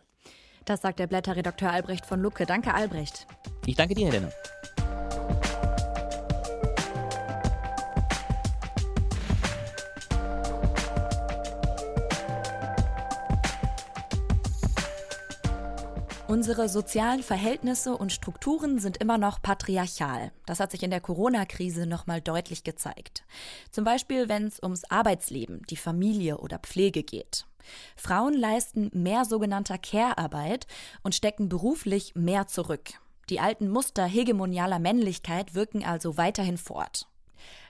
Das 0.64 0.80
sagt 0.80 0.98
der 0.98 1.06
Blätterredakteur 1.06 1.70
Albrecht 1.70 2.06
von 2.06 2.20
Lucke. 2.20 2.46
Danke, 2.46 2.72
Albrecht. 2.72 3.26
Ich 3.66 3.76
danke 3.76 3.94
dir, 3.94 4.06
Helena. 4.06 4.30
Unsere 16.34 16.68
sozialen 16.68 17.22
Verhältnisse 17.22 17.96
und 17.96 18.10
Strukturen 18.10 18.80
sind 18.80 18.96
immer 18.96 19.18
noch 19.18 19.40
patriarchal. 19.40 20.32
Das 20.46 20.58
hat 20.58 20.72
sich 20.72 20.82
in 20.82 20.90
der 20.90 21.00
Corona-Krise 21.00 21.86
nochmal 21.86 22.20
deutlich 22.20 22.64
gezeigt. 22.64 23.22
Zum 23.70 23.84
Beispiel, 23.84 24.28
wenn 24.28 24.48
es 24.48 24.60
ums 24.60 24.82
Arbeitsleben, 24.90 25.62
die 25.70 25.76
Familie 25.76 26.38
oder 26.38 26.58
Pflege 26.58 27.04
geht. 27.04 27.46
Frauen 27.94 28.34
leisten 28.34 28.90
mehr 28.92 29.24
sogenannter 29.24 29.78
Care-Arbeit 29.78 30.66
und 31.04 31.14
stecken 31.14 31.48
beruflich 31.48 32.16
mehr 32.16 32.48
zurück. 32.48 32.94
Die 33.30 33.38
alten 33.38 33.68
Muster 33.68 34.04
hegemonialer 34.04 34.80
Männlichkeit 34.80 35.54
wirken 35.54 35.84
also 35.84 36.16
weiterhin 36.16 36.58
fort. 36.58 37.06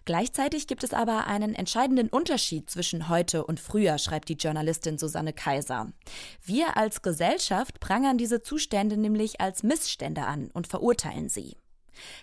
Gleichzeitig 0.05 0.67
gibt 0.67 0.85
es 0.85 0.93
aber 0.93 1.27
einen 1.27 1.55
entscheidenden 1.55 2.09
Unterschied 2.09 2.69
zwischen 2.69 3.09
heute 3.09 3.45
und 3.47 3.59
früher, 3.59 3.99
schreibt 3.99 4.29
die 4.29 4.35
Journalistin 4.35 4.99
Susanne 4.99 5.33
Kaiser. 5.33 5.93
Wir 6.43 6.77
als 6.77 7.01
Gesellschaft 7.01 7.81
prangern 7.81 8.19
diese 8.19 8.43
Zustände 8.43 8.99
nämlich 8.99 9.41
als 9.41 9.63
Missstände 9.63 10.27
an 10.27 10.51
und 10.53 10.67
verurteilen 10.67 11.29
sie. 11.29 11.57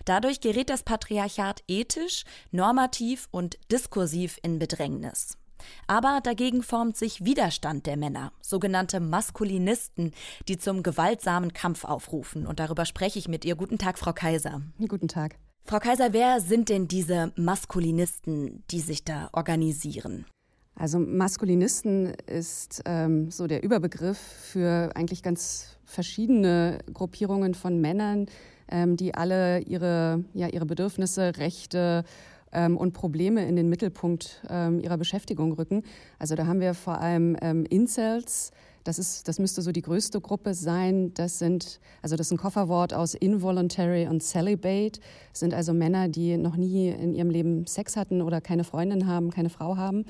Dadurch 0.04 0.40
gerät 0.40 0.70
das 0.70 0.82
Patriarchat 0.84 1.62
ethisch, 1.66 2.24
normativ 2.50 3.28
und 3.30 3.58
diskursiv 3.70 4.38
in 4.42 4.58
Bedrängnis. 4.58 5.38
Aber 5.86 6.20
dagegen 6.22 6.62
formt 6.62 6.96
sich 6.96 7.24
Widerstand 7.24 7.86
der 7.86 7.96
Männer, 7.96 8.32
sogenannte 8.40 9.00
Maskulinisten, 9.00 10.12
die 10.48 10.58
zum 10.58 10.82
gewaltsamen 10.82 11.52
Kampf 11.52 11.84
aufrufen. 11.84 12.46
Und 12.46 12.60
darüber 12.60 12.84
spreche 12.84 13.18
ich 13.18 13.28
mit 13.28 13.44
ihr. 13.44 13.56
Guten 13.56 13.78
Tag, 13.78 13.98
Frau 13.98 14.12
Kaiser. 14.12 14.62
Guten 14.88 15.08
Tag. 15.08 15.36
Frau 15.64 15.78
Kaiser, 15.78 16.12
wer 16.12 16.40
sind 16.40 16.68
denn 16.68 16.88
diese 16.88 17.32
Maskulinisten, 17.36 18.64
die 18.70 18.80
sich 18.80 19.04
da 19.04 19.30
organisieren? 19.32 20.26
Also 20.74 20.98
Maskulinisten 20.98 22.14
ist 22.26 22.82
ähm, 22.84 23.30
so 23.30 23.46
der 23.46 23.62
Überbegriff 23.62 24.18
für 24.18 24.90
eigentlich 24.94 25.22
ganz 25.22 25.78
verschiedene 25.84 26.78
Gruppierungen 26.92 27.54
von 27.54 27.80
Männern, 27.80 28.26
ähm, 28.68 28.96
die 28.96 29.14
alle 29.14 29.60
ihre, 29.60 30.24
ja, 30.34 30.48
ihre 30.48 30.66
Bedürfnisse, 30.66 31.36
Rechte 31.36 32.04
ähm, 32.52 32.76
und 32.76 32.92
Probleme 32.92 33.46
in 33.46 33.54
den 33.54 33.68
Mittelpunkt 33.68 34.42
ähm, 34.48 34.80
ihrer 34.80 34.98
Beschäftigung 34.98 35.52
rücken. 35.52 35.84
Also 36.18 36.34
da 36.34 36.46
haben 36.46 36.60
wir 36.60 36.74
vor 36.74 37.00
allem 37.00 37.36
ähm, 37.40 37.64
Incels, 37.66 38.50
das, 38.84 38.98
ist, 38.98 39.28
das 39.28 39.38
müsste 39.38 39.62
so 39.62 39.72
die 39.72 39.82
größte 39.82 40.20
Gruppe 40.20 40.54
sein. 40.54 41.12
Das 41.14 41.38
sind, 41.38 41.80
also 42.02 42.16
das 42.16 42.28
ist 42.28 42.32
ein 42.32 42.38
Kofferwort 42.38 42.94
aus 42.94 43.14
involuntary 43.14 44.06
und 44.06 44.22
celibate. 44.22 45.00
Das 45.30 45.40
sind 45.40 45.54
also 45.54 45.72
Männer, 45.72 46.08
die 46.08 46.36
noch 46.36 46.56
nie 46.56 46.88
in 46.88 47.14
ihrem 47.14 47.30
Leben 47.30 47.66
Sex 47.66 47.96
hatten 47.96 48.22
oder 48.22 48.40
keine 48.40 48.64
Freundin 48.64 49.06
haben, 49.06 49.30
keine 49.30 49.50
Frau 49.50 49.76
haben 49.76 50.04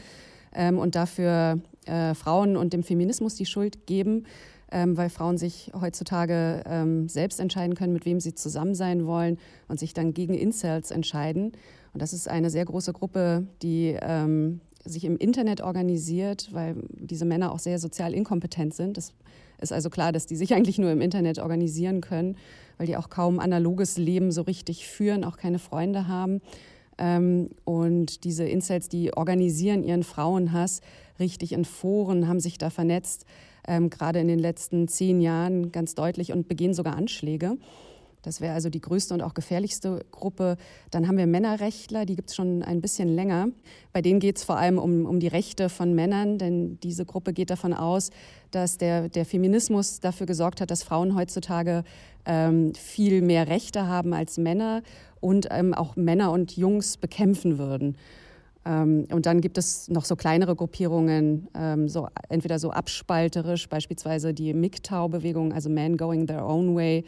ähm, 0.54 0.78
und 0.78 0.94
dafür 0.94 1.60
äh, 1.86 2.14
Frauen 2.14 2.56
und 2.56 2.72
dem 2.72 2.82
Feminismus 2.82 3.34
die 3.34 3.46
Schuld 3.46 3.86
geben. 3.86 4.24
Ähm, 4.74 4.96
weil 4.96 5.10
Frauen 5.10 5.36
sich 5.36 5.70
heutzutage 5.78 6.62
ähm, 6.64 7.06
selbst 7.06 7.40
entscheiden 7.40 7.74
können, 7.74 7.92
mit 7.92 8.06
wem 8.06 8.20
sie 8.20 8.34
zusammen 8.34 8.74
sein 8.74 9.04
wollen 9.04 9.36
und 9.68 9.78
sich 9.78 9.92
dann 9.92 10.14
gegen 10.14 10.32
Incels 10.32 10.90
entscheiden. 10.90 11.52
Und 11.92 12.00
das 12.00 12.14
ist 12.14 12.26
eine 12.26 12.48
sehr 12.48 12.64
große 12.64 12.94
Gruppe, 12.94 13.46
die 13.60 13.98
ähm, 14.00 14.62
sich 14.84 15.04
im 15.04 15.16
Internet 15.16 15.60
organisiert, 15.60 16.48
weil 16.52 16.76
diese 16.90 17.24
Männer 17.24 17.52
auch 17.52 17.58
sehr 17.58 17.78
sozial 17.78 18.14
inkompetent 18.14 18.74
sind. 18.74 18.98
Es 18.98 19.12
ist 19.60 19.72
also 19.72 19.90
klar, 19.90 20.12
dass 20.12 20.26
die 20.26 20.36
sich 20.36 20.54
eigentlich 20.54 20.78
nur 20.78 20.90
im 20.90 21.00
Internet 21.00 21.38
organisieren 21.38 22.00
können, 22.00 22.36
weil 22.78 22.86
die 22.86 22.96
auch 22.96 23.10
kaum 23.10 23.38
analoges 23.38 23.96
Leben 23.96 24.32
so 24.32 24.42
richtig 24.42 24.86
führen, 24.86 25.24
auch 25.24 25.36
keine 25.36 25.58
Freunde 25.58 26.08
haben. 26.08 26.40
Ähm, 26.98 27.50
und 27.64 28.24
diese 28.24 28.44
Incels, 28.44 28.88
die 28.88 29.16
organisieren 29.16 29.84
ihren 29.84 30.02
Frauenhass 30.02 30.80
richtig 31.18 31.52
in 31.52 31.64
Foren, 31.64 32.28
haben 32.28 32.40
sich 32.40 32.58
da 32.58 32.70
vernetzt, 32.70 33.24
ähm, 33.66 33.90
gerade 33.90 34.18
in 34.18 34.28
den 34.28 34.38
letzten 34.38 34.88
zehn 34.88 35.20
Jahren 35.20 35.72
ganz 35.72 35.94
deutlich 35.94 36.32
und 36.32 36.48
begehen 36.48 36.74
sogar 36.74 36.96
Anschläge. 36.96 37.56
Das 38.22 38.40
wäre 38.40 38.54
also 38.54 38.70
die 38.70 38.80
größte 38.80 39.12
und 39.14 39.20
auch 39.20 39.34
gefährlichste 39.34 40.04
Gruppe. 40.10 40.56
Dann 40.90 41.08
haben 41.08 41.18
wir 41.18 41.26
Männerrechtler, 41.26 42.06
die 42.06 42.16
gibt 42.16 42.30
es 42.30 42.36
schon 42.36 42.62
ein 42.62 42.80
bisschen 42.80 43.08
länger. 43.08 43.48
Bei 43.92 44.00
denen 44.00 44.20
geht 44.20 44.36
es 44.36 44.44
vor 44.44 44.56
allem 44.56 44.78
um, 44.78 45.06
um 45.06 45.20
die 45.20 45.28
Rechte 45.28 45.68
von 45.68 45.94
Männern, 45.94 46.38
denn 46.38 46.78
diese 46.80 47.04
Gruppe 47.04 47.32
geht 47.32 47.50
davon 47.50 47.74
aus, 47.74 48.10
dass 48.52 48.78
der, 48.78 49.08
der 49.08 49.24
Feminismus 49.24 50.00
dafür 50.00 50.26
gesorgt 50.26 50.60
hat, 50.60 50.70
dass 50.70 50.82
Frauen 50.82 51.16
heutzutage 51.16 51.84
ähm, 52.24 52.74
viel 52.74 53.22
mehr 53.22 53.48
Rechte 53.48 53.86
haben 53.86 54.14
als 54.14 54.38
Männer 54.38 54.82
und 55.20 55.48
ähm, 55.50 55.74
auch 55.74 55.96
Männer 55.96 56.30
und 56.30 56.56
Jungs 56.56 56.96
bekämpfen 56.96 57.58
würden. 57.58 57.96
Ähm, 58.64 59.06
und 59.10 59.26
dann 59.26 59.40
gibt 59.40 59.58
es 59.58 59.88
noch 59.88 60.04
so 60.04 60.14
kleinere 60.14 60.54
Gruppierungen, 60.54 61.48
ähm, 61.54 61.88
so, 61.88 62.08
entweder 62.28 62.58
so 62.58 62.70
abspalterisch, 62.70 63.68
beispielsweise 63.68 64.32
die 64.32 64.52
MGTOW-Bewegung, 64.54 65.52
also 65.52 65.68
Men 65.68 65.96
Going 65.96 66.26
Their 66.26 66.46
Own 66.46 66.76
Way 66.76 67.04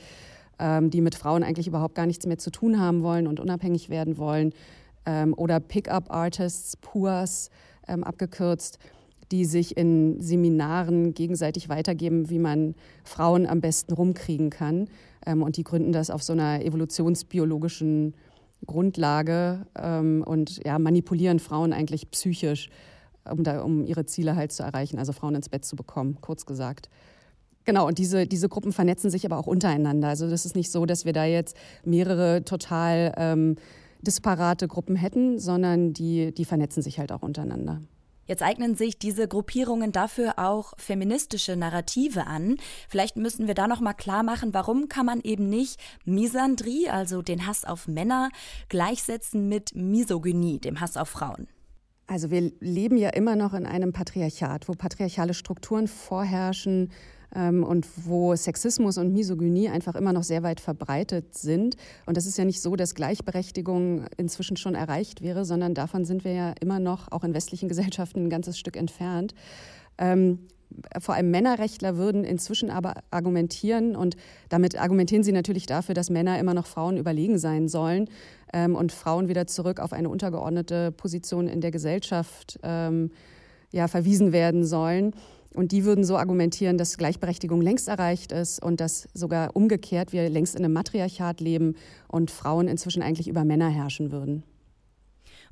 ähm, 0.58 0.90
die 0.90 1.00
mit 1.00 1.14
Frauen 1.14 1.42
eigentlich 1.42 1.66
überhaupt 1.66 1.94
gar 1.94 2.06
nichts 2.06 2.26
mehr 2.26 2.38
zu 2.38 2.50
tun 2.50 2.80
haben 2.80 3.02
wollen 3.02 3.26
und 3.26 3.40
unabhängig 3.40 3.88
werden 3.88 4.18
wollen. 4.18 4.52
Ähm, 5.06 5.34
oder 5.36 5.60
Pickup-Artists, 5.60 6.76
PUAs 6.78 7.50
ähm, 7.88 8.04
abgekürzt, 8.04 8.78
die 9.32 9.44
sich 9.44 9.76
in 9.76 10.20
Seminaren 10.20 11.14
gegenseitig 11.14 11.68
weitergeben, 11.68 12.30
wie 12.30 12.38
man 12.38 12.74
Frauen 13.04 13.46
am 13.46 13.60
besten 13.60 13.92
rumkriegen 13.94 14.50
kann. 14.50 14.88
Ähm, 15.26 15.42
und 15.42 15.56
die 15.56 15.64
gründen 15.64 15.92
das 15.92 16.10
auf 16.10 16.22
so 16.22 16.32
einer 16.32 16.64
evolutionsbiologischen 16.64 18.14
Grundlage 18.66 19.66
ähm, 19.76 20.24
und 20.26 20.64
ja, 20.64 20.78
manipulieren 20.78 21.38
Frauen 21.38 21.72
eigentlich 21.72 22.10
psychisch, 22.10 22.70
um, 23.30 23.44
da, 23.44 23.62
um 23.62 23.84
ihre 23.84 24.06
Ziele 24.06 24.36
halt 24.36 24.52
zu 24.52 24.62
erreichen, 24.62 24.98
also 24.98 25.12
Frauen 25.12 25.34
ins 25.34 25.48
Bett 25.48 25.64
zu 25.64 25.76
bekommen, 25.76 26.18
kurz 26.20 26.46
gesagt. 26.46 26.88
Genau, 27.64 27.86
und 27.86 27.98
diese, 27.98 28.26
diese 28.26 28.48
Gruppen 28.48 28.72
vernetzen 28.72 29.10
sich 29.10 29.24
aber 29.24 29.38
auch 29.38 29.46
untereinander. 29.46 30.08
Also 30.08 30.28
das 30.28 30.44
ist 30.44 30.54
nicht 30.54 30.70
so, 30.70 30.84
dass 30.86 31.04
wir 31.04 31.12
da 31.12 31.24
jetzt 31.24 31.56
mehrere 31.84 32.44
total 32.44 33.14
ähm, 33.16 33.56
disparate 34.02 34.68
Gruppen 34.68 34.96
hätten, 34.96 35.38
sondern 35.38 35.92
die, 35.92 36.32
die 36.32 36.44
vernetzen 36.44 36.82
sich 36.82 36.98
halt 36.98 37.10
auch 37.10 37.22
untereinander. 37.22 37.80
Jetzt 38.26 38.42
eignen 38.42 38.74
sich 38.74 38.98
diese 38.98 39.28
Gruppierungen 39.28 39.92
dafür 39.92 40.38
auch 40.38 40.72
feministische 40.78 41.56
Narrative 41.56 42.26
an. 42.26 42.56
Vielleicht 42.88 43.16
müssen 43.16 43.46
wir 43.46 43.54
da 43.54 43.68
noch 43.68 43.80
mal 43.80 43.92
klar 43.92 44.22
machen, 44.22 44.54
warum 44.54 44.88
kann 44.88 45.04
man 45.04 45.20
eben 45.20 45.48
nicht 45.48 45.78
Misandrie, 46.04 46.88
also 46.88 47.20
den 47.20 47.46
Hass 47.46 47.64
auf 47.64 47.86
Männer, 47.86 48.30
gleichsetzen 48.70 49.48
mit 49.48 49.74
Misogynie, 49.74 50.58
dem 50.58 50.80
Hass 50.80 50.96
auf 50.96 51.10
Frauen? 51.10 51.48
Also 52.06 52.30
wir 52.30 52.52
leben 52.60 52.96
ja 52.96 53.10
immer 53.10 53.36
noch 53.36 53.54
in 53.54 53.66
einem 53.66 53.92
Patriarchat, 53.92 54.68
wo 54.68 54.72
patriarchale 54.72 55.34
Strukturen 55.34 55.88
vorherrschen, 55.88 56.92
und 57.64 57.86
wo 58.06 58.34
Sexismus 58.36 58.98
und 58.98 59.12
Misogynie 59.12 59.68
einfach 59.68 59.94
immer 59.94 60.12
noch 60.12 60.22
sehr 60.22 60.42
weit 60.42 60.60
verbreitet 60.60 61.34
sind. 61.34 61.76
Und 62.06 62.16
das 62.16 62.26
ist 62.26 62.38
ja 62.38 62.44
nicht 62.44 62.60
so, 62.60 62.76
dass 62.76 62.94
Gleichberechtigung 62.94 64.06
inzwischen 64.16 64.56
schon 64.56 64.74
erreicht 64.74 65.22
wäre, 65.22 65.44
sondern 65.44 65.74
davon 65.74 66.04
sind 66.04 66.24
wir 66.24 66.32
ja 66.32 66.54
immer 66.60 66.80
noch 66.80 67.10
auch 67.10 67.24
in 67.24 67.34
westlichen 67.34 67.68
Gesellschaften 67.74 68.24
ein 68.24 68.30
ganzes 68.30 68.58
Stück 68.58 68.76
entfernt. 68.76 69.34
Ähm, 69.98 70.38
vor 70.98 71.14
allem 71.14 71.30
Männerrechtler 71.30 71.96
würden 71.96 72.24
inzwischen 72.24 72.70
aber 72.70 72.94
argumentieren 73.10 73.94
und 73.96 74.16
damit 74.48 74.80
argumentieren 74.80 75.22
sie 75.22 75.32
natürlich 75.32 75.66
dafür, 75.66 75.94
dass 75.94 76.10
Männer 76.10 76.38
immer 76.38 76.54
noch 76.54 76.66
Frauen 76.66 76.96
überlegen 76.96 77.38
sein 77.38 77.68
sollen 77.68 78.08
ähm, 78.52 78.74
und 78.74 78.92
Frauen 78.92 79.28
wieder 79.28 79.46
zurück 79.46 79.80
auf 79.80 79.92
eine 79.92 80.08
untergeordnete 80.08 80.92
Position 80.92 81.48
in 81.48 81.60
der 81.60 81.70
Gesellschaft 81.70 82.58
ähm, 82.62 83.10
ja, 83.72 83.88
verwiesen 83.88 84.32
werden 84.32 84.64
sollen. 84.64 85.14
Und 85.54 85.70
die 85.70 85.84
würden 85.84 86.04
so 86.04 86.16
argumentieren, 86.16 86.76
dass 86.78 86.98
Gleichberechtigung 86.98 87.60
längst 87.60 87.88
erreicht 87.88 88.32
ist 88.32 88.62
und 88.62 88.80
dass 88.80 89.08
sogar 89.14 89.54
umgekehrt 89.54 90.12
wir 90.12 90.28
längst 90.28 90.56
in 90.56 90.64
einem 90.64 90.74
Matriarchat 90.74 91.40
leben 91.40 91.76
und 92.08 92.32
Frauen 92.32 92.66
inzwischen 92.66 93.02
eigentlich 93.02 93.28
über 93.28 93.44
Männer 93.44 93.70
herrschen 93.70 94.10
würden. 94.10 94.42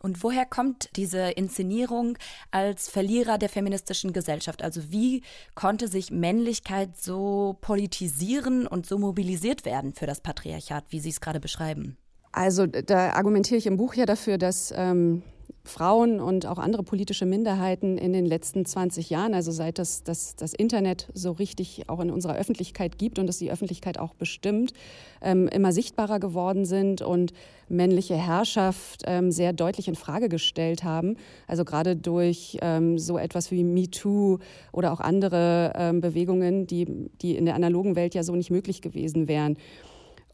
Und 0.01 0.25
woher 0.25 0.45
kommt 0.45 0.91
diese 0.97 1.31
Inszenierung 1.31 2.19
als 2.51 2.89
Verlierer 2.89 3.39
der 3.39 3.49
feministischen 3.49 4.13
Gesellschaft? 4.13 4.63
Also 4.63 4.91
wie 4.91 5.23
konnte 5.55 5.87
sich 5.87 6.11
Männlichkeit 6.11 6.97
so 6.97 7.57
politisieren 7.61 8.67
und 8.67 8.85
so 8.85 8.99
mobilisiert 8.99 9.65
werden 9.65 9.95
für 9.95 10.07
das 10.07 10.21
Patriarchat, 10.21 10.87
wie 10.89 10.99
Sie 10.99 11.11
es 11.11 11.21
gerade 11.21 11.39
beschreiben? 11.39 11.97
Also 12.33 12.67
da 12.67 13.13
argumentiere 13.13 13.59
ich 13.59 13.67
im 13.67 13.77
Buch 13.77 13.95
ja 13.95 14.07
dafür, 14.07 14.39
dass 14.39 14.73
ähm, 14.75 15.23
Frauen 15.65 16.21
und 16.21 16.47
auch 16.47 16.59
andere 16.59 16.83
politische 16.83 17.25
Minderheiten 17.25 17.97
in 17.97 18.13
den 18.13 18.27
letzten 18.27 18.65
20 18.65 19.11
Jahren, 19.11 19.33
also 19.33 19.53
seit 19.53 19.79
es 19.79 20.03
das, 20.03 20.35
das 20.35 20.55
Internet 20.55 21.09
so 21.15 21.33
richtig 21.33 21.89
auch 21.89 22.01
in 22.01 22.11
unserer 22.11 22.35
Öffentlichkeit 22.35 22.99
gibt 22.99 23.19
und 23.19 23.29
es 23.29 23.39
die 23.39 23.51
Öffentlichkeit 23.51 23.99
auch 23.99 24.15
bestimmt, 24.15 24.73
ähm, 25.21 25.47
immer 25.49 25.73
sichtbarer 25.73 26.19
geworden 26.19 26.65
sind 26.65 27.01
und 27.01 27.33
männliche 27.69 28.17
Herrschaft 28.17 29.03
ähm, 29.07 29.31
sehr 29.31 29.53
deutlich 29.53 29.87
in 29.87 29.95
Frage 29.95 30.29
gestellt 30.29 30.83
haben. 30.83 31.17
Also 31.47 31.65
gerade 31.65 31.95
durch 31.95 32.59
ähm, 32.61 32.99
so 32.99 33.17
etwas 33.17 33.51
wie 33.53 33.63
MeToo 33.63 34.39
oder 34.73 34.93
auch 34.93 35.01
andere 35.01 35.73
ähm, 35.77 36.01
Bewegungen, 36.01 36.67
die, 36.67 37.09
die 37.23 37.37
in 37.37 37.47
der 37.47 37.55
analogen 37.55 37.95
Welt 37.95 38.15
ja 38.15 38.25
so 38.25 38.35
nicht 38.35 38.51
möglich 38.51 38.83
gewesen 38.83 39.29
wären. 39.29 39.57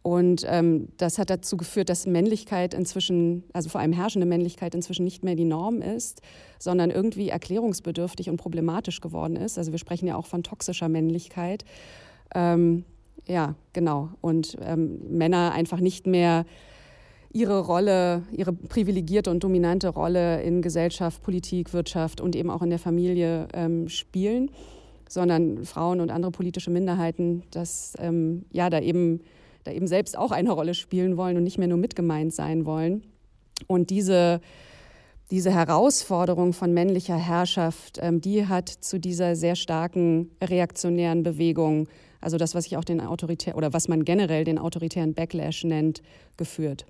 Und 0.08 0.42
ähm, 0.48 0.88
das 0.96 1.18
hat 1.18 1.28
dazu 1.28 1.58
geführt, 1.58 1.90
dass 1.90 2.06
Männlichkeit 2.06 2.72
inzwischen, 2.72 3.44
also 3.52 3.68
vor 3.68 3.82
allem 3.82 3.92
herrschende 3.92 4.26
Männlichkeit 4.26 4.74
inzwischen 4.74 5.04
nicht 5.04 5.22
mehr 5.22 5.34
die 5.34 5.44
Norm 5.44 5.82
ist, 5.82 6.22
sondern 6.58 6.90
irgendwie 6.90 7.28
erklärungsbedürftig 7.28 8.30
und 8.30 8.38
problematisch 8.38 9.02
geworden 9.02 9.36
ist. 9.36 9.58
Also 9.58 9.70
wir 9.70 9.78
sprechen 9.78 10.06
ja 10.06 10.16
auch 10.16 10.24
von 10.24 10.42
toxischer 10.42 10.88
Männlichkeit. 10.88 11.66
Ähm, 12.34 12.86
ja, 13.26 13.54
genau. 13.74 14.08
Und 14.22 14.56
ähm, 14.62 14.98
Männer 15.10 15.52
einfach 15.52 15.80
nicht 15.80 16.06
mehr 16.06 16.46
ihre 17.30 17.60
Rolle, 17.60 18.22
ihre 18.32 18.54
privilegierte 18.54 19.30
und 19.30 19.44
dominante 19.44 19.90
Rolle 19.90 20.40
in 20.40 20.62
Gesellschaft, 20.62 21.22
Politik, 21.22 21.74
Wirtschaft 21.74 22.22
und 22.22 22.34
eben 22.34 22.48
auch 22.48 22.62
in 22.62 22.70
der 22.70 22.78
Familie 22.78 23.48
ähm, 23.52 23.90
spielen, 23.90 24.50
sondern 25.06 25.66
Frauen 25.66 26.00
und 26.00 26.10
andere 26.10 26.32
politische 26.32 26.70
Minderheiten, 26.70 27.42
dass 27.50 27.92
ähm, 27.98 28.46
ja 28.50 28.70
da 28.70 28.80
eben 28.80 29.20
da 29.64 29.72
eben 29.72 29.86
selbst 29.86 30.16
auch 30.16 30.30
eine 30.30 30.52
Rolle 30.52 30.74
spielen 30.74 31.16
wollen 31.16 31.36
und 31.36 31.44
nicht 31.44 31.58
mehr 31.58 31.68
nur 31.68 31.78
mitgemeint 31.78 32.34
sein 32.34 32.66
wollen. 32.66 33.02
Und 33.66 33.90
diese, 33.90 34.40
diese 35.30 35.50
Herausforderung 35.52 36.52
von 36.52 36.72
männlicher 36.72 37.16
Herrschaft, 37.16 37.98
ähm, 38.00 38.20
die 38.20 38.46
hat 38.46 38.68
zu 38.68 38.98
dieser 38.98 39.36
sehr 39.36 39.56
starken 39.56 40.30
reaktionären 40.42 41.22
Bewegung, 41.22 41.88
also 42.20 42.36
das, 42.36 42.54
was 42.54 42.66
ich 42.66 42.76
auch 42.76 42.84
den 42.84 43.00
autoritär 43.00 43.56
oder 43.56 43.72
was 43.72 43.88
man 43.88 44.04
generell 44.04 44.44
den 44.44 44.58
autoritären 44.58 45.14
Backlash 45.14 45.64
nennt, 45.64 46.02
geführt. 46.36 46.86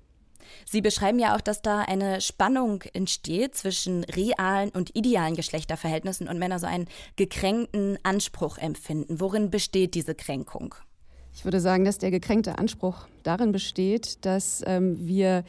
Sie 0.64 0.80
beschreiben 0.80 1.18
ja 1.18 1.36
auch, 1.36 1.40
dass 1.40 1.60
da 1.62 1.80
eine 1.80 2.20
Spannung 2.20 2.82
entsteht 2.92 3.54
zwischen 3.54 4.04
realen 4.04 4.70
und 4.70 4.96
idealen 4.96 5.34
Geschlechterverhältnissen 5.34 6.28
und 6.28 6.38
Männer 6.38 6.58
so 6.58 6.66
einen 6.66 6.86
gekränkten 7.16 7.98
Anspruch 8.02 8.56
empfinden. 8.56 9.20
Worin 9.20 9.50
besteht 9.50 9.94
diese 9.94 10.14
Kränkung? 10.14 10.74
Ich 11.38 11.44
würde 11.44 11.60
sagen, 11.60 11.84
dass 11.84 11.98
der 11.98 12.10
gekränkte 12.10 12.58
Anspruch 12.58 13.06
darin 13.22 13.52
besteht, 13.52 14.26
dass 14.26 14.60
ähm, 14.66 14.96
wir 15.06 15.44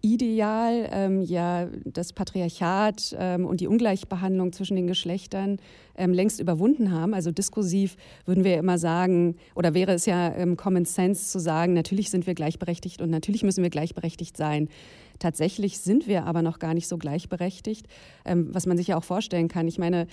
ideal 0.00 0.88
ähm, 0.92 1.20
ja 1.20 1.66
das 1.84 2.12
Patriarchat 2.12 3.16
ähm, 3.18 3.44
und 3.46 3.60
die 3.60 3.66
Ungleichbehandlung 3.66 4.52
zwischen 4.52 4.76
den 4.76 4.86
Geschlechtern 4.86 5.58
ähm, 5.96 6.12
längst 6.12 6.38
überwunden 6.38 6.92
haben. 6.92 7.12
Also 7.12 7.32
diskursiv 7.32 7.96
würden 8.24 8.44
wir 8.44 8.56
immer 8.56 8.78
sagen, 8.78 9.34
oder 9.56 9.74
wäre 9.74 9.94
es 9.94 10.06
ja 10.06 10.32
ähm, 10.32 10.56
Common 10.56 10.84
Sense 10.84 11.32
zu 11.32 11.40
sagen, 11.40 11.72
natürlich 11.72 12.10
sind 12.10 12.28
wir 12.28 12.34
gleichberechtigt 12.34 13.02
und 13.02 13.10
natürlich 13.10 13.42
müssen 13.42 13.64
wir 13.64 13.70
gleichberechtigt 13.70 14.36
sein. 14.36 14.68
Tatsächlich 15.18 15.80
sind 15.80 16.06
wir 16.06 16.24
aber 16.24 16.42
noch 16.42 16.60
gar 16.60 16.72
nicht 16.72 16.86
so 16.86 16.98
gleichberechtigt, 16.98 17.88
ähm, 18.24 18.54
was 18.54 18.66
man 18.66 18.76
sich 18.76 18.86
ja 18.86 18.96
auch 18.96 19.04
vorstellen 19.04 19.48
kann. 19.48 19.66
Ich 19.66 19.78
meine, 19.78 20.06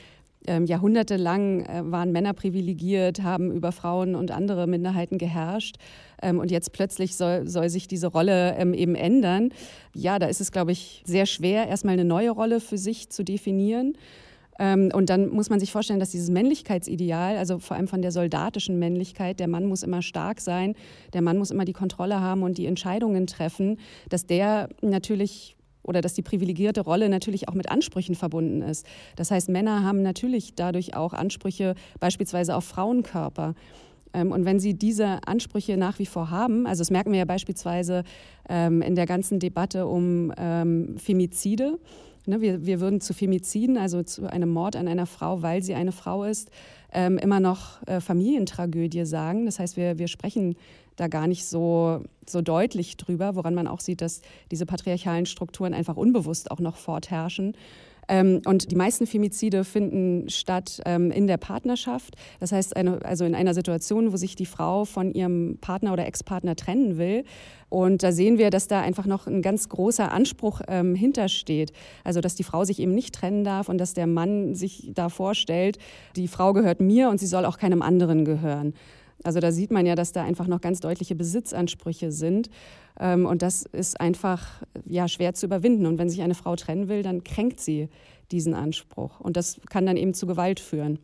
ähm, 0.47 0.65
jahrhundertelang 0.65 1.65
äh, 1.65 1.81
waren 1.85 2.11
Männer 2.11 2.33
privilegiert, 2.33 3.21
haben 3.21 3.51
über 3.51 3.71
Frauen 3.71 4.15
und 4.15 4.31
andere 4.31 4.67
Minderheiten 4.67 5.17
geherrscht. 5.17 5.75
Ähm, 6.21 6.39
und 6.39 6.51
jetzt 6.51 6.71
plötzlich 6.71 7.15
soll, 7.15 7.47
soll 7.47 7.69
sich 7.69 7.87
diese 7.87 8.07
Rolle 8.07 8.55
ähm, 8.55 8.73
eben 8.73 8.95
ändern. 8.95 9.49
Ja, 9.93 10.19
da 10.19 10.27
ist 10.27 10.41
es, 10.41 10.51
glaube 10.51 10.71
ich, 10.71 11.03
sehr 11.05 11.25
schwer, 11.25 11.67
erstmal 11.67 11.93
eine 11.93 12.05
neue 12.05 12.31
Rolle 12.31 12.59
für 12.59 12.77
sich 12.77 13.09
zu 13.09 13.23
definieren. 13.23 13.93
Ähm, 14.59 14.91
und 14.93 15.09
dann 15.09 15.29
muss 15.29 15.49
man 15.49 15.59
sich 15.59 15.71
vorstellen, 15.71 15.99
dass 15.99 16.11
dieses 16.11 16.29
Männlichkeitsideal, 16.29 17.37
also 17.37 17.59
vor 17.59 17.77
allem 17.77 17.87
von 17.87 18.01
der 18.01 18.11
soldatischen 18.11 18.77
Männlichkeit, 18.77 19.39
der 19.39 19.47
Mann 19.47 19.65
muss 19.65 19.83
immer 19.83 20.01
stark 20.01 20.41
sein, 20.41 20.75
der 21.13 21.21
Mann 21.21 21.37
muss 21.37 21.51
immer 21.51 21.65
die 21.65 21.73
Kontrolle 21.73 22.19
haben 22.19 22.43
und 22.43 22.57
die 22.57 22.65
Entscheidungen 22.65 23.25
treffen, 23.25 23.77
dass 24.09 24.25
der 24.25 24.69
natürlich 24.81 25.55
oder 25.83 26.01
dass 26.01 26.13
die 26.13 26.21
privilegierte 26.21 26.81
Rolle 26.81 27.09
natürlich 27.09 27.47
auch 27.47 27.53
mit 27.53 27.69
Ansprüchen 27.71 28.15
verbunden 28.15 28.61
ist. 28.61 28.85
Das 29.15 29.31
heißt, 29.31 29.49
Männer 29.49 29.83
haben 29.83 30.01
natürlich 30.01 30.53
dadurch 30.55 30.95
auch 30.95 31.13
Ansprüche 31.13 31.75
beispielsweise 31.99 32.55
auf 32.55 32.65
Frauenkörper. 32.65 33.55
Ähm, 34.13 34.31
und 34.31 34.45
wenn 34.45 34.59
Sie 34.59 34.73
diese 34.73 35.19
Ansprüche 35.25 35.77
nach 35.77 35.99
wie 35.99 36.05
vor 36.05 36.29
haben, 36.29 36.65
also 36.67 36.81
das 36.81 36.91
merken 36.91 37.11
wir 37.11 37.19
ja 37.19 37.25
beispielsweise 37.25 38.03
ähm, 38.47 38.81
in 38.81 38.95
der 38.95 39.05
ganzen 39.05 39.39
Debatte 39.39 39.87
um 39.87 40.33
ähm, 40.37 40.97
Femizide, 40.97 41.79
ne, 42.25 42.41
wir, 42.41 42.65
wir 42.65 42.79
würden 42.79 43.01
zu 43.01 43.13
Femiziden, 43.13 43.77
also 43.77 44.03
zu 44.03 44.31
einem 44.31 44.49
Mord 44.49 44.75
an 44.75 44.87
einer 44.87 45.05
Frau, 45.05 45.41
weil 45.41 45.63
sie 45.63 45.75
eine 45.75 45.91
Frau 45.91 46.23
ist, 46.23 46.49
immer 46.91 47.39
noch 47.39 47.85
äh, 47.85 48.01
Familientragödie 48.01 49.05
sagen. 49.05 49.45
Das 49.45 49.59
heißt, 49.59 49.77
wir, 49.77 49.99
wir 49.99 50.07
sprechen 50.07 50.55
da 50.99 51.07
gar 51.07 51.27
nicht 51.27 51.45
so, 51.45 52.03
so 52.27 52.41
deutlich 52.41 52.97
drüber, 52.97 53.35
woran 53.35 53.55
man 53.55 53.67
auch 53.67 53.79
sieht, 53.79 54.01
dass 54.01 54.21
diese 54.51 54.65
patriarchalen 54.65 55.25
Strukturen 55.25 55.73
einfach 55.73 55.97
unbewusst 55.97 56.51
auch 56.51 56.59
noch 56.59 56.77
fortherrschen. 56.77 57.55
Ähm, 58.09 58.41
und 58.45 58.71
die 58.71 58.75
meisten 58.75 59.05
Femizide 59.05 59.63
finden 59.63 60.29
statt 60.29 60.81
ähm, 60.85 61.11
in 61.11 61.27
der 61.27 61.37
Partnerschaft. 61.37 62.15
Das 62.39 62.51
heißt, 62.51 62.75
eine, 62.75 63.05
also 63.05 63.23
in 63.23 63.35
einer 63.35 63.53
Situation, 63.53 64.11
wo 64.11 64.17
sich 64.17 64.35
die 64.35 64.47
Frau 64.47 64.83
von 64.83 65.13
ihrem 65.13 65.59
Partner 65.61 65.93
oder 65.93 66.07
Ex-Partner 66.07 66.55
trennen 66.55 66.97
will. 66.97 67.23
Und 67.69 68.01
da 68.01 68.11
sehen 68.11 68.39
wir, 68.39 68.49
dass 68.49 68.67
da 68.67 68.81
einfach 68.81 69.05
noch 69.05 69.27
ein 69.27 69.43
ganz 69.43 69.69
großer 69.69 70.11
Anspruch 70.11 70.61
ähm, 70.67 70.95
hintersteht. 70.95 71.71
Also, 72.03 72.19
dass 72.19 72.33
die 72.33 72.43
Frau 72.43 72.65
sich 72.65 72.79
eben 72.79 72.95
nicht 72.95 73.13
trennen 73.13 73.43
darf 73.43 73.69
und 73.69 73.77
dass 73.77 73.93
der 73.93 74.07
Mann 74.07 74.55
sich 74.55 74.89
da 74.95 75.09
vorstellt, 75.09 75.77
die 76.15 76.27
Frau 76.27 76.53
gehört 76.53 76.81
mir 76.81 77.09
und 77.09 77.19
sie 77.19 77.27
soll 77.27 77.45
auch 77.45 77.59
keinem 77.59 77.83
anderen 77.83 78.25
gehören. 78.25 78.73
Also 79.23 79.39
da 79.39 79.51
sieht 79.51 79.71
man 79.71 79.85
ja, 79.85 79.95
dass 79.95 80.11
da 80.11 80.23
einfach 80.23 80.47
noch 80.47 80.61
ganz 80.61 80.79
deutliche 80.79 81.15
Besitzansprüche 81.15 82.11
sind. 82.11 82.49
Ähm, 82.99 83.25
und 83.25 83.41
das 83.41 83.63
ist 83.63 83.99
einfach 83.99 84.61
ja, 84.85 85.07
schwer 85.07 85.33
zu 85.33 85.45
überwinden. 85.45 85.85
Und 85.85 85.97
wenn 85.97 86.09
sich 86.09 86.21
eine 86.21 86.35
Frau 86.35 86.55
trennen 86.55 86.87
will, 86.87 87.03
dann 87.03 87.23
kränkt 87.23 87.59
sie 87.59 87.89
diesen 88.31 88.53
Anspruch. 88.53 89.19
Und 89.19 89.37
das 89.37 89.59
kann 89.69 89.85
dann 89.85 89.97
eben 89.97 90.13
zu 90.13 90.27
Gewalt 90.27 90.59
führen. 90.59 90.99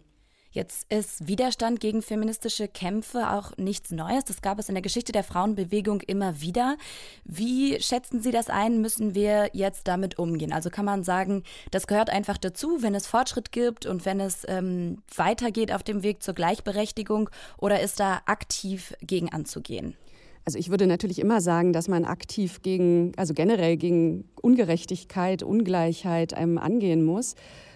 Jetzt 0.55 0.89
ist 0.89 1.27
Widerstand 1.27 1.81
gegen 1.81 2.01
feministische 2.01 2.69
Kämpfe 2.69 3.29
auch 3.33 3.57
nichts 3.57 3.91
Neues. 3.91 4.23
Das 4.23 4.41
gab 4.41 4.57
es 4.57 4.69
in 4.69 4.75
der 4.75 4.81
Geschichte 4.81 5.11
der 5.11 5.25
Frauenbewegung 5.25 5.99
immer 5.99 6.39
wieder. 6.39 6.77
Wie 7.25 7.77
schätzen 7.81 8.21
Sie 8.21 8.31
das 8.31 8.49
ein? 8.49 8.79
Müssen 8.79 9.15
wir 9.15 9.49
jetzt 9.51 9.85
damit 9.85 10.17
umgehen? 10.17 10.53
Also 10.53 10.69
kann 10.69 10.85
man 10.85 11.03
sagen, 11.03 11.43
das 11.71 11.87
gehört 11.87 12.09
einfach 12.09 12.37
dazu, 12.37 12.77
wenn 12.79 12.95
es 12.95 13.05
Fortschritt 13.05 13.51
gibt 13.51 13.85
und 13.85 14.05
wenn 14.05 14.21
es 14.21 14.45
ähm, 14.47 14.99
weitergeht 15.13 15.73
auf 15.73 15.83
dem 15.83 16.03
Weg 16.03 16.23
zur 16.23 16.35
Gleichberechtigung 16.35 17.29
oder 17.57 17.81
ist 17.81 17.99
da 17.99 18.21
aktiv 18.25 18.93
gegen 19.01 19.33
anzugehen? 19.33 19.97
Also 20.45 20.57
ich 20.57 20.69
würde 20.69 20.87
natürlich 20.87 21.19
immer 21.19 21.41
sagen, 21.41 21.73
dass 21.73 21.89
man 21.89 22.05
aktiv 22.05 22.61
gegen, 22.61 23.11
also 23.17 23.33
generell 23.33 23.75
gegen 23.75 24.29
Ungerechtigkeit, 24.41 25.43
Ungleichheit 25.43 26.33
einem 26.33 26.59
angehen 26.59 27.03
muss. 27.03 27.35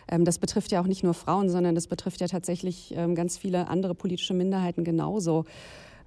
Ähm, 0.09 0.25
das 0.25 0.39
betrifft 0.39 0.71
ja 0.71 0.81
auch 0.81 0.87
nicht 0.87 1.03
nur 1.03 1.13
Frauen, 1.13 1.49
sondern 1.49 1.75
das 1.75 1.87
betrifft 1.87 2.21
ja 2.21 2.27
tatsächlich 2.27 2.93
ähm, 2.95 3.15
ganz 3.15 3.37
viele 3.37 3.67
andere 3.67 3.95
politische 3.95 4.33
Minderheiten 4.33 4.83
genauso. 4.83 5.45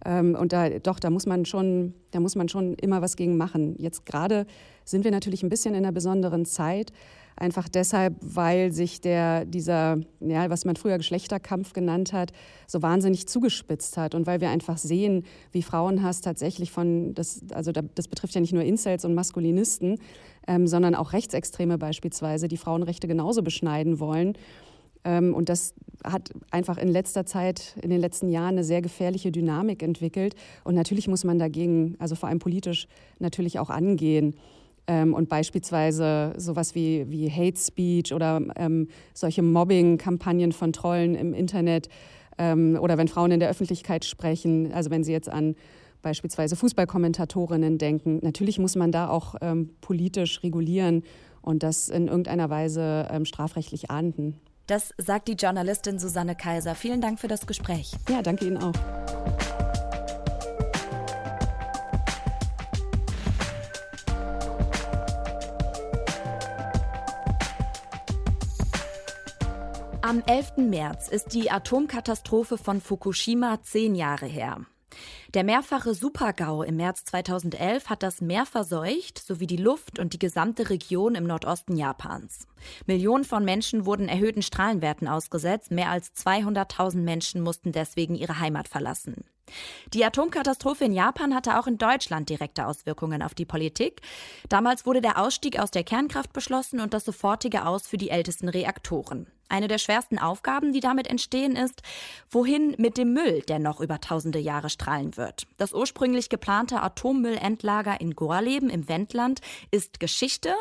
Ähm, 0.04 0.34
und 0.34 0.52
da, 0.52 0.68
doch, 0.68 0.98
da 0.98 1.10
muss 1.10 1.26
man 1.26 1.44
schon, 1.44 1.94
da 2.10 2.20
muss 2.20 2.34
man 2.34 2.48
schon 2.48 2.74
immer 2.74 3.02
was 3.02 3.16
gegen 3.16 3.36
machen. 3.36 3.76
Jetzt 3.78 4.04
gerade 4.04 4.46
sind 4.84 5.04
wir 5.04 5.10
natürlich 5.10 5.42
ein 5.42 5.48
bisschen 5.48 5.74
in 5.74 5.84
einer 5.84 5.92
besonderen 5.92 6.44
Zeit. 6.44 6.92
Einfach 7.36 7.68
deshalb, 7.68 8.16
weil 8.20 8.72
sich 8.72 9.00
der, 9.00 9.44
dieser, 9.44 9.98
ja, 10.20 10.50
was 10.50 10.64
man 10.64 10.76
früher 10.76 10.98
Geschlechterkampf 10.98 11.72
genannt 11.72 12.12
hat, 12.12 12.32
so 12.66 12.82
wahnsinnig 12.82 13.26
zugespitzt 13.26 13.96
hat. 13.96 14.14
Und 14.14 14.26
weil 14.26 14.40
wir 14.40 14.50
einfach 14.50 14.78
sehen, 14.78 15.24
wie 15.50 15.62
Frauenhass 15.62 16.20
tatsächlich 16.20 16.70
von, 16.70 17.14
das, 17.14 17.40
also 17.52 17.72
das 17.72 18.08
betrifft 18.08 18.34
ja 18.34 18.40
nicht 18.40 18.52
nur 18.52 18.62
Incels 18.62 19.04
und 19.04 19.14
Maskulinisten, 19.14 19.98
ähm, 20.46 20.66
sondern 20.66 20.94
auch 20.94 21.12
Rechtsextreme 21.12 21.78
beispielsweise, 21.78 22.48
die 22.48 22.56
Frauenrechte 22.56 23.08
genauso 23.08 23.42
beschneiden 23.42 23.98
wollen. 24.00 24.34
Ähm, 25.04 25.34
und 25.34 25.48
das 25.48 25.74
hat 26.04 26.30
einfach 26.50 26.78
in 26.78 26.88
letzter 26.88 27.26
Zeit, 27.26 27.76
in 27.82 27.90
den 27.90 28.00
letzten 28.00 28.28
Jahren 28.28 28.50
eine 28.50 28.64
sehr 28.64 28.82
gefährliche 28.82 29.32
Dynamik 29.32 29.82
entwickelt. 29.82 30.34
Und 30.64 30.74
natürlich 30.74 31.08
muss 31.08 31.24
man 31.24 31.38
dagegen, 31.38 31.96
also 31.98 32.14
vor 32.14 32.28
allem 32.28 32.38
politisch, 32.38 32.86
natürlich 33.18 33.58
auch 33.58 33.70
angehen. 33.70 34.34
Ähm, 34.86 35.14
und 35.14 35.28
beispielsweise 35.28 36.32
sowas 36.36 36.74
wie, 36.74 37.08
wie 37.08 37.30
Hate 37.30 37.58
Speech 37.58 38.12
oder 38.12 38.40
ähm, 38.56 38.88
solche 39.14 39.42
Mobbing-Kampagnen 39.42 40.52
von 40.52 40.72
Trollen 40.72 41.14
im 41.14 41.34
Internet 41.34 41.88
ähm, 42.38 42.78
oder 42.80 42.98
wenn 42.98 43.08
Frauen 43.08 43.30
in 43.30 43.40
der 43.40 43.48
Öffentlichkeit 43.48 44.04
sprechen, 44.04 44.72
also 44.72 44.90
wenn 44.90 45.04
sie 45.04 45.12
jetzt 45.12 45.28
an 45.28 45.54
beispielsweise 46.02 46.56
Fußballkommentatorinnen 46.56 47.78
denken, 47.78 48.18
natürlich 48.22 48.58
muss 48.58 48.74
man 48.74 48.90
da 48.90 49.08
auch 49.08 49.36
ähm, 49.40 49.70
politisch 49.80 50.42
regulieren 50.42 51.04
und 51.42 51.62
das 51.62 51.88
in 51.88 52.08
irgendeiner 52.08 52.50
Weise 52.50 53.08
ähm, 53.10 53.24
strafrechtlich 53.24 53.90
ahnden. 53.90 54.40
Das 54.66 54.94
sagt 54.98 55.28
die 55.28 55.34
Journalistin 55.34 55.98
Susanne 55.98 56.34
Kaiser. 56.34 56.74
Vielen 56.74 57.00
Dank 57.00 57.20
für 57.20 57.28
das 57.28 57.46
Gespräch. 57.46 57.92
Ja, 58.08 58.22
danke 58.22 58.46
Ihnen 58.46 58.58
auch. 58.58 58.72
Am 70.12 70.22
11. 70.26 70.58
März 70.68 71.08
ist 71.08 71.32
die 71.32 71.50
Atomkatastrophe 71.50 72.58
von 72.58 72.82
Fukushima 72.82 73.62
zehn 73.62 73.94
Jahre 73.94 74.26
her. 74.26 74.66
Der 75.32 75.42
mehrfache 75.42 75.94
Supergau 75.94 76.62
im 76.62 76.76
März 76.76 77.04
2011 77.04 77.88
hat 77.88 78.02
das 78.02 78.20
Meer 78.20 78.44
verseucht, 78.44 79.18
sowie 79.18 79.46
die 79.46 79.56
Luft 79.56 79.98
und 79.98 80.12
die 80.12 80.18
gesamte 80.18 80.68
Region 80.68 81.14
im 81.14 81.24
Nordosten 81.24 81.78
Japans. 81.78 82.46
Millionen 82.84 83.24
von 83.24 83.42
Menschen 83.42 83.86
wurden 83.86 84.06
erhöhten 84.06 84.42
Strahlenwerten 84.42 85.08
ausgesetzt, 85.08 85.70
mehr 85.70 85.88
als 85.88 86.14
200.000 86.14 86.98
Menschen 86.98 87.40
mussten 87.40 87.72
deswegen 87.72 88.14
ihre 88.14 88.38
Heimat 88.38 88.68
verlassen. 88.68 89.24
Die 89.94 90.04
Atomkatastrophe 90.04 90.84
in 90.84 90.92
Japan 90.92 91.34
hatte 91.34 91.58
auch 91.58 91.66
in 91.66 91.78
Deutschland 91.78 92.28
direkte 92.28 92.66
Auswirkungen 92.66 93.22
auf 93.22 93.34
die 93.34 93.44
Politik. 93.44 94.00
Damals 94.48 94.86
wurde 94.86 95.00
der 95.00 95.18
Ausstieg 95.18 95.58
aus 95.58 95.70
der 95.70 95.84
Kernkraft 95.84 96.32
beschlossen 96.32 96.80
und 96.80 96.94
das 96.94 97.04
sofortige 97.04 97.66
Aus 97.66 97.86
für 97.86 97.96
die 97.98 98.10
ältesten 98.10 98.48
Reaktoren. 98.48 99.26
Eine 99.52 99.68
der 99.68 99.76
schwersten 99.76 100.18
Aufgaben, 100.18 100.72
die 100.72 100.80
damit 100.80 101.06
entstehen, 101.06 101.56
ist, 101.56 101.82
wohin 102.30 102.74
mit 102.78 102.96
dem 102.96 103.12
Müll, 103.12 103.42
der 103.42 103.58
noch 103.58 103.80
über 103.80 104.00
tausende 104.00 104.38
Jahre 104.38 104.70
strahlen 104.70 105.18
wird. 105.18 105.46
Das 105.58 105.74
ursprünglich 105.74 106.30
geplante 106.30 106.80
Atommüllendlager 106.80 108.00
in 108.00 108.14
Gorleben 108.14 108.70
im 108.70 108.88
Wendland 108.88 109.42
ist 109.70 110.00
Geschichte, 110.00 110.54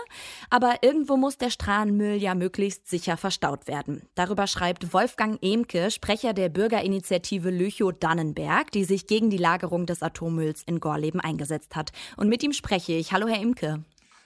aber 0.49 0.79
irgendwo 0.81 1.15
muss 1.15 1.37
der 1.37 1.51
Strahlenmüll 1.51 2.15
ja 2.15 2.35
möglichst 2.35 2.89
sicher 2.89 3.15
verstaut 3.15 3.69
werden. 3.69 4.01
Darüber 4.15 4.45
schreibt 4.45 4.93
Wolfgang 4.93 5.41
Emke, 5.41 5.89
Sprecher 5.89 6.33
der 6.33 6.49
Bürgerinitiative 6.49 7.49
Lüchow-Dannenberg, 7.49 8.71
die 8.71 8.80
sich 8.83 9.07
gegen 9.07 9.29
die 9.29 9.37
Lagerung 9.37 9.85
des 9.85 10.01
Atommülls 10.01 10.63
in 10.63 10.79
Gorleben 10.79 11.19
eingesetzt 11.19 11.75
hat. 11.75 11.91
Und 12.17 12.29
mit 12.29 12.43
ihm 12.43 12.53
spreche 12.53 12.93
ich. 12.93 13.11
Hallo, 13.11 13.27
Herr 13.27 13.41
Emke. 13.41 13.83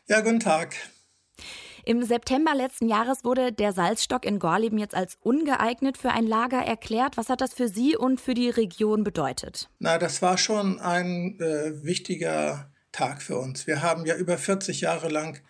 Ja, 0.07 0.21
guten 0.21 0.39
Tag. 0.39 0.75
Im 1.87 2.01
September 2.03 2.55
letzten 2.55 2.87
Jahres 2.87 3.23
wurde 3.23 3.51
der 3.51 3.71
Salzstock 3.71 4.25
in 4.25 4.39
Gorleben 4.39 4.79
jetzt 4.79 4.95
als 4.95 5.19
ungeeignet 5.21 5.97
für 5.97 6.09
ein 6.09 6.25
Lager 6.25 6.57
erklärt. 6.57 7.15
Was 7.15 7.29
hat 7.29 7.41
das 7.41 7.53
für 7.53 7.67
Sie 7.67 7.95
und 7.95 8.19
für 8.19 8.33
die 8.33 8.49
Region 8.49 9.03
bedeutet? 9.03 9.69
Na, 9.77 9.99
das 9.99 10.23
war 10.23 10.39
schon 10.39 10.79
ein 10.79 11.39
äh, 11.39 11.83
wichtiger 11.83 12.71
Tag 12.91 13.21
für 13.21 13.37
uns. 13.37 13.67
Wir 13.67 13.83
haben 13.83 14.05
ja 14.05 14.15
über 14.15 14.37
40 14.37 14.81
Jahre 14.81 15.09
lang 15.09 15.41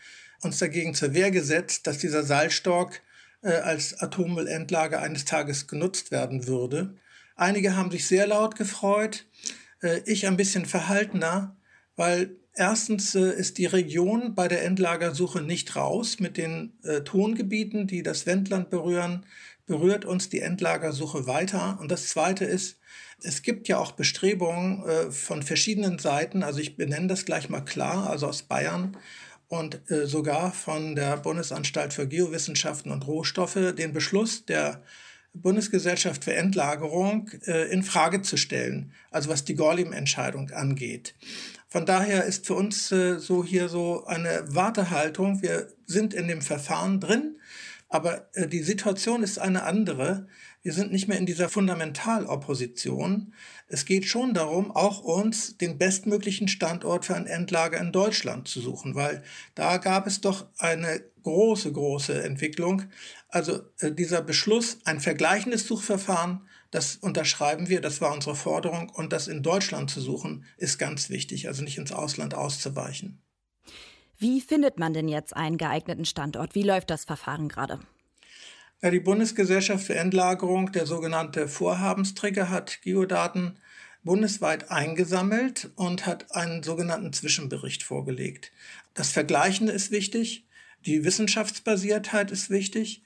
uns 0.41 0.60
dagegen 0.60 0.93
zur 0.93 1.14
Wehr 1.14 1.32
gesetzt, 1.32 1.88
dass 1.88 1.99
dieser 1.99 2.24
Salzstock 2.24 2.99
äh, 3.41 3.51
als 3.51 3.97
Atommüllendlager 4.01 5.01
eines 5.01 5.24
Tages 5.24 5.68
genutzt 5.68 6.12
werden 6.12 6.47
würde. 6.47 6.95
Einige 7.36 7.75
haben 7.75 7.91
sich 7.91 8.07
sehr 8.07 8.27
laut 8.27 8.55
gefreut, 8.55 9.25
äh, 9.81 10.01
ich 10.05 10.27
ein 10.27 10.38
bisschen 10.38 10.65
verhaltener, 10.65 11.55
weil 11.95 12.36
Erstens 12.57 13.15
äh, 13.15 13.33
ist 13.33 13.57
die 13.57 13.65
Region 13.65 14.33
bei 14.33 14.47
der 14.47 14.63
Endlagersuche 14.63 15.41
nicht 15.41 15.75
raus. 15.75 16.21
Mit 16.21 16.38
den 16.38 16.71
äh, 16.83 17.01
Tongebieten, 17.01 17.86
die 17.86 18.01
das 18.01 18.25
Wendland 18.25 18.69
berühren, 18.69 19.25
berührt 19.65 20.05
uns 20.05 20.29
die 20.29 20.39
Endlagersuche 20.39 21.27
weiter. 21.27 21.77
Und 21.81 21.91
das 21.91 22.07
Zweite 22.07 22.45
ist, 22.45 22.79
es 23.21 23.41
gibt 23.41 23.67
ja 23.67 23.77
auch 23.77 23.91
Bestrebungen 23.91 25.11
von 25.11 25.41
verschiedenen 25.41 25.99
Seiten, 25.99 26.43
also 26.43 26.59
ich 26.59 26.77
benenne 26.77 27.07
das 27.07 27.25
gleich 27.25 27.49
mal 27.49 27.61
klar, 27.61 28.09
also 28.09 28.27
aus 28.27 28.43
Bayern 28.43 28.97
und 29.47 29.79
sogar 29.88 30.51
von 30.51 30.95
der 30.95 31.17
Bundesanstalt 31.17 31.93
für 31.93 32.07
Geowissenschaften 32.07 32.91
und 32.91 33.07
Rohstoffe, 33.07 33.73
den 33.75 33.93
Beschluss 33.93 34.45
der 34.45 34.83
Bundesgesellschaft 35.41 36.23
für 36.23 36.33
Endlagerung 36.33 37.29
äh, 37.45 37.71
in 37.71 37.83
Frage 37.83 38.21
zu 38.21 38.38
stellen, 38.38 38.91
also 39.11 39.29
was 39.29 39.45
die 39.45 39.55
Gorlim-Entscheidung 39.55 40.51
angeht. 40.51 41.15
Von 41.67 41.86
daher 41.86 42.23
ist 42.23 42.47
für 42.47 42.53
uns 42.53 42.91
äh, 42.91 43.19
so 43.19 43.43
hier 43.43 43.67
so 43.67 44.05
eine 44.05 44.45
Wartehaltung. 44.47 45.41
Wir 45.41 45.67
sind 45.86 46.13
in 46.13 46.27
dem 46.27 46.41
Verfahren 46.41 46.99
drin, 46.99 47.38
aber 47.89 48.29
äh, 48.33 48.47
die 48.47 48.63
Situation 48.63 49.23
ist 49.23 49.39
eine 49.39 49.63
andere. 49.63 50.27
Wir 50.61 50.73
sind 50.73 50.91
nicht 50.91 51.07
mehr 51.07 51.17
in 51.17 51.25
dieser 51.25 51.49
Fundamentalopposition. 51.49 53.33
Es 53.67 53.86
geht 53.86 54.05
schon 54.05 54.33
darum, 54.33 54.71
auch 54.71 55.01
uns 55.01 55.57
den 55.57 55.77
bestmöglichen 55.77 56.47
Standort 56.47 57.05
für 57.05 57.15
ein 57.15 57.27
Endlager 57.27 57.79
in 57.79 57.91
Deutschland 57.91 58.47
zu 58.47 58.61
suchen, 58.61 58.95
weil 58.95 59.23
da 59.53 59.77
gab 59.77 60.07
es 60.07 60.21
doch 60.21 60.47
eine 60.57 61.03
große, 61.26 61.71
große 61.73 62.23
Entwicklung. 62.23 62.84
Also 63.28 63.59
äh, 63.80 63.91
dieser 63.91 64.21
Beschluss, 64.21 64.80
ein 64.86 65.01
vergleichendes 65.01 65.67
Suchverfahren 65.67 66.47
das 66.76 66.97
unterschreiben 66.97 67.69
wir, 67.69 67.80
das 67.80 68.01
war 68.01 68.13
unsere 68.13 68.36
Forderung. 68.36 68.89
Und 68.89 69.13
das 69.13 69.30
in 69.30 69.43
Deutschland 69.43 69.89
zu 69.89 70.01
suchen, 70.01 70.43
ist 70.57 70.78
ganz 70.78 71.09
wichtig, 71.09 71.47
also 71.47 71.63
nicht 71.63 71.78
ins 71.78 71.93
Ausland 71.93 72.34
auszuweichen. 72.34 73.21
Wie 74.17 74.41
findet 74.41 74.78
man 74.78 74.93
denn 74.93 75.07
jetzt 75.07 75.34
einen 75.34 75.57
geeigneten 75.57 76.03
Standort? 76.03 76.53
Wie 76.53 76.63
läuft 76.63 76.89
das 76.89 77.05
Verfahren 77.05 77.47
gerade? 77.47 77.80
Die 78.84 78.99
Bundesgesellschaft 78.99 79.86
für 79.86 79.95
Endlagerung, 79.95 80.73
der 80.73 80.86
sogenannte 80.86 81.47
Vorhabenstrigger, 81.47 82.49
hat 82.49 82.82
Geodaten 82.82 83.57
bundesweit 84.03 84.69
eingesammelt 84.69 85.71
und 85.76 86.05
hat 86.05 86.36
einen 86.36 86.61
sogenannten 86.61 87.13
Zwischenbericht 87.13 87.84
vorgelegt. 87.84 88.51
Das 88.93 89.11
Vergleichen 89.11 89.69
ist 89.69 89.91
wichtig, 89.91 90.45
die 90.86 91.03
Wissenschaftsbasiertheit 91.03 92.31
ist 92.31 92.49
wichtig 92.49 93.03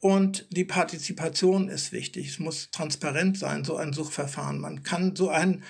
und 0.00 0.46
die 0.50 0.64
Partizipation 0.64 1.68
ist 1.68 1.92
wichtig. 1.92 2.28
Es 2.28 2.38
muss 2.38 2.70
transparent 2.70 3.38
sein, 3.38 3.64
so 3.64 3.76
ein 3.76 3.92
Suchverfahren. 3.92 4.58
Man 4.58 4.82
kann 4.82 5.16
so 5.16 5.28
einen 5.28 5.62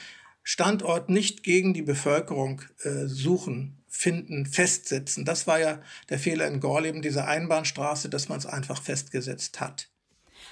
Standort 0.43 1.09
nicht 1.09 1.43
gegen 1.43 1.75
die 1.75 1.83
Bevölkerung 1.83 2.63
äh, 2.83 3.07
suchen, 3.07 3.85
finden, 3.89 4.47
festsetzen. 4.47 5.25
Das 5.25 5.47
war 5.47 5.61
ja 5.61 5.81
der 6.09 6.19
Fehler 6.19 6.49
in 6.49 6.61
Gorleben, 6.61 7.03
diese 7.03 7.27
Einbahnstraße, 7.27 8.09
dass 8.09 8.29
man 8.29 8.39
es 8.39 8.47
einfach 8.47 8.83
festgesetzt 8.83 9.61
hat. 9.61 9.89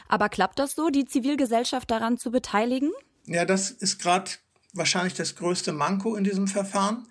Aber 0.09 0.29
klappt 0.29 0.59
das 0.59 0.75
so, 0.75 0.91
die 0.91 1.07
Zivilgesellschaft 1.07 1.91
daran 1.91 2.19
zu 2.19 2.31
beteiligen? 2.31 2.91
Ja, 3.27 3.45
das 3.45 3.71
ist 3.71 3.99
gerade 3.99 4.31
wahrscheinlich 4.75 5.15
das 5.15 5.37
größte 5.37 5.73
Manko 5.73 6.17
in 6.17 6.25
diesem 6.25 6.47
Verfahren. 6.47 7.09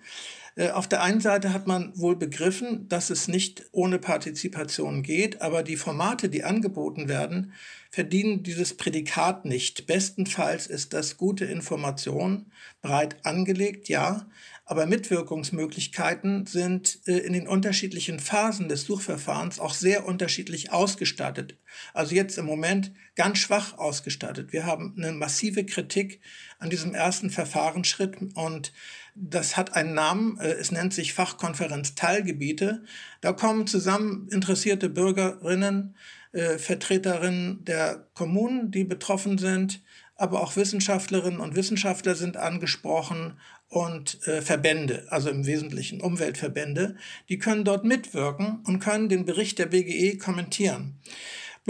Äh, 0.56 0.70
auf 0.70 0.88
der 0.88 1.02
einen 1.02 1.20
Seite 1.20 1.52
hat 1.52 1.66
man 1.66 1.92
wohl 1.98 2.16
begriffen, 2.16 2.88
dass 2.88 3.10
es 3.10 3.28
nicht 3.28 3.64
ohne 3.72 3.98
Partizipation 3.98 5.02
geht, 5.02 5.40
aber 5.40 5.62
die 5.62 5.76
Formate, 5.76 6.28
die 6.28 6.44
angeboten 6.44 7.08
werden, 7.08 7.52
verdienen 7.90 8.42
dieses 8.42 8.76
Prädikat 8.76 9.44
nicht. 9.44 9.86
Bestenfalls 9.86 10.66
ist 10.66 10.92
das 10.92 11.16
gute 11.16 11.44
Information, 11.44 12.52
breit 12.82 13.16
angelegt, 13.24 13.88
ja, 13.88 14.28
aber 14.70 14.86
Mitwirkungsmöglichkeiten 14.86 16.46
sind 16.46 17.00
äh, 17.06 17.18
in 17.18 17.32
den 17.32 17.48
unterschiedlichen 17.48 18.20
Phasen 18.20 18.68
des 18.68 18.84
Suchverfahrens 18.84 19.58
auch 19.58 19.74
sehr 19.74 20.06
unterschiedlich 20.06 20.70
ausgestattet. 20.70 21.56
Also 21.92 22.14
jetzt 22.14 22.38
im 22.38 22.46
Moment 22.46 22.92
ganz 23.16 23.38
schwach 23.38 23.78
ausgestattet. 23.78 24.52
Wir 24.52 24.66
haben 24.66 24.94
eine 24.96 25.10
massive 25.10 25.66
Kritik 25.66 26.20
an 26.60 26.70
diesem 26.70 26.94
ersten 26.94 27.30
Verfahrensschritt 27.30 28.16
und 28.34 28.72
das 29.20 29.56
hat 29.56 29.76
einen 29.76 29.94
Namen, 29.94 30.38
äh, 30.38 30.52
es 30.52 30.72
nennt 30.72 30.94
sich 30.94 31.12
Fachkonferenz 31.12 31.94
Teilgebiete. 31.94 32.84
Da 33.20 33.32
kommen 33.32 33.66
zusammen 33.66 34.28
interessierte 34.30 34.88
Bürgerinnen, 34.88 35.96
äh, 36.32 36.58
Vertreterinnen 36.58 37.64
der 37.64 38.06
Kommunen, 38.14 38.70
die 38.70 38.84
betroffen 38.84 39.38
sind, 39.38 39.82
aber 40.16 40.42
auch 40.42 40.56
Wissenschaftlerinnen 40.56 41.40
und 41.40 41.56
Wissenschaftler 41.56 42.14
sind 42.14 42.36
angesprochen 42.36 43.38
und 43.68 44.26
äh, 44.26 44.42
Verbände, 44.42 45.06
also 45.10 45.30
im 45.30 45.46
Wesentlichen 45.46 46.00
Umweltverbände, 46.00 46.96
die 47.28 47.38
können 47.38 47.64
dort 47.64 47.84
mitwirken 47.84 48.60
und 48.66 48.80
können 48.80 49.08
den 49.08 49.24
Bericht 49.24 49.58
der 49.58 49.66
BGE 49.66 50.18
kommentieren. 50.18 50.98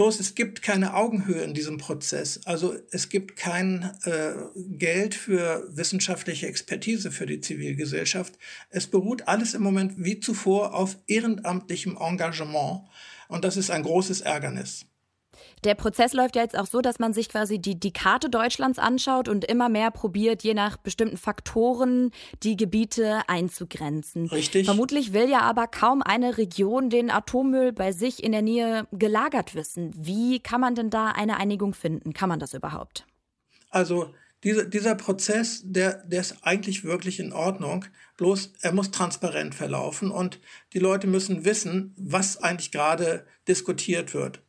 Bloß 0.01 0.19
es 0.19 0.33
gibt 0.33 0.63
keine 0.63 0.95
Augenhöhe 0.95 1.43
in 1.43 1.53
diesem 1.53 1.77
Prozess. 1.77 2.39
Also 2.45 2.73
es 2.89 3.09
gibt 3.09 3.35
kein 3.35 3.91
äh, 4.03 4.33
Geld 4.55 5.13
für 5.13 5.69
wissenschaftliche 5.75 6.47
Expertise 6.47 7.11
für 7.11 7.27
die 7.27 7.39
Zivilgesellschaft. 7.39 8.39
Es 8.71 8.87
beruht 8.87 9.27
alles 9.27 9.53
im 9.53 9.61
Moment 9.61 9.93
wie 9.97 10.19
zuvor 10.19 10.73
auf 10.73 10.97
ehrenamtlichem 11.05 11.99
Engagement. 12.01 12.81
Und 13.27 13.45
das 13.45 13.57
ist 13.57 13.69
ein 13.69 13.83
großes 13.83 14.21
Ärgernis. 14.21 14.87
Der 15.63 15.75
Prozess 15.75 16.13
läuft 16.13 16.35
ja 16.35 16.41
jetzt 16.41 16.57
auch 16.57 16.65
so, 16.65 16.81
dass 16.81 16.97
man 16.97 17.13
sich 17.13 17.29
quasi 17.29 17.59
die, 17.59 17.79
die 17.79 17.93
Karte 17.93 18.29
Deutschlands 18.29 18.79
anschaut 18.79 19.27
und 19.27 19.45
immer 19.45 19.69
mehr 19.69 19.91
probiert, 19.91 20.43
je 20.43 20.55
nach 20.55 20.77
bestimmten 20.77 21.17
Faktoren 21.17 22.11
die 22.41 22.57
Gebiete 22.57 23.21
einzugrenzen. 23.27 24.27
Richtig. 24.27 24.65
Vermutlich 24.65 25.13
will 25.13 25.29
ja 25.29 25.41
aber 25.41 25.67
kaum 25.67 26.01
eine 26.01 26.37
Region 26.37 26.89
den 26.89 27.11
Atommüll 27.11 27.73
bei 27.73 27.91
sich 27.91 28.23
in 28.23 28.31
der 28.31 28.41
Nähe 28.41 28.87
gelagert 28.91 29.53
wissen. 29.53 29.91
Wie 29.95 30.39
kann 30.39 30.61
man 30.61 30.73
denn 30.73 30.89
da 30.89 31.09
eine 31.09 31.37
Einigung 31.37 31.73
finden? 31.73 32.13
Kann 32.13 32.29
man 32.29 32.39
das 32.39 32.53
überhaupt? 32.53 33.05
Also 33.69 34.13
dieser, 34.43 34.65
dieser 34.65 34.95
Prozess, 34.95 35.61
der, 35.63 36.03
der 36.05 36.21
ist 36.21 36.37
eigentlich 36.41 36.83
wirklich 36.83 37.19
in 37.19 37.31
Ordnung. 37.33 37.85
Bloß 38.17 38.53
er 38.61 38.71
muss 38.71 38.89
transparent 38.89 39.53
verlaufen 39.53 40.09
und 40.09 40.39
die 40.73 40.79
Leute 40.79 41.05
müssen 41.05 41.45
wissen, 41.45 41.93
was 41.97 42.37
eigentlich 42.37 42.71
gerade 42.71 43.25
diskutiert 43.47 44.15
wird. 44.15 44.41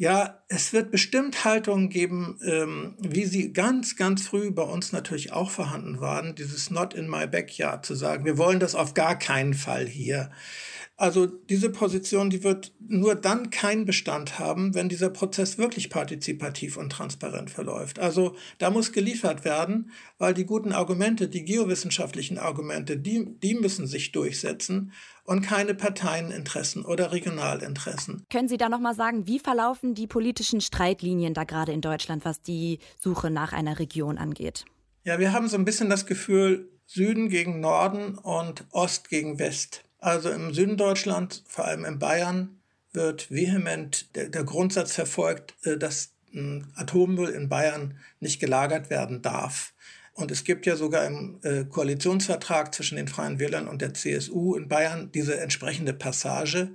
Ja, 0.00 0.42
es 0.48 0.72
wird 0.72 0.90
bestimmt 0.90 1.44
Haltungen 1.44 1.90
geben, 1.90 2.40
ähm, 2.42 2.94
wie 3.00 3.26
sie 3.26 3.52
ganz, 3.52 3.96
ganz 3.96 4.26
früh 4.26 4.50
bei 4.50 4.62
uns 4.62 4.92
natürlich 4.92 5.30
auch 5.32 5.50
vorhanden 5.50 6.00
waren, 6.00 6.34
dieses 6.34 6.70
Not 6.70 6.94
in 6.94 7.06
my 7.06 7.26
backyard 7.26 7.84
zu 7.84 7.94
sagen, 7.94 8.24
wir 8.24 8.38
wollen 8.38 8.60
das 8.60 8.74
auf 8.74 8.94
gar 8.94 9.18
keinen 9.18 9.52
Fall 9.52 9.86
hier. 9.86 10.30
Also 11.00 11.24
diese 11.24 11.70
Position, 11.70 12.28
die 12.28 12.44
wird 12.44 12.72
nur 12.78 13.14
dann 13.14 13.48
keinen 13.48 13.86
Bestand 13.86 14.38
haben, 14.38 14.74
wenn 14.74 14.90
dieser 14.90 15.08
Prozess 15.08 15.56
wirklich 15.56 15.88
partizipativ 15.88 16.76
und 16.76 16.92
transparent 16.92 17.48
verläuft. 17.48 17.98
Also 17.98 18.36
da 18.58 18.68
muss 18.68 18.92
geliefert 18.92 19.46
werden, 19.46 19.92
weil 20.18 20.34
die 20.34 20.44
guten 20.44 20.72
Argumente, 20.72 21.28
die 21.28 21.46
geowissenschaftlichen 21.46 22.36
Argumente, 22.36 22.98
die, 22.98 23.34
die 23.42 23.54
müssen 23.54 23.86
sich 23.86 24.12
durchsetzen 24.12 24.92
und 25.24 25.40
keine 25.40 25.74
Parteieninteressen 25.74 26.84
oder 26.84 27.12
Regionalinteressen. 27.12 28.26
Können 28.28 28.48
Sie 28.48 28.58
da 28.58 28.68
noch 28.68 28.80
mal 28.80 28.94
sagen, 28.94 29.26
wie 29.26 29.38
verlaufen 29.38 29.94
die 29.94 30.06
politischen 30.06 30.60
Streitlinien 30.60 31.32
da 31.32 31.44
gerade 31.44 31.72
in 31.72 31.80
Deutschland, 31.80 32.26
was 32.26 32.42
die 32.42 32.78
Suche 32.98 33.30
nach 33.30 33.54
einer 33.54 33.78
Region 33.78 34.18
angeht? 34.18 34.66
Ja, 35.04 35.18
wir 35.18 35.32
haben 35.32 35.48
so 35.48 35.56
ein 35.56 35.64
bisschen 35.64 35.88
das 35.88 36.04
Gefühl, 36.04 36.68
Süden 36.84 37.30
gegen 37.30 37.60
Norden 37.60 38.18
und 38.18 38.66
Ost 38.72 39.08
gegen 39.08 39.38
West. 39.38 39.84
Also 40.00 40.30
im 40.30 40.52
Süden 40.54 40.76
Deutschlands, 40.76 41.44
vor 41.46 41.66
allem 41.66 41.84
in 41.84 41.98
Bayern, 41.98 42.60
wird 42.92 43.30
vehement 43.30 44.14
der, 44.16 44.28
der 44.28 44.44
Grundsatz 44.44 44.92
verfolgt, 44.92 45.54
äh, 45.64 45.76
dass 45.76 46.12
Atommüll 46.76 47.30
in 47.30 47.48
Bayern 47.48 47.98
nicht 48.20 48.40
gelagert 48.40 48.88
werden 48.88 49.20
darf. 49.22 49.74
Und 50.12 50.30
es 50.30 50.44
gibt 50.44 50.66
ja 50.66 50.76
sogar 50.76 51.06
im 51.06 51.40
äh, 51.42 51.64
Koalitionsvertrag 51.64 52.74
zwischen 52.74 52.96
den 52.96 53.08
Freien 53.08 53.38
Wählern 53.38 53.68
und 53.68 53.80
der 53.80 53.94
CSU 53.94 54.54
in 54.54 54.68
Bayern 54.68 55.10
diese 55.12 55.40
entsprechende 55.40 55.92
Passage. 55.92 56.72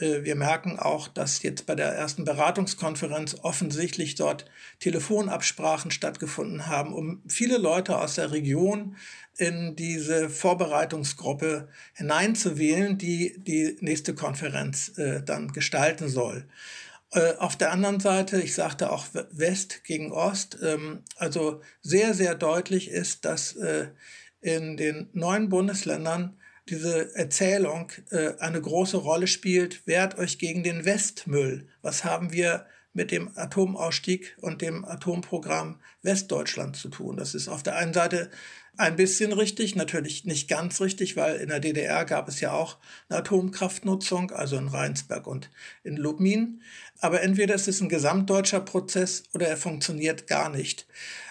Äh, 0.00 0.24
wir 0.24 0.34
merken 0.34 0.78
auch, 0.78 1.08
dass 1.08 1.42
jetzt 1.42 1.66
bei 1.66 1.74
der 1.74 1.88
ersten 1.88 2.24
Beratungskonferenz 2.24 3.36
offensichtlich 3.42 4.14
dort 4.14 4.46
Telefonabsprachen 4.80 5.90
stattgefunden 5.90 6.66
haben, 6.66 6.92
um 6.92 7.22
viele 7.28 7.58
Leute 7.58 7.98
aus 7.98 8.16
der 8.16 8.32
Region 8.32 8.96
in 9.36 9.76
diese 9.76 10.28
Vorbereitungsgruppe 10.28 11.68
hineinzuwählen, 11.94 12.98
die 12.98 13.34
die 13.38 13.76
nächste 13.80 14.14
Konferenz 14.14 14.98
äh, 14.98 15.22
dann 15.22 15.52
gestalten 15.52 16.08
soll. 16.08 16.46
Äh, 17.12 17.34
auf 17.38 17.56
der 17.56 17.72
anderen 17.72 18.00
Seite, 18.00 18.40
ich 18.40 18.54
sagte 18.54 18.92
auch 18.92 19.06
West 19.32 19.82
gegen 19.84 20.12
Ost, 20.12 20.58
ähm, 20.62 21.02
also 21.16 21.60
sehr, 21.82 22.14
sehr 22.14 22.34
deutlich 22.34 22.90
ist, 22.90 23.24
dass 23.24 23.56
äh, 23.56 23.88
in 24.40 24.76
den 24.76 25.08
neuen 25.12 25.48
Bundesländern 25.48 26.36
diese 26.70 27.14
Erzählung 27.14 27.92
äh, 28.10 28.32
eine 28.38 28.60
große 28.60 28.96
Rolle 28.96 29.26
spielt. 29.26 29.86
Wehrt 29.86 30.18
euch 30.18 30.38
gegen 30.38 30.62
den 30.62 30.84
Westmüll. 30.84 31.66
Was 31.82 32.04
haben 32.04 32.32
wir 32.32 32.66
mit 32.92 33.10
dem 33.10 33.30
Atomausstieg 33.36 34.36
und 34.40 34.62
dem 34.62 34.84
Atomprogramm 34.84 35.80
Westdeutschland 36.02 36.76
zu 36.76 36.88
tun? 36.88 37.16
Das 37.16 37.34
ist 37.34 37.48
auf 37.48 37.62
der 37.62 37.76
einen 37.76 37.92
Seite 37.92 38.30
ein 38.76 38.96
bisschen 38.96 39.32
richtig, 39.32 39.76
natürlich 39.76 40.24
nicht 40.24 40.48
ganz 40.48 40.80
richtig, 40.80 41.16
weil 41.16 41.36
in 41.36 41.48
der 41.48 41.60
DDR 41.60 42.04
gab 42.04 42.28
es 42.28 42.40
ja 42.40 42.52
auch 42.52 42.78
eine 43.08 43.18
Atomkraftnutzung, 43.18 44.30
also 44.30 44.56
in 44.56 44.68
Rheinsberg 44.68 45.26
und 45.26 45.50
in 45.84 45.96
Lubmin. 45.96 46.62
Aber 47.00 47.20
entweder 47.20 47.54
ist 47.54 47.68
es 47.68 47.80
ein 47.80 47.88
gesamtdeutscher 47.88 48.60
Prozess 48.60 49.24
oder 49.34 49.48
er 49.48 49.56
funktioniert 49.56 50.26
gar 50.26 50.48
nicht. 50.48 50.86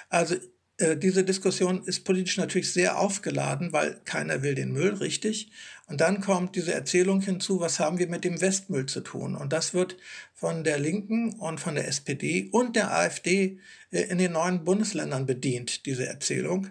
Also 0.09 0.35
äh, 0.79 0.97
diese 0.97 1.23
Diskussion 1.23 1.83
ist 1.83 2.03
politisch 2.03 2.37
natürlich 2.37 2.71
sehr 2.71 2.97
aufgeladen, 2.97 3.73
weil 3.73 3.99
keiner 4.05 4.41
will 4.41 4.55
den 4.55 4.71
Müll, 4.71 4.93
richtig. 4.95 5.51
Und 5.87 6.01
dann 6.01 6.21
kommt 6.21 6.55
diese 6.55 6.73
Erzählung 6.73 7.21
hinzu, 7.21 7.59
was 7.59 7.79
haben 7.79 7.99
wir 7.99 8.07
mit 8.07 8.23
dem 8.23 8.41
Westmüll 8.41 8.85
zu 8.85 9.01
tun? 9.01 9.35
Und 9.35 9.53
das 9.53 9.73
wird 9.73 9.97
von 10.33 10.63
der 10.63 10.79
Linken 10.79 11.33
und 11.33 11.59
von 11.59 11.75
der 11.75 11.87
SPD 11.87 12.49
und 12.51 12.75
der 12.75 12.91
AfD 12.93 13.59
äh, 13.91 14.03
in 14.03 14.17
den 14.17 14.33
neuen 14.33 14.63
Bundesländern 14.63 15.25
bedient, 15.25 15.85
diese 15.85 16.07
Erzählung. 16.07 16.67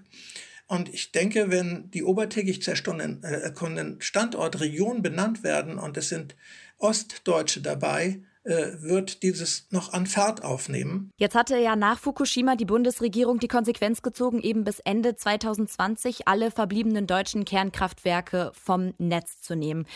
Und 0.66 0.92
ich 0.92 1.12
denke, 1.12 1.50
wenn 1.50 1.90
die 1.92 2.04
obertägig 2.04 2.62
zerstundenen 2.62 3.22
äh, 3.24 4.00
Standortregionen 4.00 5.02
benannt 5.02 5.42
werden 5.42 5.78
und 5.78 5.96
es 5.96 6.10
sind 6.10 6.34
Ostdeutsche 6.78 7.60
dabei, 7.60 8.20
wird 8.48 9.22
dieses 9.22 9.66
noch 9.70 9.92
an 9.92 10.06
Fahrt 10.06 10.42
aufnehmen. 10.42 11.10
Jetzt 11.18 11.34
hatte 11.34 11.58
ja 11.58 11.76
nach 11.76 11.98
Fukushima 11.98 12.56
die 12.56 12.64
Bundesregierung 12.64 13.38
die 13.38 13.48
Konsequenz 13.48 14.02
gezogen, 14.02 14.40
eben 14.40 14.64
bis 14.64 14.80
Ende 14.80 15.16
2020 15.16 16.26
alle 16.26 16.50
verbliebenen 16.50 17.06
deutschen 17.06 17.44
Kernkraftwerke 17.44 18.52
vom 18.54 18.94
Netz 18.98 19.40
zu 19.40 19.54
nehmen. 19.54 19.86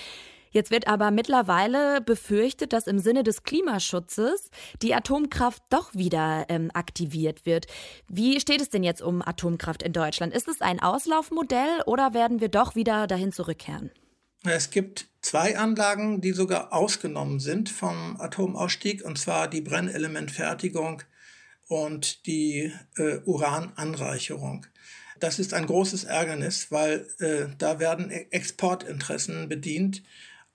Jetzt 0.53 0.71
wird 0.71 0.87
aber 0.87 1.11
mittlerweile 1.11 2.03
befürchtet, 2.03 2.73
dass 2.75 2.87
im 2.87 2.99
Sinne 2.99 3.23
des 3.23 3.43
Klimaschutzes 3.43 4.51
die 4.83 4.95
Atomkraft 4.95 5.63
doch 5.71 5.95
wieder 5.95 6.45
ähm, 6.49 6.71
aktiviert 6.75 7.47
wird. 7.47 7.67
Wie 8.07 8.39
steht 8.39 8.61
es 8.61 8.69
denn 8.69 8.85
jetzt 8.85 9.01
um 9.01 9.23
Atomkraft 9.23 9.83
in 9.83 9.95
Deutschland? 9.95 10.35
Ist 10.35 10.49
es 10.49 10.61
ein 10.61 10.81
Auslaufmodell 10.81 11.83
oder 11.87 12.13
werden 12.13 12.41
wir 12.41 12.49
doch 12.49 12.75
wieder 12.75 13.07
dahin 13.07 13.33
zurückkehren? 13.33 13.91
Es 14.45 14.71
gibt 14.71 15.09
zwei 15.33 15.57
Anlagen, 15.57 16.21
die 16.21 16.33
sogar 16.33 16.75
ausgenommen 16.75 17.41
sind 17.41 17.71
vom 17.71 18.21
Atomausstieg, 18.21 19.03
und 19.03 19.19
zwar 19.19 19.49
die 19.49 19.63
Brennelementfertigung 19.63 21.05
und 21.69 22.27
die 22.27 22.71
äh, 22.99 23.21
Urananreicherung. 23.25 24.67
Das 25.21 25.39
ist 25.39 25.55
ein 25.55 25.65
großes 25.65 26.05
Ärgernis, 26.05 26.71
weil 26.71 27.09
äh, 27.19 27.47
da 27.57 27.81
werden 27.81 28.11
e-, 28.11 28.27
Exportinteressen 28.31 29.49
bedient, 29.49 30.03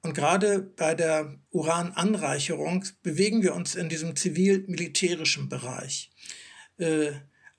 und 0.04 0.14
gerade 0.14 0.60
bei 0.60 0.94
der 0.94 1.40
Urananreicherung 1.50 2.86
bewegen 3.02 3.42
wir 3.42 3.56
uns 3.56 3.74
in 3.74 3.90
diesem 3.90 4.16
zivil-militärischen 4.16 5.50
Bereich. 5.50 6.12
Äh, 6.78 7.14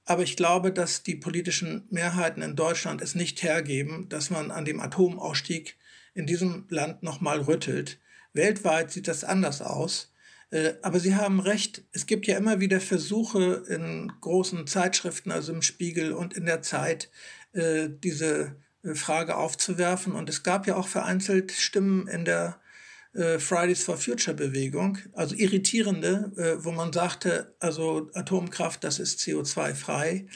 aber 0.05 0.23
ich 0.23 0.37
glaube, 0.37 0.71
dass 0.73 1.03
die 1.03 1.17
politischen 1.17 1.89
Mehrheiten 1.91 2.43
in 2.43 2.55
Deutschland 2.55 3.03
es 3.03 3.17
nicht 3.17 3.43
hergeben, 3.43 4.09
dass 4.09 4.31
man 4.31 4.53
an 4.53 4.65
dem 4.65 4.79
Atomausstieg 4.79 5.78
in 6.19 6.27
diesem 6.27 6.67
Land 6.69 7.05
nochmal 7.05 7.41
rüttelt. 7.43 8.01
Weltweit 8.33 8.91
sieht 8.91 9.07
das 9.07 9.23
anders 9.23 9.63
aus. 9.63 10.13
Äh, 10.51 10.75
aber 10.83 10.99
Sie 10.99 11.15
haben 11.15 11.39
recht, 11.39 11.85
es 11.93 12.07
gibt 12.07 12.27
ja 12.27 12.37
immer 12.37 12.59
wieder 12.59 12.81
Versuche 12.81 13.65
in 13.69 14.13
großen 14.21 14.67
Zeitschriften, 14.67 15.31
also 15.31 15.53
im 15.53 15.63
Spiegel 15.63 16.13
und 16.13 16.35
in 16.35 16.45
der 16.45 16.61
Zeit, 16.61 17.09
äh, 17.53 17.89
diese 17.89 18.57
äh, 18.83 18.95
Frage 18.95 19.37
aufzuwerfen. 19.37 20.13
Und 20.13 20.29
es 20.29 20.43
gab 20.43 20.67
ja 20.67 20.75
auch 20.75 20.89
vereinzelt 20.89 21.53
Stimmen 21.53 22.07
in 22.09 22.25
der 22.25 22.61
Fridays 23.39 23.83
for 23.83 23.97
Future 23.97 24.37
Bewegung, 24.37 24.99
also 25.15 25.35
irritierende, 25.35 26.59
wo 26.63 26.71
man 26.73 26.93
sagte, 26.93 27.57
also 27.59 28.11
Atomkraft, 28.13 28.85
das 28.85 29.01
ist 29.01 29.19
CO2-frei. 29.21 30.27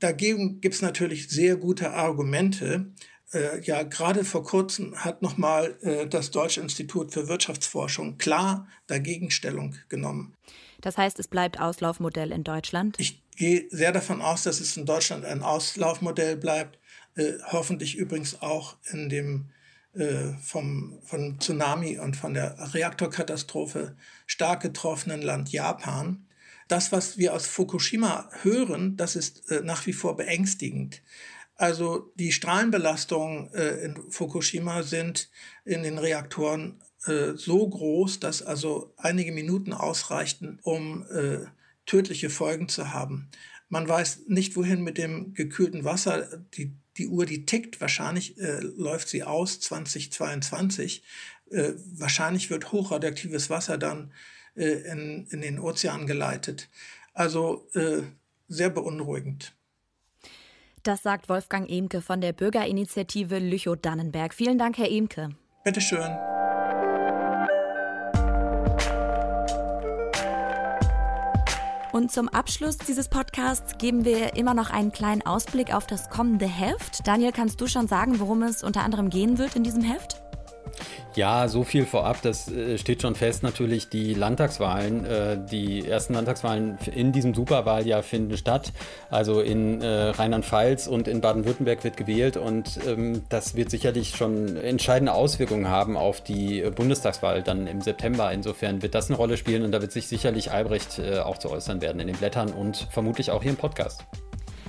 Dagegen 0.00 0.60
gibt 0.60 0.74
es 0.74 0.82
natürlich 0.82 1.28
sehr 1.28 1.56
gute 1.56 1.92
Argumente. 1.92 2.86
Äh, 3.32 3.60
ja, 3.62 3.82
gerade 3.82 4.24
vor 4.24 4.42
kurzem 4.42 4.96
hat 4.96 5.22
nochmal 5.22 5.76
äh, 5.82 6.06
das 6.06 6.30
Deutsche 6.30 6.60
Institut 6.60 7.12
für 7.12 7.28
Wirtschaftsforschung 7.28 8.18
klar 8.18 8.68
dagegen 8.86 9.30
Stellung 9.30 9.76
genommen. 9.88 10.34
Das 10.80 10.98
heißt, 10.98 11.18
es 11.18 11.28
bleibt 11.28 11.60
Auslaufmodell 11.60 12.32
in 12.32 12.44
Deutschland? 12.44 12.96
Ich 12.98 13.22
gehe 13.36 13.66
sehr 13.70 13.92
davon 13.92 14.20
aus, 14.20 14.42
dass 14.42 14.60
es 14.60 14.76
in 14.76 14.84
Deutschland 14.84 15.24
ein 15.24 15.42
Auslaufmodell 15.42 16.36
bleibt. 16.36 16.78
Äh, 17.14 17.34
hoffentlich 17.50 17.96
übrigens 17.96 18.42
auch 18.42 18.76
in 18.90 19.08
dem 19.08 19.50
äh, 19.94 20.32
vom, 20.40 20.98
vom 21.02 21.38
Tsunami 21.38 21.98
und 21.98 22.16
von 22.16 22.34
der 22.34 22.56
Reaktorkatastrophe 22.74 23.96
stark 24.26 24.62
getroffenen 24.62 25.22
Land 25.22 25.52
Japan. 25.52 26.26
Das, 26.68 26.92
was 26.92 27.18
wir 27.18 27.34
aus 27.34 27.46
Fukushima 27.46 28.30
hören, 28.42 28.96
das 28.96 29.16
ist 29.16 29.50
äh, 29.50 29.60
nach 29.62 29.86
wie 29.86 29.92
vor 29.92 30.16
beängstigend. 30.16 31.02
Also 31.62 32.10
die 32.16 32.32
Strahlenbelastungen 32.32 33.54
äh, 33.54 33.84
in 33.84 34.10
Fukushima 34.10 34.82
sind 34.82 35.30
in 35.64 35.84
den 35.84 35.96
Reaktoren 35.96 36.82
äh, 37.06 37.34
so 37.36 37.68
groß, 37.68 38.18
dass 38.18 38.42
also 38.42 38.92
einige 38.96 39.30
Minuten 39.30 39.72
ausreichten, 39.72 40.58
um 40.64 41.06
äh, 41.12 41.46
tödliche 41.86 42.30
Folgen 42.30 42.68
zu 42.68 42.92
haben. 42.92 43.30
Man 43.68 43.88
weiß 43.88 44.22
nicht, 44.26 44.56
wohin 44.56 44.82
mit 44.82 44.98
dem 44.98 45.34
gekühlten 45.34 45.84
Wasser. 45.84 46.44
Die, 46.54 46.74
die 46.96 47.06
Uhr, 47.06 47.26
die 47.26 47.46
tickt, 47.46 47.80
wahrscheinlich 47.80 48.36
äh, 48.38 48.58
läuft 48.58 49.08
sie 49.08 49.22
aus 49.22 49.60
2022. 49.60 51.04
Äh, 51.52 51.74
wahrscheinlich 51.94 52.50
wird 52.50 52.72
hochradioaktives 52.72 53.50
Wasser 53.50 53.78
dann 53.78 54.12
äh, 54.56 54.64
in, 54.64 55.28
in 55.30 55.40
den 55.40 55.60
Ozean 55.60 56.08
geleitet. 56.08 56.68
Also 57.14 57.68
sehr 58.48 58.70
beunruhigend. 58.70 59.54
Das 60.82 61.00
sagt 61.04 61.28
Wolfgang 61.28 61.70
Emke 61.70 62.00
von 62.02 62.20
der 62.20 62.32
Bürgerinitiative 62.32 63.38
Lüchow-Dannenberg. 63.38 64.34
Vielen 64.34 64.58
Dank, 64.58 64.78
Herr 64.78 64.90
Emke. 64.90 65.28
Bitteschön. 65.62 66.10
Und 71.92 72.10
zum 72.10 72.28
Abschluss 72.28 72.78
dieses 72.78 73.08
Podcasts 73.08 73.78
geben 73.78 74.04
wir 74.04 74.34
immer 74.34 74.54
noch 74.54 74.70
einen 74.70 74.90
kleinen 74.90 75.22
Ausblick 75.22 75.72
auf 75.72 75.86
das 75.86 76.10
kommende 76.10 76.46
Heft. 76.46 77.06
Daniel, 77.06 77.30
kannst 77.30 77.60
du 77.60 77.68
schon 77.68 77.86
sagen, 77.86 78.18
worum 78.18 78.42
es 78.42 78.64
unter 78.64 78.82
anderem 78.82 79.08
gehen 79.08 79.38
wird 79.38 79.54
in 79.54 79.62
diesem 79.62 79.82
Heft? 79.82 80.20
Ja, 81.14 81.46
so 81.46 81.62
viel 81.62 81.84
vorab, 81.84 82.22
das 82.22 82.50
äh, 82.50 82.78
steht 82.78 83.02
schon 83.02 83.14
fest. 83.14 83.42
Natürlich 83.42 83.90
die 83.90 84.14
Landtagswahlen, 84.14 85.04
äh, 85.04 85.38
die 85.50 85.86
ersten 85.86 86.14
Landtagswahlen 86.14 86.78
in 86.94 87.12
diesem 87.12 87.34
Superwahljahr 87.34 88.02
finden 88.02 88.36
statt. 88.38 88.72
Also 89.10 89.40
in 89.40 89.82
äh, 89.82 89.86
Rheinland-Pfalz 89.86 90.86
und 90.86 91.08
in 91.08 91.20
Baden-Württemberg 91.20 91.84
wird 91.84 91.98
gewählt 91.98 92.38
und 92.38 92.78
ähm, 92.86 93.22
das 93.28 93.54
wird 93.54 93.70
sicherlich 93.70 94.16
schon 94.16 94.56
entscheidende 94.56 95.12
Auswirkungen 95.12 95.68
haben 95.68 95.98
auf 95.98 96.22
die 96.22 96.62
Bundestagswahl 96.74 97.42
dann 97.42 97.66
im 97.66 97.82
September. 97.82 98.32
Insofern 98.32 98.80
wird 98.80 98.94
das 98.94 99.08
eine 99.08 99.18
Rolle 99.18 99.36
spielen 99.36 99.64
und 99.64 99.72
da 99.72 99.82
wird 99.82 99.92
sich 99.92 100.06
sicherlich 100.06 100.50
Albrecht 100.50 101.00
auch 101.24 101.38
zu 101.38 101.50
äußern 101.50 101.80
werden 101.80 102.00
in 102.00 102.06
den 102.06 102.16
Blättern 102.16 102.52
und 102.52 102.88
vermutlich 102.90 103.30
auch 103.30 103.42
hier 103.42 103.50
im 103.50 103.56
Podcast. 103.56 104.04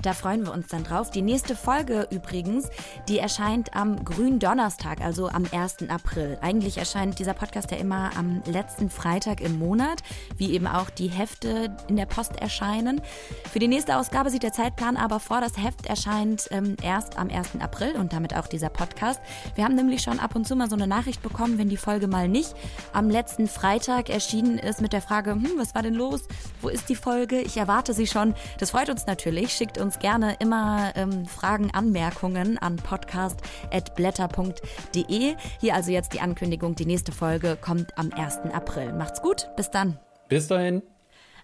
Da 0.03 0.11
freuen 0.11 0.45
wir 0.45 0.51
uns 0.51 0.67
dann 0.67 0.83
drauf. 0.83 1.11
Die 1.11 1.21
nächste 1.21 1.55
Folge 1.55 2.07
übrigens, 2.11 2.67
die 3.07 3.19
erscheint 3.19 3.73
am 3.73 4.03
grünen 4.03 4.37
Donnerstag, 4.37 4.99
also 4.99 5.29
am 5.29 5.45
1. 5.49 5.89
April. 5.89 6.37
Eigentlich 6.41 6.77
erscheint 6.77 7.19
dieser 7.19 7.33
Podcast 7.33 7.71
ja 7.71 7.77
immer 7.77 8.11
am 8.17 8.43
letzten 8.45 8.89
Freitag 8.89 9.39
im 9.39 9.57
Monat, 9.57 10.03
wie 10.35 10.51
eben 10.51 10.67
auch 10.67 10.89
die 10.89 11.07
Hefte 11.07 11.73
in 11.87 11.95
der 11.95 12.05
Post 12.05 12.35
erscheinen. 12.41 13.01
Für 13.49 13.59
die 13.59 13.69
nächste 13.69 13.95
Ausgabe 13.95 14.29
sieht 14.29 14.43
der 14.43 14.51
Zeitplan 14.51 14.97
aber 14.97 15.21
vor, 15.21 15.39
das 15.39 15.55
Heft 15.55 15.85
erscheint 15.85 16.49
ähm, 16.51 16.75
erst 16.81 17.17
am 17.17 17.29
1. 17.29 17.61
April 17.61 17.93
und 17.95 18.11
damit 18.11 18.35
auch 18.35 18.47
dieser 18.47 18.69
Podcast. 18.69 19.21
Wir 19.55 19.63
haben 19.63 19.75
nämlich 19.75 20.01
schon 20.01 20.19
ab 20.19 20.35
und 20.35 20.45
zu 20.45 20.57
mal 20.57 20.69
so 20.69 20.75
eine 20.75 20.87
Nachricht 20.87 21.23
bekommen, 21.23 21.57
wenn 21.57 21.69
die 21.69 21.77
Folge 21.77 22.07
mal 22.07 22.27
nicht 22.27 22.55
am 22.91 23.09
letzten 23.09 23.47
Freitag 23.47 24.09
erschienen 24.09 24.57
ist 24.57 24.81
mit 24.81 24.91
der 24.91 25.01
Frage, 25.01 25.31
hm, 25.31 25.51
was 25.55 25.73
war 25.75 25.81
denn 25.81 25.93
los? 25.93 26.23
Wo 26.61 26.67
ist 26.67 26.89
die 26.89 26.97
Folge? 26.97 27.39
Ich 27.39 27.55
erwarte 27.55 27.93
sie 27.93 28.07
schon. 28.07 28.35
Das 28.59 28.71
freut 28.71 28.89
uns 28.89 29.05
natürlich. 29.07 29.53
Schickt 29.53 29.77
uns 29.77 29.92
uns 29.93 29.99
gerne 29.99 30.35
immer 30.39 30.93
ähm, 30.95 31.25
Fragen, 31.25 31.69
Anmerkungen 31.71 32.57
an 32.57 32.77
podcast.blätter.de. 32.77 35.35
Hier 35.59 35.75
also 35.75 35.91
jetzt 35.91 36.13
die 36.13 36.21
Ankündigung, 36.21 36.75
die 36.75 36.85
nächste 36.85 37.11
Folge 37.11 37.57
kommt 37.59 37.97
am 37.97 38.11
1. 38.11 38.37
April. 38.53 38.93
Macht's 38.93 39.21
gut, 39.21 39.49
bis 39.55 39.71
dann. 39.71 39.99
Bis 40.29 40.47
dahin. 40.47 40.83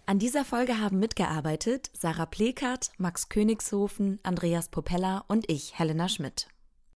An 0.05 0.19
dieser 0.19 0.45
Folge 0.45 0.79
haben 0.79 0.99
mitgearbeitet 0.99 1.89
Sarah 1.93 2.25
Plekert, 2.25 2.91
Max 2.97 3.27
Königshofen, 3.29 4.19
Andreas 4.23 4.69
Popella 4.69 5.23
und 5.27 5.49
ich, 5.49 5.77
Helena 5.77 6.07
Schmidt. 6.09 6.47